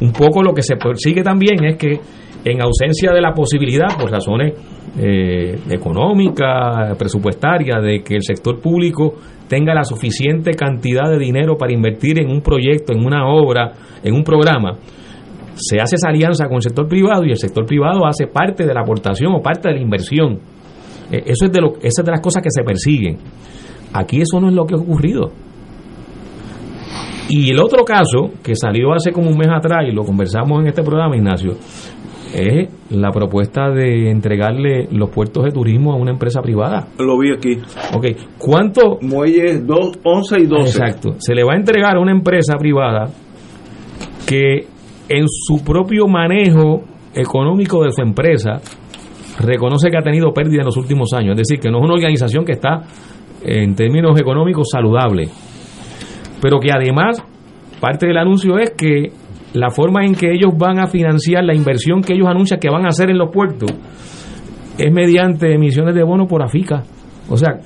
[0.00, 2.00] un poco lo que se persigue también es que
[2.44, 4.54] en ausencia de la posibilidad, por razones
[4.98, 9.14] eh, económicas, presupuestarias, de que el sector público
[9.48, 13.72] tenga la suficiente cantidad de dinero para invertir en un proyecto, en una obra,
[14.02, 14.78] en un programa,
[15.54, 18.72] se hace esa alianza con el sector privado y el sector privado hace parte de
[18.72, 20.38] la aportación o parte de la inversión.
[21.10, 23.18] Eh, Eso es de, lo, esa es de las cosas que se persiguen.
[23.92, 25.32] Aquí eso no es lo que ha ocurrido.
[27.28, 30.68] Y el otro caso, que salió hace como un mes atrás y lo conversamos en
[30.68, 31.52] este programa, Ignacio,
[32.34, 36.88] es la propuesta de entregarle los puertos de turismo a una empresa privada.
[36.98, 37.58] Lo vi aquí.
[37.94, 38.06] Ok,
[38.38, 38.98] ¿cuánto?
[39.00, 40.62] Muelles 2, 11 y 12.
[40.62, 41.14] Exacto.
[41.18, 43.08] Se le va a entregar a una empresa privada
[44.26, 44.66] que
[45.08, 46.82] en su propio manejo
[47.14, 48.60] económico de su empresa
[49.40, 51.32] reconoce que ha tenido pérdida en los últimos años.
[51.32, 52.82] Es decir, que no es una organización que está
[53.42, 55.28] en términos económicos saludable.
[56.40, 57.22] Pero que además,
[57.80, 59.12] parte del anuncio es que
[59.54, 62.84] la forma en que ellos van a financiar la inversión que ellos anuncian que van
[62.84, 63.70] a hacer en los puertos
[64.78, 66.82] es mediante emisiones de bonos por AFICA.
[67.28, 67.60] O sea,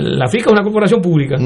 [0.00, 1.36] la FICA es una corporación pública.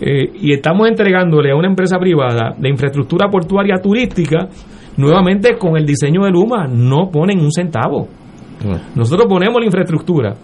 [0.00, 4.48] Eh, y estamos entregándole a una empresa privada la infraestructura portuaria turística,
[4.96, 8.08] nuevamente con el diseño de Luma, no ponen un centavo.
[8.94, 10.34] Nosotros ponemos la infraestructura,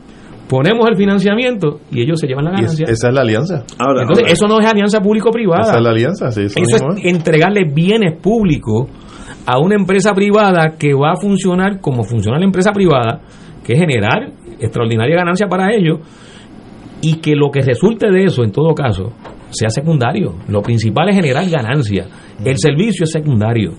[0.49, 2.87] ponemos el financiamiento y ellos se llevan la es- ganancia.
[2.89, 3.65] esa es la alianza.
[4.01, 5.63] Entonces, eso no es alianza público-privada.
[5.63, 8.89] Esa es la alianza, sí, eso es entregarle bienes públicos
[9.47, 13.21] a una empresa privada que va a funcionar como funciona la empresa privada,
[13.65, 16.01] que es generar extraordinaria ganancia para ellos
[17.03, 19.13] y que lo que resulte de eso, en todo caso,
[19.51, 20.35] sea secundario.
[20.49, 22.07] Lo principal es generar ganancia.
[22.45, 23.73] El servicio es secundario.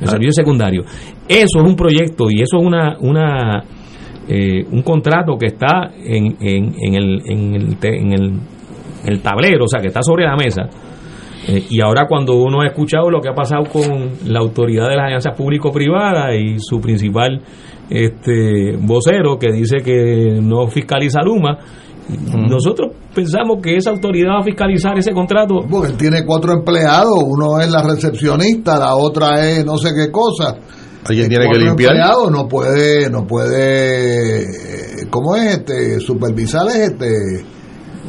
[0.00, 0.82] El servicio es secundario.
[1.28, 3.62] Eso es un proyecto y eso es una, una
[4.28, 8.38] eh, un contrato que está en, en, en el, en, el, te- en el-
[9.04, 10.62] en el tablero, o sea, que está sobre la mesa
[11.48, 14.94] Eh, y ahora cuando uno ha escuchado lo que ha pasado con la autoridad de
[14.94, 17.40] las alianzas público-privadas y su principal
[17.90, 21.58] este vocero que dice que no fiscaliza Luma,
[22.48, 25.60] nosotros pensamos que esa autoridad va a fiscalizar ese contrato.
[25.68, 30.10] Porque él tiene cuatro empleados, uno es la recepcionista, la otra es no sé qué
[30.12, 30.56] cosa.
[31.04, 31.90] Alguien Eh, tiene que limpiar.
[31.92, 36.00] empleados no puede, no puede, eh, ¿cómo es este?
[36.00, 37.44] Supervisar es este.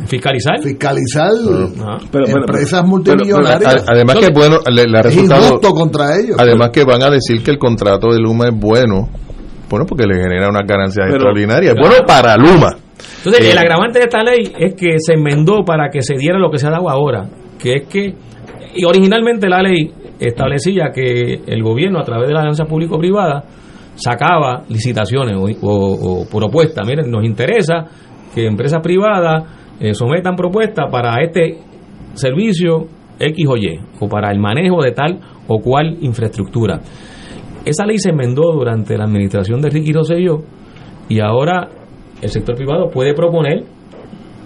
[0.07, 0.61] Fiscalizar.
[0.61, 1.29] Fiscalizar
[1.81, 1.97] Ah.
[2.11, 3.85] Pero- pero- empresas pero- multimillonarias.
[3.87, 6.35] Además que bueno, le, le ha es resultado injusto contra ellos.
[6.39, 9.09] Además que van a decir que el contrato de Luma es bueno,
[9.69, 11.73] bueno porque le genera unas ganancias Pero- extraordinarias.
[11.75, 12.75] Es bueno para Luma.
[13.17, 16.37] Entonces, Eh, el agravante de esta ley es que se enmendó para que se diera
[16.37, 18.13] lo que se ha dado ahora, que es que,
[18.75, 23.43] y originalmente la ley establecía que el gobierno, a través de la alianza público-privada,
[23.95, 26.87] sacaba licitaciones o, propuestas.
[26.87, 27.85] Miren, nos interesa
[28.33, 29.43] que empresas privadas
[29.79, 31.59] eh, sometan propuestas para este
[32.13, 32.87] servicio
[33.19, 36.79] X o Y, o para el manejo de tal o cual infraestructura.
[37.65, 40.39] Esa ley se enmendó durante la administración de Ricky Rosselló
[41.07, 41.69] y ahora
[42.21, 43.63] el sector privado puede proponer,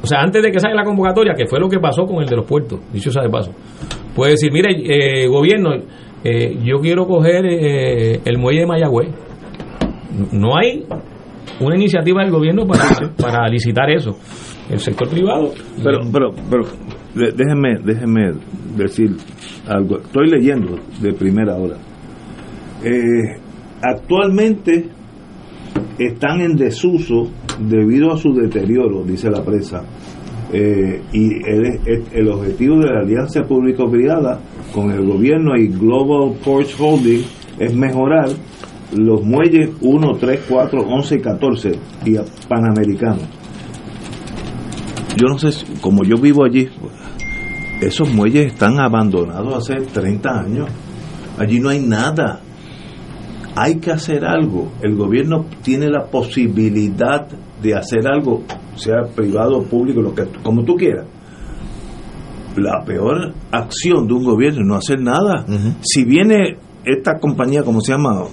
[0.03, 2.27] o sea, antes de que salga la convocatoria, que fue lo que pasó con el
[2.27, 3.51] de los puertos, dicho sea de paso,
[4.17, 5.75] puede decir, mire, eh, gobierno,
[6.23, 9.09] eh, yo quiero coger eh, el muelle de Mayagüez.
[10.31, 10.83] No hay
[11.59, 14.17] una iniciativa del gobierno para, para licitar eso.
[14.69, 15.53] El sector privado.
[15.83, 16.63] Pero, pero, pero
[17.13, 18.33] déjenme, déjenme
[18.75, 19.15] decir
[19.67, 19.99] algo.
[19.99, 21.77] Estoy leyendo de primera hora.
[22.83, 23.39] Eh,
[23.81, 24.89] actualmente
[25.99, 27.29] están en desuso
[27.59, 29.83] debido a su deterioro, dice la prensa.
[30.53, 34.39] Eh, y el, el- el objetivo de la alianza público-privada
[34.73, 37.23] con el gobierno y Global Port Holding
[37.59, 38.29] es mejorar
[38.95, 41.71] los muelles 1, 3, 4, 11 y 14
[42.05, 42.15] y
[42.47, 43.23] panamericanos
[45.17, 45.49] yo no sé,
[45.81, 46.69] como yo vivo allí,
[47.81, 50.69] esos muelles están abandonados hace 30 años.
[51.39, 52.39] Allí no hay nada.
[53.55, 54.71] Hay que hacer algo.
[54.83, 57.27] El gobierno tiene la posibilidad
[57.61, 58.43] de hacer algo,
[58.75, 61.05] sea privado o público, lo que, como tú quieras.
[62.55, 65.45] La peor acción de un gobierno es no hacer nada.
[65.81, 68.23] Si viene esta compañía, como se llama?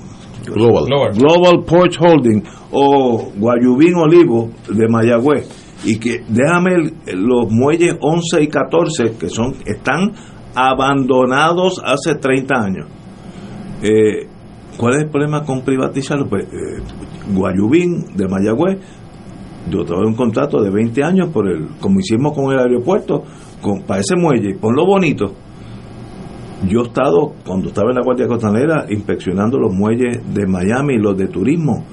[0.47, 0.85] Global.
[1.15, 5.49] Global Port Holding o Guayubín Olivo de Mayagüez
[5.85, 6.75] y que déjame
[7.07, 10.13] el- los muelles 11 y 14 que son están
[10.55, 12.87] abandonados hace 30 años.
[13.83, 14.27] Eh,
[14.77, 16.27] ¿Cuál es el problema con privatizarlo?
[16.29, 16.83] Pues eh,
[17.33, 18.79] Guayubín de Mayagüez
[19.71, 23.25] yo tuve un contrato de 20 años por el como hicimos con el aeropuerto
[23.63, 25.33] con, para ese muelle, ponlo bonito.
[26.69, 30.99] Yo he estado, cuando estaba en la Guardia Costanera, inspeccionando los muelles de Miami y
[30.99, 31.85] los de turismo,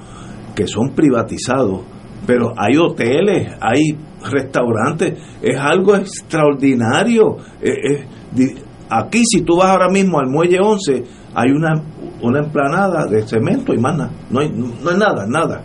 [0.54, 1.82] que son privatizados,
[2.26, 3.96] pero hay hoteles, hay
[4.30, 7.36] restaurantes, es algo extraordinario.
[7.60, 8.06] Eh,
[8.38, 8.54] eh,
[8.88, 11.04] aquí, si tú vas ahora mismo al muelle 11,
[11.34, 11.82] hay una,
[12.22, 15.64] una emplanada de cemento y más nada, no hay, no hay nada, nada.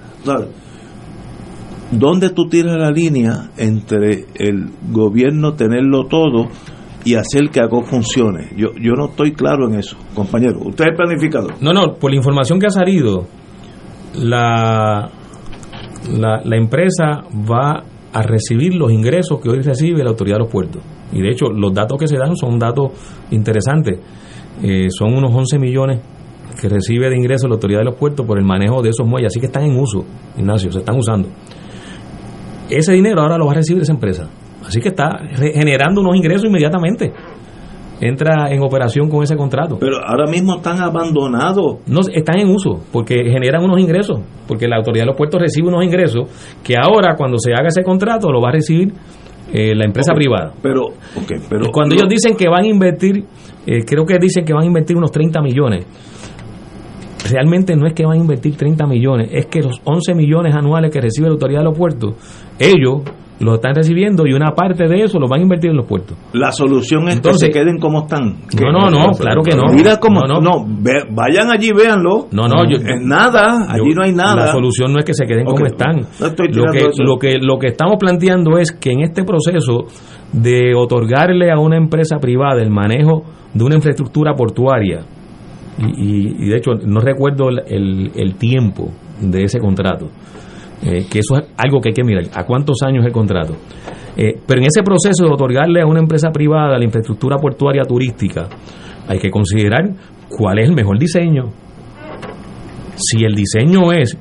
[1.91, 6.47] ¿Dónde tú tiras la línea entre el gobierno tenerlo todo
[7.05, 8.49] y hacer que algo funcione?
[8.57, 10.59] Yo, yo no estoy claro en eso, compañero.
[10.65, 11.53] Usted es planificador.
[11.61, 13.27] No, no, por la información que ha salido,
[14.15, 15.09] la,
[16.11, 20.51] la, la empresa va a recibir los ingresos que hoy recibe la autoridad de los
[20.51, 20.81] puertos.
[21.11, 22.91] Y de hecho, los datos que se dan son datos
[23.31, 23.99] interesantes.
[24.61, 26.01] Eh, son unos 11 millones
[26.59, 29.27] que recibe de ingresos la autoridad de los puertos por el manejo de esos muelles.
[29.31, 30.03] Así que están en uso,
[30.37, 31.29] Ignacio, se están usando.
[32.69, 34.29] Ese dinero ahora lo va a recibir esa empresa.
[34.65, 35.19] Así que está
[35.53, 37.13] generando unos ingresos inmediatamente.
[37.99, 39.77] Entra en operación con ese contrato.
[39.79, 41.77] Pero ahora mismo están abandonados.
[41.87, 44.19] No, están en uso porque generan unos ingresos.
[44.47, 46.29] Porque la autoridad de los puertos recibe unos ingresos
[46.63, 48.93] que ahora, cuando se haga ese contrato, lo va a recibir
[49.51, 50.53] eh, la empresa privada.
[50.61, 51.65] Pero, ok, pero.
[51.67, 53.23] Y cuando ellos dicen que van a invertir,
[53.65, 55.85] eh, creo que dicen que van a invertir unos 30 millones.
[57.31, 60.91] Realmente no es que van a invertir 30 millones, es que los 11 millones anuales
[60.91, 62.15] que recibe la autoridad de los puertos,
[62.59, 63.01] ellos
[63.39, 66.17] los están recibiendo y una parte de eso los van a invertir en los puertos.
[66.33, 68.37] La solución es Entonces- que se queden como están.
[68.59, 69.71] No, no, no, claro que no.
[69.71, 70.21] Mira cómo.
[70.21, 70.65] No, No, no.
[70.67, 72.27] ve- vayan allí, véanlo.
[72.31, 73.67] No, no, yo- es nada.
[73.69, 74.47] Allí Yo- no hay nada.
[74.47, 75.97] La solución no es que se queden como están.
[76.19, 77.03] no estoy lo, que, eso.
[77.03, 79.85] lo, que, lo que estamos planteando es que en este proceso
[80.33, 83.21] de otorgarle a una empresa privada el manejo
[83.53, 85.01] de una infraestructura portuaria,
[85.77, 88.89] y, y- y de hecho no recuerdo el, el- tiempo
[89.21, 90.09] de ese contrato,
[90.83, 93.55] eh, que eso es algo que hay que mirar, a cuántos años el contrato.
[94.15, 98.47] Eh, pero en ese proceso de otorgarle a una empresa privada la infraestructura portuaria turística,
[99.07, 99.89] hay que considerar
[100.29, 101.45] cuál es el mejor diseño.
[102.95, 104.17] Si el diseño es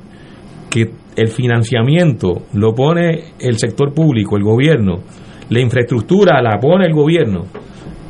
[0.69, 4.97] que el financiamiento lo pone el sector público, el gobierno,
[5.49, 7.45] la infraestructura la pone el gobierno,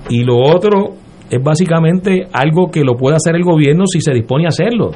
[0.09, 0.93] Y lo otro
[1.29, 4.91] es básicamente algo que lo puede hacer el gobierno si se dispone a hacerlo.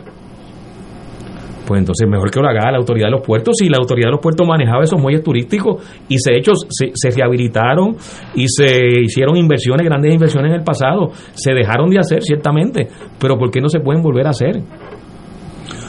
[1.65, 3.55] Pues entonces mejor que lo haga la autoridad de los puertos.
[3.57, 7.11] Si la autoridad de los puertos manejaba esos muelles turísticos y se, hecho, se, se
[7.11, 7.95] rehabilitaron
[8.35, 12.89] y se hicieron inversiones, grandes inversiones en el pasado, se dejaron de hacer ciertamente,
[13.19, 14.61] pero ¿por qué no se pueden volver a hacer?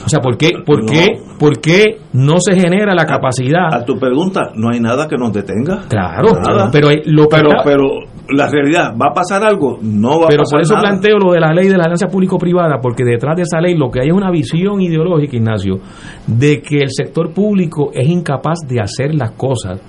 [0.04, 3.72] O sea, ¿por qué, por qué, por qué no se genera la capacidad?
[3.72, 5.82] A tu pregunta, no hay nada que nos detenga.
[5.88, 6.70] Claro, Nada.
[6.72, 7.88] pero lo que pero, pero
[8.28, 9.78] la realidad, ¿va a pasar algo?
[9.82, 10.88] No va Pero a pasar por eso nada.
[10.88, 13.90] planteo lo de la ley de la alianza público-privada, porque detrás de esa ley lo
[13.90, 15.80] que hay es una visión ideológica, Ignacio,
[16.26, 19.80] de que el sector público es incapaz de hacer las cosas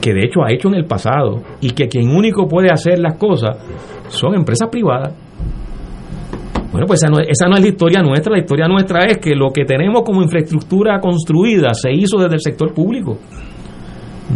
[0.00, 3.18] que de hecho ha hecho en el pasado y que quien único puede hacer las
[3.18, 3.58] cosas
[4.08, 5.12] son empresas privadas.
[6.70, 9.34] Bueno, pues esa no, esa no es la historia nuestra, la historia nuestra es que
[9.34, 13.18] lo que tenemos como infraestructura construida se hizo desde el sector público.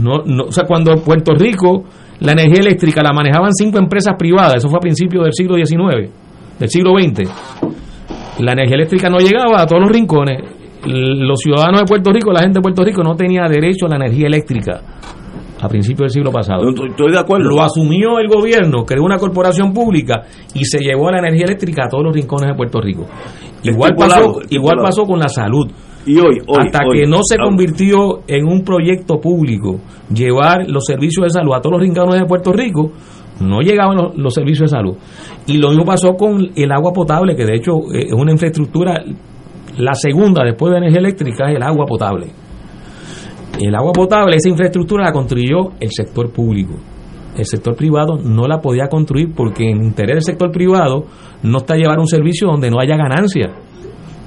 [0.01, 1.85] No, no, o sea, cuando Puerto Rico
[2.23, 6.11] la energía eléctrica la manejaban cinco empresas privadas, eso fue a principios del siglo XIX,
[6.59, 7.29] del siglo XX.
[8.41, 10.39] La energía eléctrica no llegaba a todos los rincones.
[10.85, 13.97] Los ciudadanos de Puerto Rico, la gente de Puerto Rico no tenía derecho a la
[13.97, 14.81] energía eléctrica
[15.61, 16.63] a principios del siglo pasado.
[16.69, 17.51] Estoy de acuerdo.
[17.51, 20.23] Lo asumió el gobierno, creó una corporación pública
[20.55, 23.07] y se llevó a la energía eléctrica a todos los rincones de Puerto Rico.
[23.63, 24.49] Igual Estipulado, pasó, estipulado.
[24.51, 25.71] igual pasó con la salud.
[26.05, 29.81] Y hoy, hoy, Hasta hoy, que no se convirtió en un proyecto público
[30.13, 32.91] llevar los servicios de salud a todos los rincones de Puerto Rico,
[33.41, 34.97] no llegaban los, los servicios de salud.
[35.47, 39.03] Y lo mismo pasó con el agua potable, que de hecho eh, es una infraestructura,
[39.79, 42.33] la segunda después de energía eléctrica es el agua potable.
[43.61, 46.75] El agua potable, esa infraestructura la construyó el sector público.
[47.37, 51.05] El sector privado no la podía construir porque en interés del sector privado
[51.43, 53.53] no está llevar un servicio donde no haya ganancia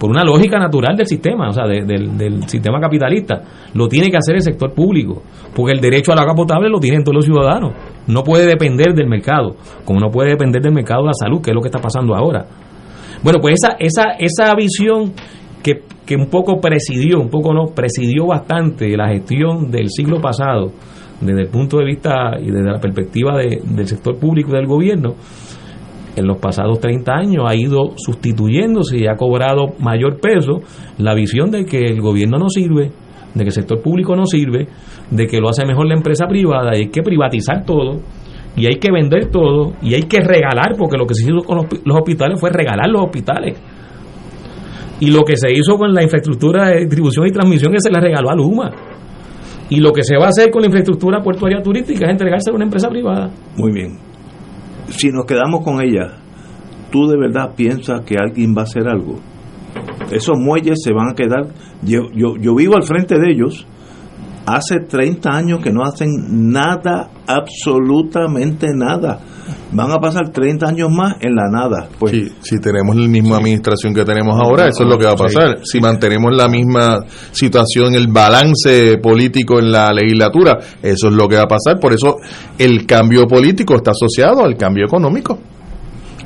[0.06, 3.42] por una lógica natural del sistema, o sea, de- del, del sistema capitalista.
[3.74, 5.24] Lo tiene que hacer el sector público,
[5.56, 7.74] porque el derecho al agua potable lo tienen todos los ciudadanos.
[8.08, 11.56] No puede depender del mercado, como no puede depender del mercado la salud, que es
[11.56, 12.46] lo que está pasando ahora.
[13.24, 15.12] Bueno, pues esa, esa, esa visión
[15.64, 20.72] que, que un poco presidió, un poco no, presidió bastante la gestión del siglo pasado,
[21.20, 24.68] desde el punto de vista y desde la perspectiva de- del sector público y del
[24.68, 25.16] gobierno,
[26.16, 30.62] en los pasados 30 años ha ido sustituyéndose y ha cobrado mayor peso
[30.98, 32.92] la visión de que el gobierno no sirve,
[33.34, 34.68] de que el sector público no sirve,
[35.12, 38.00] de que lo hace mejor la empresa privada y hay que privatizar todo
[38.56, 41.58] y hay que vender todo y hay que regalar, porque lo que se hizo con
[41.58, 43.60] los, hospitales fue regalar los hospitales.
[45.02, 48.00] Y lo que se hizo con la infraestructura de distribución y transmisión que se la
[48.00, 48.72] regaló a Luma.
[49.70, 52.56] Y lo que se va a hacer con la infraestructura portuaria turística es entregársela a
[52.56, 53.30] una empresa privada.
[53.58, 54.15] Muy bien.
[54.90, 56.18] Si nos quedamos con ella,
[56.92, 59.20] ¿tú de verdad piensas que alguien va a hacer algo?
[60.12, 61.48] Esos muelles se van a quedar.
[61.84, 63.68] Yo, yo, yo vivo al frente de ellos.
[64.46, 69.20] Hace 30 años que no hacen nada, absolutamente nada.
[69.72, 71.90] Van a pasar 30 años más en la nada.
[72.00, 75.14] Pues, si, si tenemos la misma administración que tenemos ahora, eso es lo que va
[75.14, 75.60] a pasar.
[75.64, 77.00] Si mantenemos la misma
[77.32, 81.80] situación, el balance político en la legislatura, eso es lo que va a pasar.
[81.80, 82.18] Por eso
[82.58, 85.40] el cambio político está asociado al cambio económico.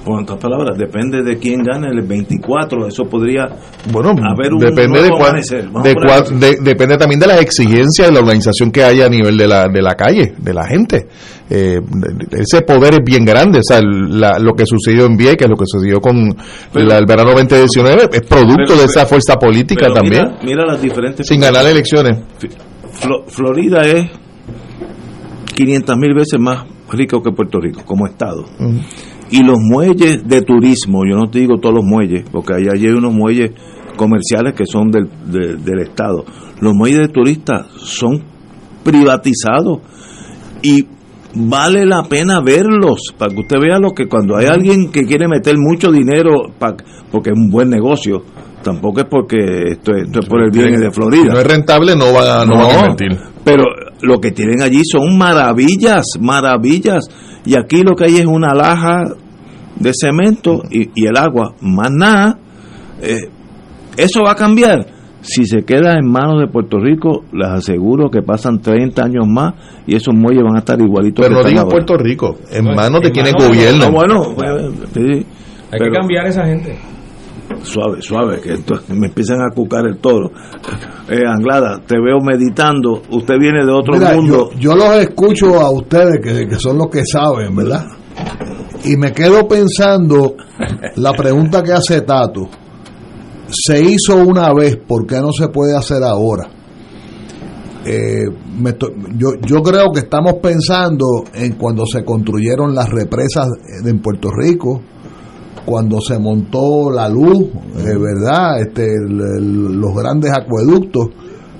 [0.09, 2.87] Con otras palabras, depende de quién gane el 24.
[2.87, 3.47] Eso podría
[3.91, 5.65] Bueno, haber un depende de, nuevo cuál- amanecer.
[5.67, 9.09] Vamos de cuál- de- depende también de las exigencias de la organización que haya a
[9.09, 11.07] nivel de la, de la calle, de la gente.
[11.51, 11.79] Eh,
[12.31, 13.59] ese poder es bien grande.
[13.59, 16.35] O sea, la- lo que sucedió en Vieques, lo que sucedió con
[16.73, 20.23] la- el verano 2019, es producto pero- de esa fuerza política también.
[20.25, 21.27] Mira, mira las diferentes.
[21.27, 22.17] sin ganar elecciones.
[23.01, 24.09] Flo- Florida es
[25.55, 28.45] 500 mil veces más rico que Puerto Rico como estado.
[29.31, 32.87] Y los muelles de turismo, yo no te digo todos los muelles, porque ahí hay
[32.87, 33.51] unos muelles
[33.95, 36.25] comerciales que son del, de- del estado.
[36.61, 38.23] Los muelles de turistas son
[38.83, 39.79] privatizados
[40.61, 40.85] y
[41.35, 45.27] vale la pena verlos para que usted vea lo que cuando hay alguien que quiere
[45.27, 46.75] meter mucho dinero pa-
[47.11, 48.23] porque es un buen negocio
[48.63, 49.37] tampoco es porque
[49.71, 52.27] esto, es- esto es por el bien de Florida Si no es rentable, no van
[52.41, 53.17] a, no van a no, invertir.
[53.43, 53.63] Pero
[54.01, 57.05] lo que tienen allí son maravillas, maravillas.
[57.49, 59.05] Y aquí lo que hay es una laja
[59.75, 62.37] de cemento y, y el agua, más nada.
[63.01, 63.29] Eh,
[63.97, 64.85] eso va a cambiar.
[65.21, 69.53] Si se queda en manos de Puerto Rico, les aseguro que pasan 30 años más
[69.87, 71.25] y esos muelles van a estar igualitos.
[71.25, 71.69] Pero no que ahora.
[71.69, 73.85] Puerto Rico, en No, manos de en quien es manos de- gobierno.
[73.85, 74.49] Ah, bueno, pues,
[74.93, 75.25] sí, Hay
[75.71, 76.77] pero- que cambiar a esa gente.
[77.63, 80.31] Suave, suave, que entonces me empiezan a cucar el toro.
[81.09, 83.01] Eh, Anglada, te veo meditando.
[83.11, 84.51] Usted viene de otro Mira, mundo.
[84.53, 87.85] yo, yo los escucho a ustedes, que, que son los que saben, ¿verdad?
[88.85, 90.35] Y me quedo pensando
[90.95, 92.47] la pregunta que hace Tato.
[93.49, 96.47] Se hizo una vez, ¿por qué no se puede hacer ahora?
[97.85, 98.25] eh,
[98.59, 103.47] me estoy- yo, yo creo que estamos pensando en cuando se construyeron las represas
[103.85, 104.81] en Puerto Rico,
[105.69, 107.43] cuando se montó la luz,
[107.77, 108.59] eh, ¿verdad?
[108.61, 111.09] Este, el- el- los grandes acueductos.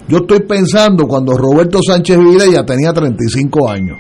[0.08, 4.00] Yo estoy pensando cuando Roberto Sánchez Vilella tenía 35 años,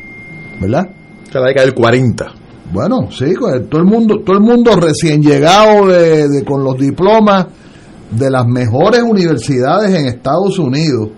[0.60, 0.90] ¿verdad?
[1.28, 2.26] O sea, la década del 40.
[2.74, 3.34] Bueno, sí,
[3.70, 7.46] todo el mundo, todo el mundo recién llegado de, de- con los diplomas
[8.12, 11.10] de las mejores universidades en Estados Unidos,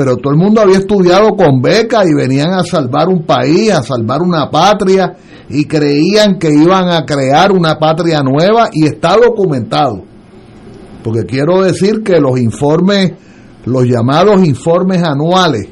[0.00, 3.82] pero todo el mundo había estudiado con beca y venían a salvar un país, a
[3.82, 5.14] salvar una patria
[5.50, 10.02] y creían que iban a crear una patria nueva y está documentado.
[11.04, 13.12] Porque quiero decir que los informes,
[13.66, 15.68] los llamados informes anuales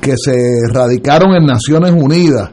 [0.00, 0.34] que se
[0.72, 2.48] radicaron en Naciones Unidas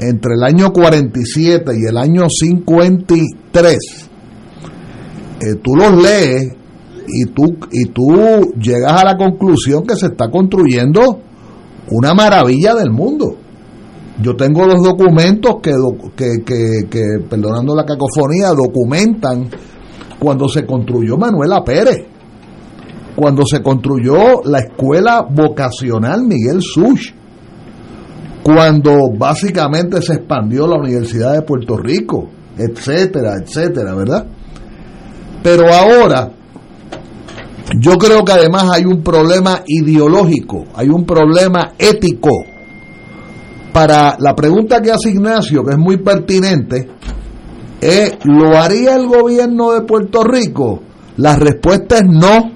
[0.00, 3.78] entre el año 47 y el año 53,
[5.42, 6.57] eh, tú los lees
[7.12, 11.00] y tú, y tú llegas a la conclusión que se está construyendo
[11.90, 13.36] una maravilla del mundo.
[14.20, 15.72] Yo tengo los documentos que,
[16.16, 19.48] que, que, que, perdonando la cacofonía, documentan
[20.18, 22.04] cuando se construyó Manuela Pérez,
[23.14, 27.12] cuando se construyó la escuela vocacional Miguel Such,
[28.42, 34.26] cuando básicamente se expandió la Universidad de Puerto Rico, etcétera, etcétera, ¿verdad?
[35.42, 36.32] Pero ahora,
[37.76, 42.30] yo creo que además hay un problema ideológico, hay un problema ético.
[43.72, 46.88] Para la pregunta que hace Ignacio, que es muy pertinente,
[47.80, 50.82] es, ¿lo haría el gobierno de Puerto Rico?
[51.18, 52.50] La respuesta es no,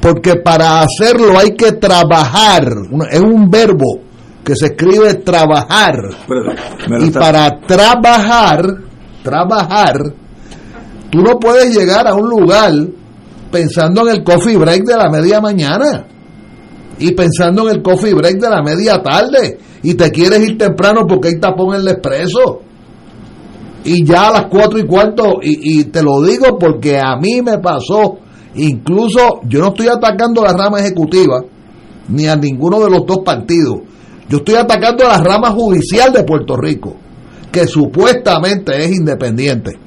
[0.00, 2.68] porque para hacerlo hay que trabajar,
[3.10, 4.00] es un verbo
[4.44, 5.94] que se escribe trabajar,
[7.00, 8.62] y para trabajar,
[9.22, 10.12] trabajar,
[11.10, 12.72] tú no puedes llegar a un lugar
[13.50, 16.06] pensando en el coffee break de la media mañana.
[16.98, 19.58] Y pensando en el coffee break de la media tarde.
[19.82, 22.60] Y te quieres ir temprano porque hay tapón en el expreso.
[23.84, 27.42] Y ya a las cuatro y cuarto y, y te lo digo porque a mí
[27.42, 28.18] me pasó.
[28.54, 31.42] Incluso yo no estoy atacando la rama ejecutiva
[32.08, 33.76] ni a ninguno de los dos partidos.
[34.28, 36.96] Yo estoy atacando a la rama judicial de Puerto Rico
[37.56, 39.78] que supuestamente es independiente.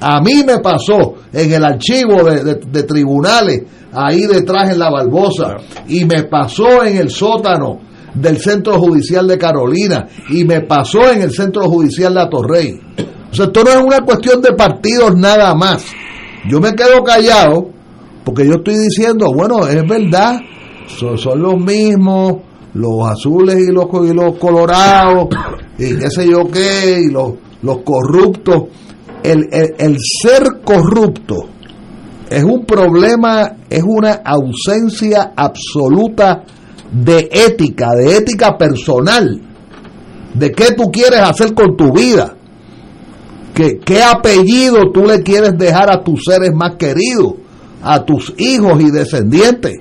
[0.00, 4.90] A mí me pasó en el archivo de, de- de tribunales, ahí detrás en la
[4.90, 5.56] Barbosa,
[5.88, 7.80] y me pasó en el sótano
[8.14, 12.80] del Centro Judicial de Carolina, y me pasó en el Centro Judicial de Atorrey.
[13.30, 15.84] O sea, esto no es una cuestión de partidos nada más.
[16.50, 17.68] Yo me quedo callado
[18.24, 20.38] porque yo estoy diciendo, bueno, es verdad,
[20.86, 22.34] son, son los mismos,
[22.74, 25.28] los azules y los, y los colorados,
[25.78, 27.32] y qué sé yo qué, y los,
[27.62, 28.64] los corruptos.
[29.22, 31.48] El, el- el ser corrupto
[32.32, 36.44] es un problema, es una ausencia absoluta
[36.90, 39.38] de ética, de ética personal,
[40.32, 42.34] de qué tú quieres hacer con tu vida,
[43.54, 47.34] qué, qué apellido tú le quieres dejar a tus seres más queridos,
[47.82, 49.80] a tus hijos y descendientes.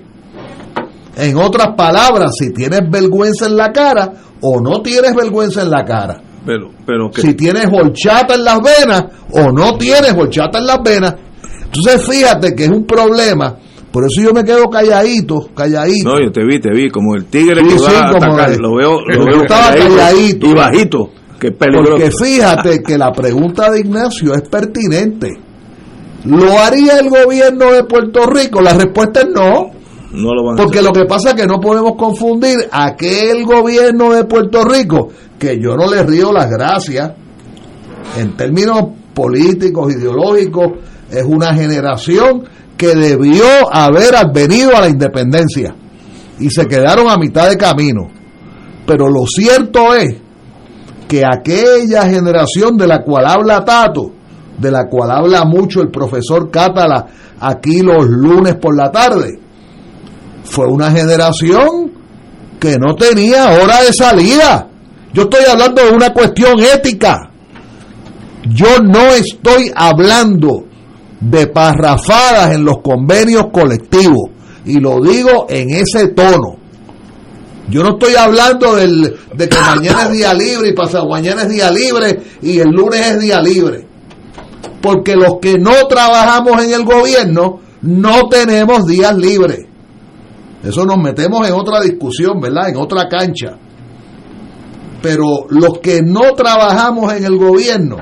[1.15, 5.85] En otras palabras, si tienes vergüenza en la cara o no tienes vergüenza en la
[5.85, 6.21] cara.
[6.45, 10.81] Pero, pero que Si tienes horchata en las venas o no tienes horchata en las
[10.83, 11.15] venas.
[11.65, 13.55] Entonces fíjate que es un problema.
[13.91, 16.09] Por eso yo me quedo calladito, calladito.
[16.09, 18.25] No, yo te vi, te vi, como el tigre Sí, que sí, va a como
[18.33, 18.51] atacar.
[18.51, 20.47] de- Lo veo, lo Yo veo estaba calladito.
[20.47, 21.09] y bajito.
[21.39, 21.91] Que peligroso.
[21.91, 25.29] Porque fíjate que la pregunta de Ignacio es pertinente.
[26.25, 28.61] ¿Lo haría el gobierno de Puerto Rico?
[28.61, 29.71] La respuesta es no.
[30.13, 34.11] No lo van a Porque lo que pasa es que no podemos confundir aquel gobierno
[34.13, 35.09] de Puerto Rico,
[35.39, 37.13] que yo no le río las gracias,
[38.17, 38.83] en términos
[39.13, 40.73] políticos, ideológicos,
[41.09, 42.43] es una generación
[42.77, 45.75] que debió haber venido a la independencia
[46.39, 48.09] y se quedaron a mitad de camino.
[48.85, 50.15] Pero lo cierto es
[51.07, 54.11] que aquella generación de la cual habla Tato,
[54.57, 57.05] de la cual habla mucho el profesor Cátala
[57.39, 59.39] aquí los lunes por la tarde,
[60.43, 61.91] fue una generación
[62.59, 64.67] que no tenía hora de salida.
[65.13, 67.31] Yo estoy hablando de una cuestión ética.
[68.49, 70.65] Yo no estoy hablando
[71.19, 74.29] de parrafadas en los convenios colectivos.
[74.65, 76.57] Y lo digo en ese tono.
[77.69, 81.49] Yo no estoy hablando del, de que mañana es día libre y pasado mañana es
[81.49, 83.87] día libre y el lunes es día libre.
[84.81, 89.70] Porque los que no trabajamos en el gobierno no tenemos días libres.
[90.63, 92.69] Eso nos metemos en otra discusión, ¿verdad?
[92.69, 93.57] En otra cancha.
[95.01, 97.97] Pero los que no trabajamos en el gobierno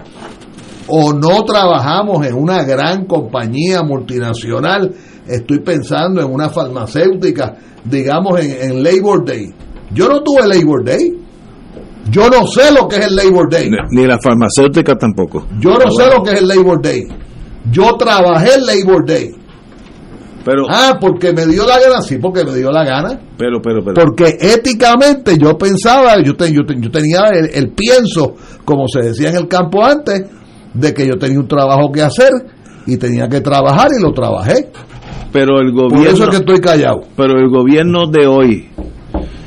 [0.87, 4.93] o no trabajamos en una gran compañía multinacional
[5.25, 7.55] estoy pensando en una farmacéutica,
[7.85, 9.53] digamos en, en Labor Day.
[9.93, 11.15] Yo no tuve Labor Day.
[12.09, 13.69] Yo no sé lo que es el Labor Day.
[13.91, 15.45] Ni la farmacéutica tampoco.
[15.59, 17.07] Yo no sé lo que es el Labor Day.
[17.71, 19.38] Yo trabajé el Labor Day.
[20.45, 23.19] Pero, Ah, porque me dio la gana, sí, porque me dio la gana.
[23.37, 23.93] pero, pero, pero.
[23.95, 28.35] Porque éticamente yo pensaba, yo, te- yo, te- yo tenía el, el pienso,
[28.65, 30.25] como se decía en el campo antes,
[30.73, 32.31] de que yo tenía un trabajo que hacer
[32.85, 34.69] y tenía que trabajar y lo trabajé.
[35.31, 36.09] pero el Por gobierno.
[36.15, 37.01] eso es que estoy callado.
[37.15, 38.69] Pero el gobierno de hoy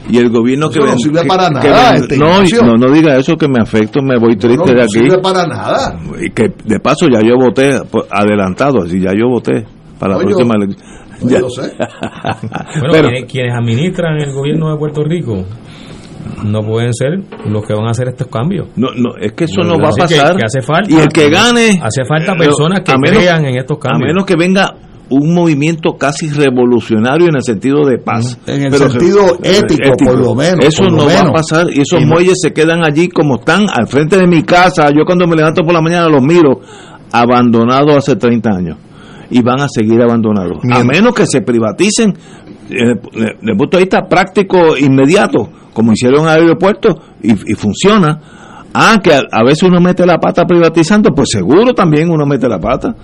[0.08, 2.42] y el gobierno que Eso no ven- sirve que- para que nada, ven- este, no,
[2.66, 4.92] no, no diga eso que me afecto, me voy triste No, de no aquí.
[4.92, 5.98] sirve para nada.
[6.20, 9.64] Y que de paso ya yo voté por- adelantado, así ya yo voté
[10.02, 10.88] para la próxima elección.
[11.22, 11.38] no, Ya.
[11.40, 11.62] yo sé.
[12.80, 15.44] Bueno, Pero- quienes, quienes administran el gobierno de Puerto Rico
[16.44, 18.68] no pueden ser los que van a hacer estos cambios.
[18.76, 20.36] No, no, es que eso no va a Así que- pasar.
[20.36, 21.80] que hace falta- y el que gane.
[21.82, 24.02] Hace falta eh, personas que menos- crean en estos cambios.
[24.02, 24.74] A menos que venga
[25.10, 28.38] un movimiento casi revolucionario en el sentido de paz.
[28.46, 31.66] En el Pero- sentido eh, ético, por lo menos, Eso lo no va a pasar
[31.70, 34.88] y esos Y no- muelles se quedan allí como están al frente de mi casa.
[34.90, 36.60] Yo cuando me levanto por la mañana los miro
[37.12, 38.76] abandonados hace 30 años
[39.32, 40.58] y van a seguir abandonados.
[40.70, 42.14] A menos que se privaticen
[42.70, 47.54] eh, desde el punto de vista práctico inmediato, como hicieron en el aeropuerto y, y
[47.54, 48.20] funciona.
[48.74, 52.48] Ah, que a, a veces uno mete la pata privatizando, pues seguro también uno mete
[52.48, 52.94] la pata.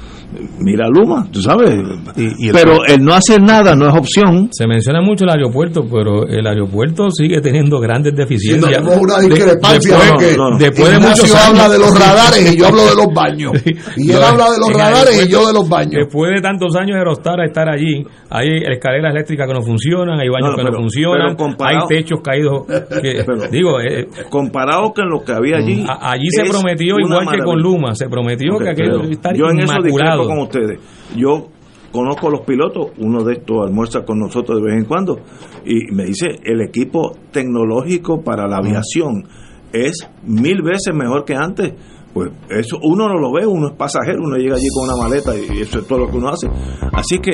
[0.60, 1.70] Mira Luma, tú sabes.
[2.16, 4.48] Y- y el- Pero el no hacer nada no es opción.
[4.52, 8.70] Se menciona mucho el aeropuerto, pero el aeropuerto sigue teniendo grandes Sí, deficiencias.
[8.82, 10.58] tenemos una De- discrepancia después- de que no, no.
[10.58, 13.52] después de Ignacio muchos años- habla de los radares y yo hablo de los baños.
[13.96, 15.94] Y él No, habla de los radares y yo de los baños.
[16.04, 20.28] Después de tantos años de Rostara estar allí, hay escaleras eléctricas que no funcionan, hay
[20.28, 22.62] baños No, que pero- no funcionan, hay techos caídos.
[23.02, 25.84] Que, Pero- digo, eh, Comparado con lo que había allí.
[25.88, 27.60] a- allí se prometió, igual que con.
[27.60, 30.26] Luma, se prometió que aquello iba a estar yo en eso discrepo inmaculado.
[30.26, 30.80] con ustedes.
[31.16, 31.48] Yo
[31.92, 35.20] conozco a los pilotos, uno de estos almuerza con nosotros de vez en cuando,
[35.64, 39.24] y me dice, el equipo tecnológico para la aviación
[39.72, 41.72] es mil veces mejor que antes.
[42.12, 45.32] Pues eso uno no lo ve, uno es pasajero, uno llega allí con una maleta
[45.36, 46.48] y eso es todo lo que uno hace.
[46.92, 47.32] Así que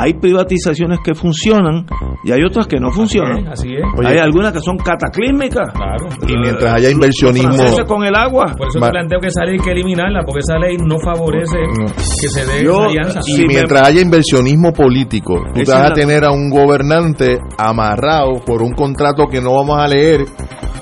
[0.00, 1.86] hay privatizaciones que funcionan
[2.24, 3.48] y hay otras que no funcionan.
[3.48, 3.82] Así es.
[3.98, 4.08] Oye.
[4.08, 5.72] hay algunas que son cataclísmicas.
[5.72, 6.06] Claro.
[6.28, 8.54] Y mientras haya inversionismo, con el agua.
[8.56, 11.58] Por eso planteo que esa ley hay que eliminarla, porque esa ley no favorece
[12.20, 13.22] que se dé Yo- esa alianza.
[13.22, 18.34] Sí, y me- mientras haya inversionismo político, tú vas a tener a un gobernante amarrado
[18.46, 20.24] por un contrato que no vamos a leer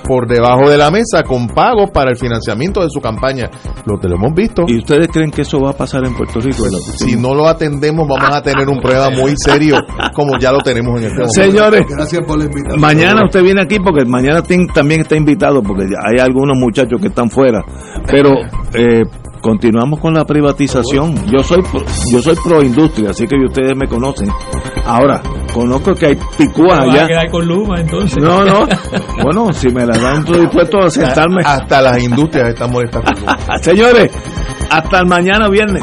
[0.07, 3.51] por debajo de la mesa con pagos para el financiamiento de su campaña.
[3.85, 4.65] Lo que lo hemos visto.
[4.67, 6.65] ¿Y ustedes creen que eso va a pasar en Puerto Rico?
[6.97, 9.77] Si no lo atendemos, vamos a tener un problema muy serio,
[10.15, 11.33] como ya lo tenemos en este momento.
[11.35, 12.81] Señores, Gracias por la invitación.
[12.81, 17.01] mañana usted viene aquí porque mañana ten- también está invitado porque ya hay algunos muchachos
[17.01, 17.63] que están fuera.
[18.11, 18.31] Pero
[18.75, 19.03] eh,
[19.47, 21.15] continuamos con la privatización.
[21.27, 24.29] Yo soy pro, yo soy pro industria, así que ustedes me conocen.
[24.85, 25.23] Ahora,
[25.55, 27.07] conozco que hay picúas a allá.
[27.07, 28.21] quedar con Luma, entonces.
[28.21, 28.67] No, no.
[29.23, 31.43] Bueno, si me la dan, estoy dispuesto a sentarme.
[31.45, 33.11] Hasta las industrias están molestando.
[33.63, 34.11] Señores,
[34.69, 35.83] hasta el mañana viernes.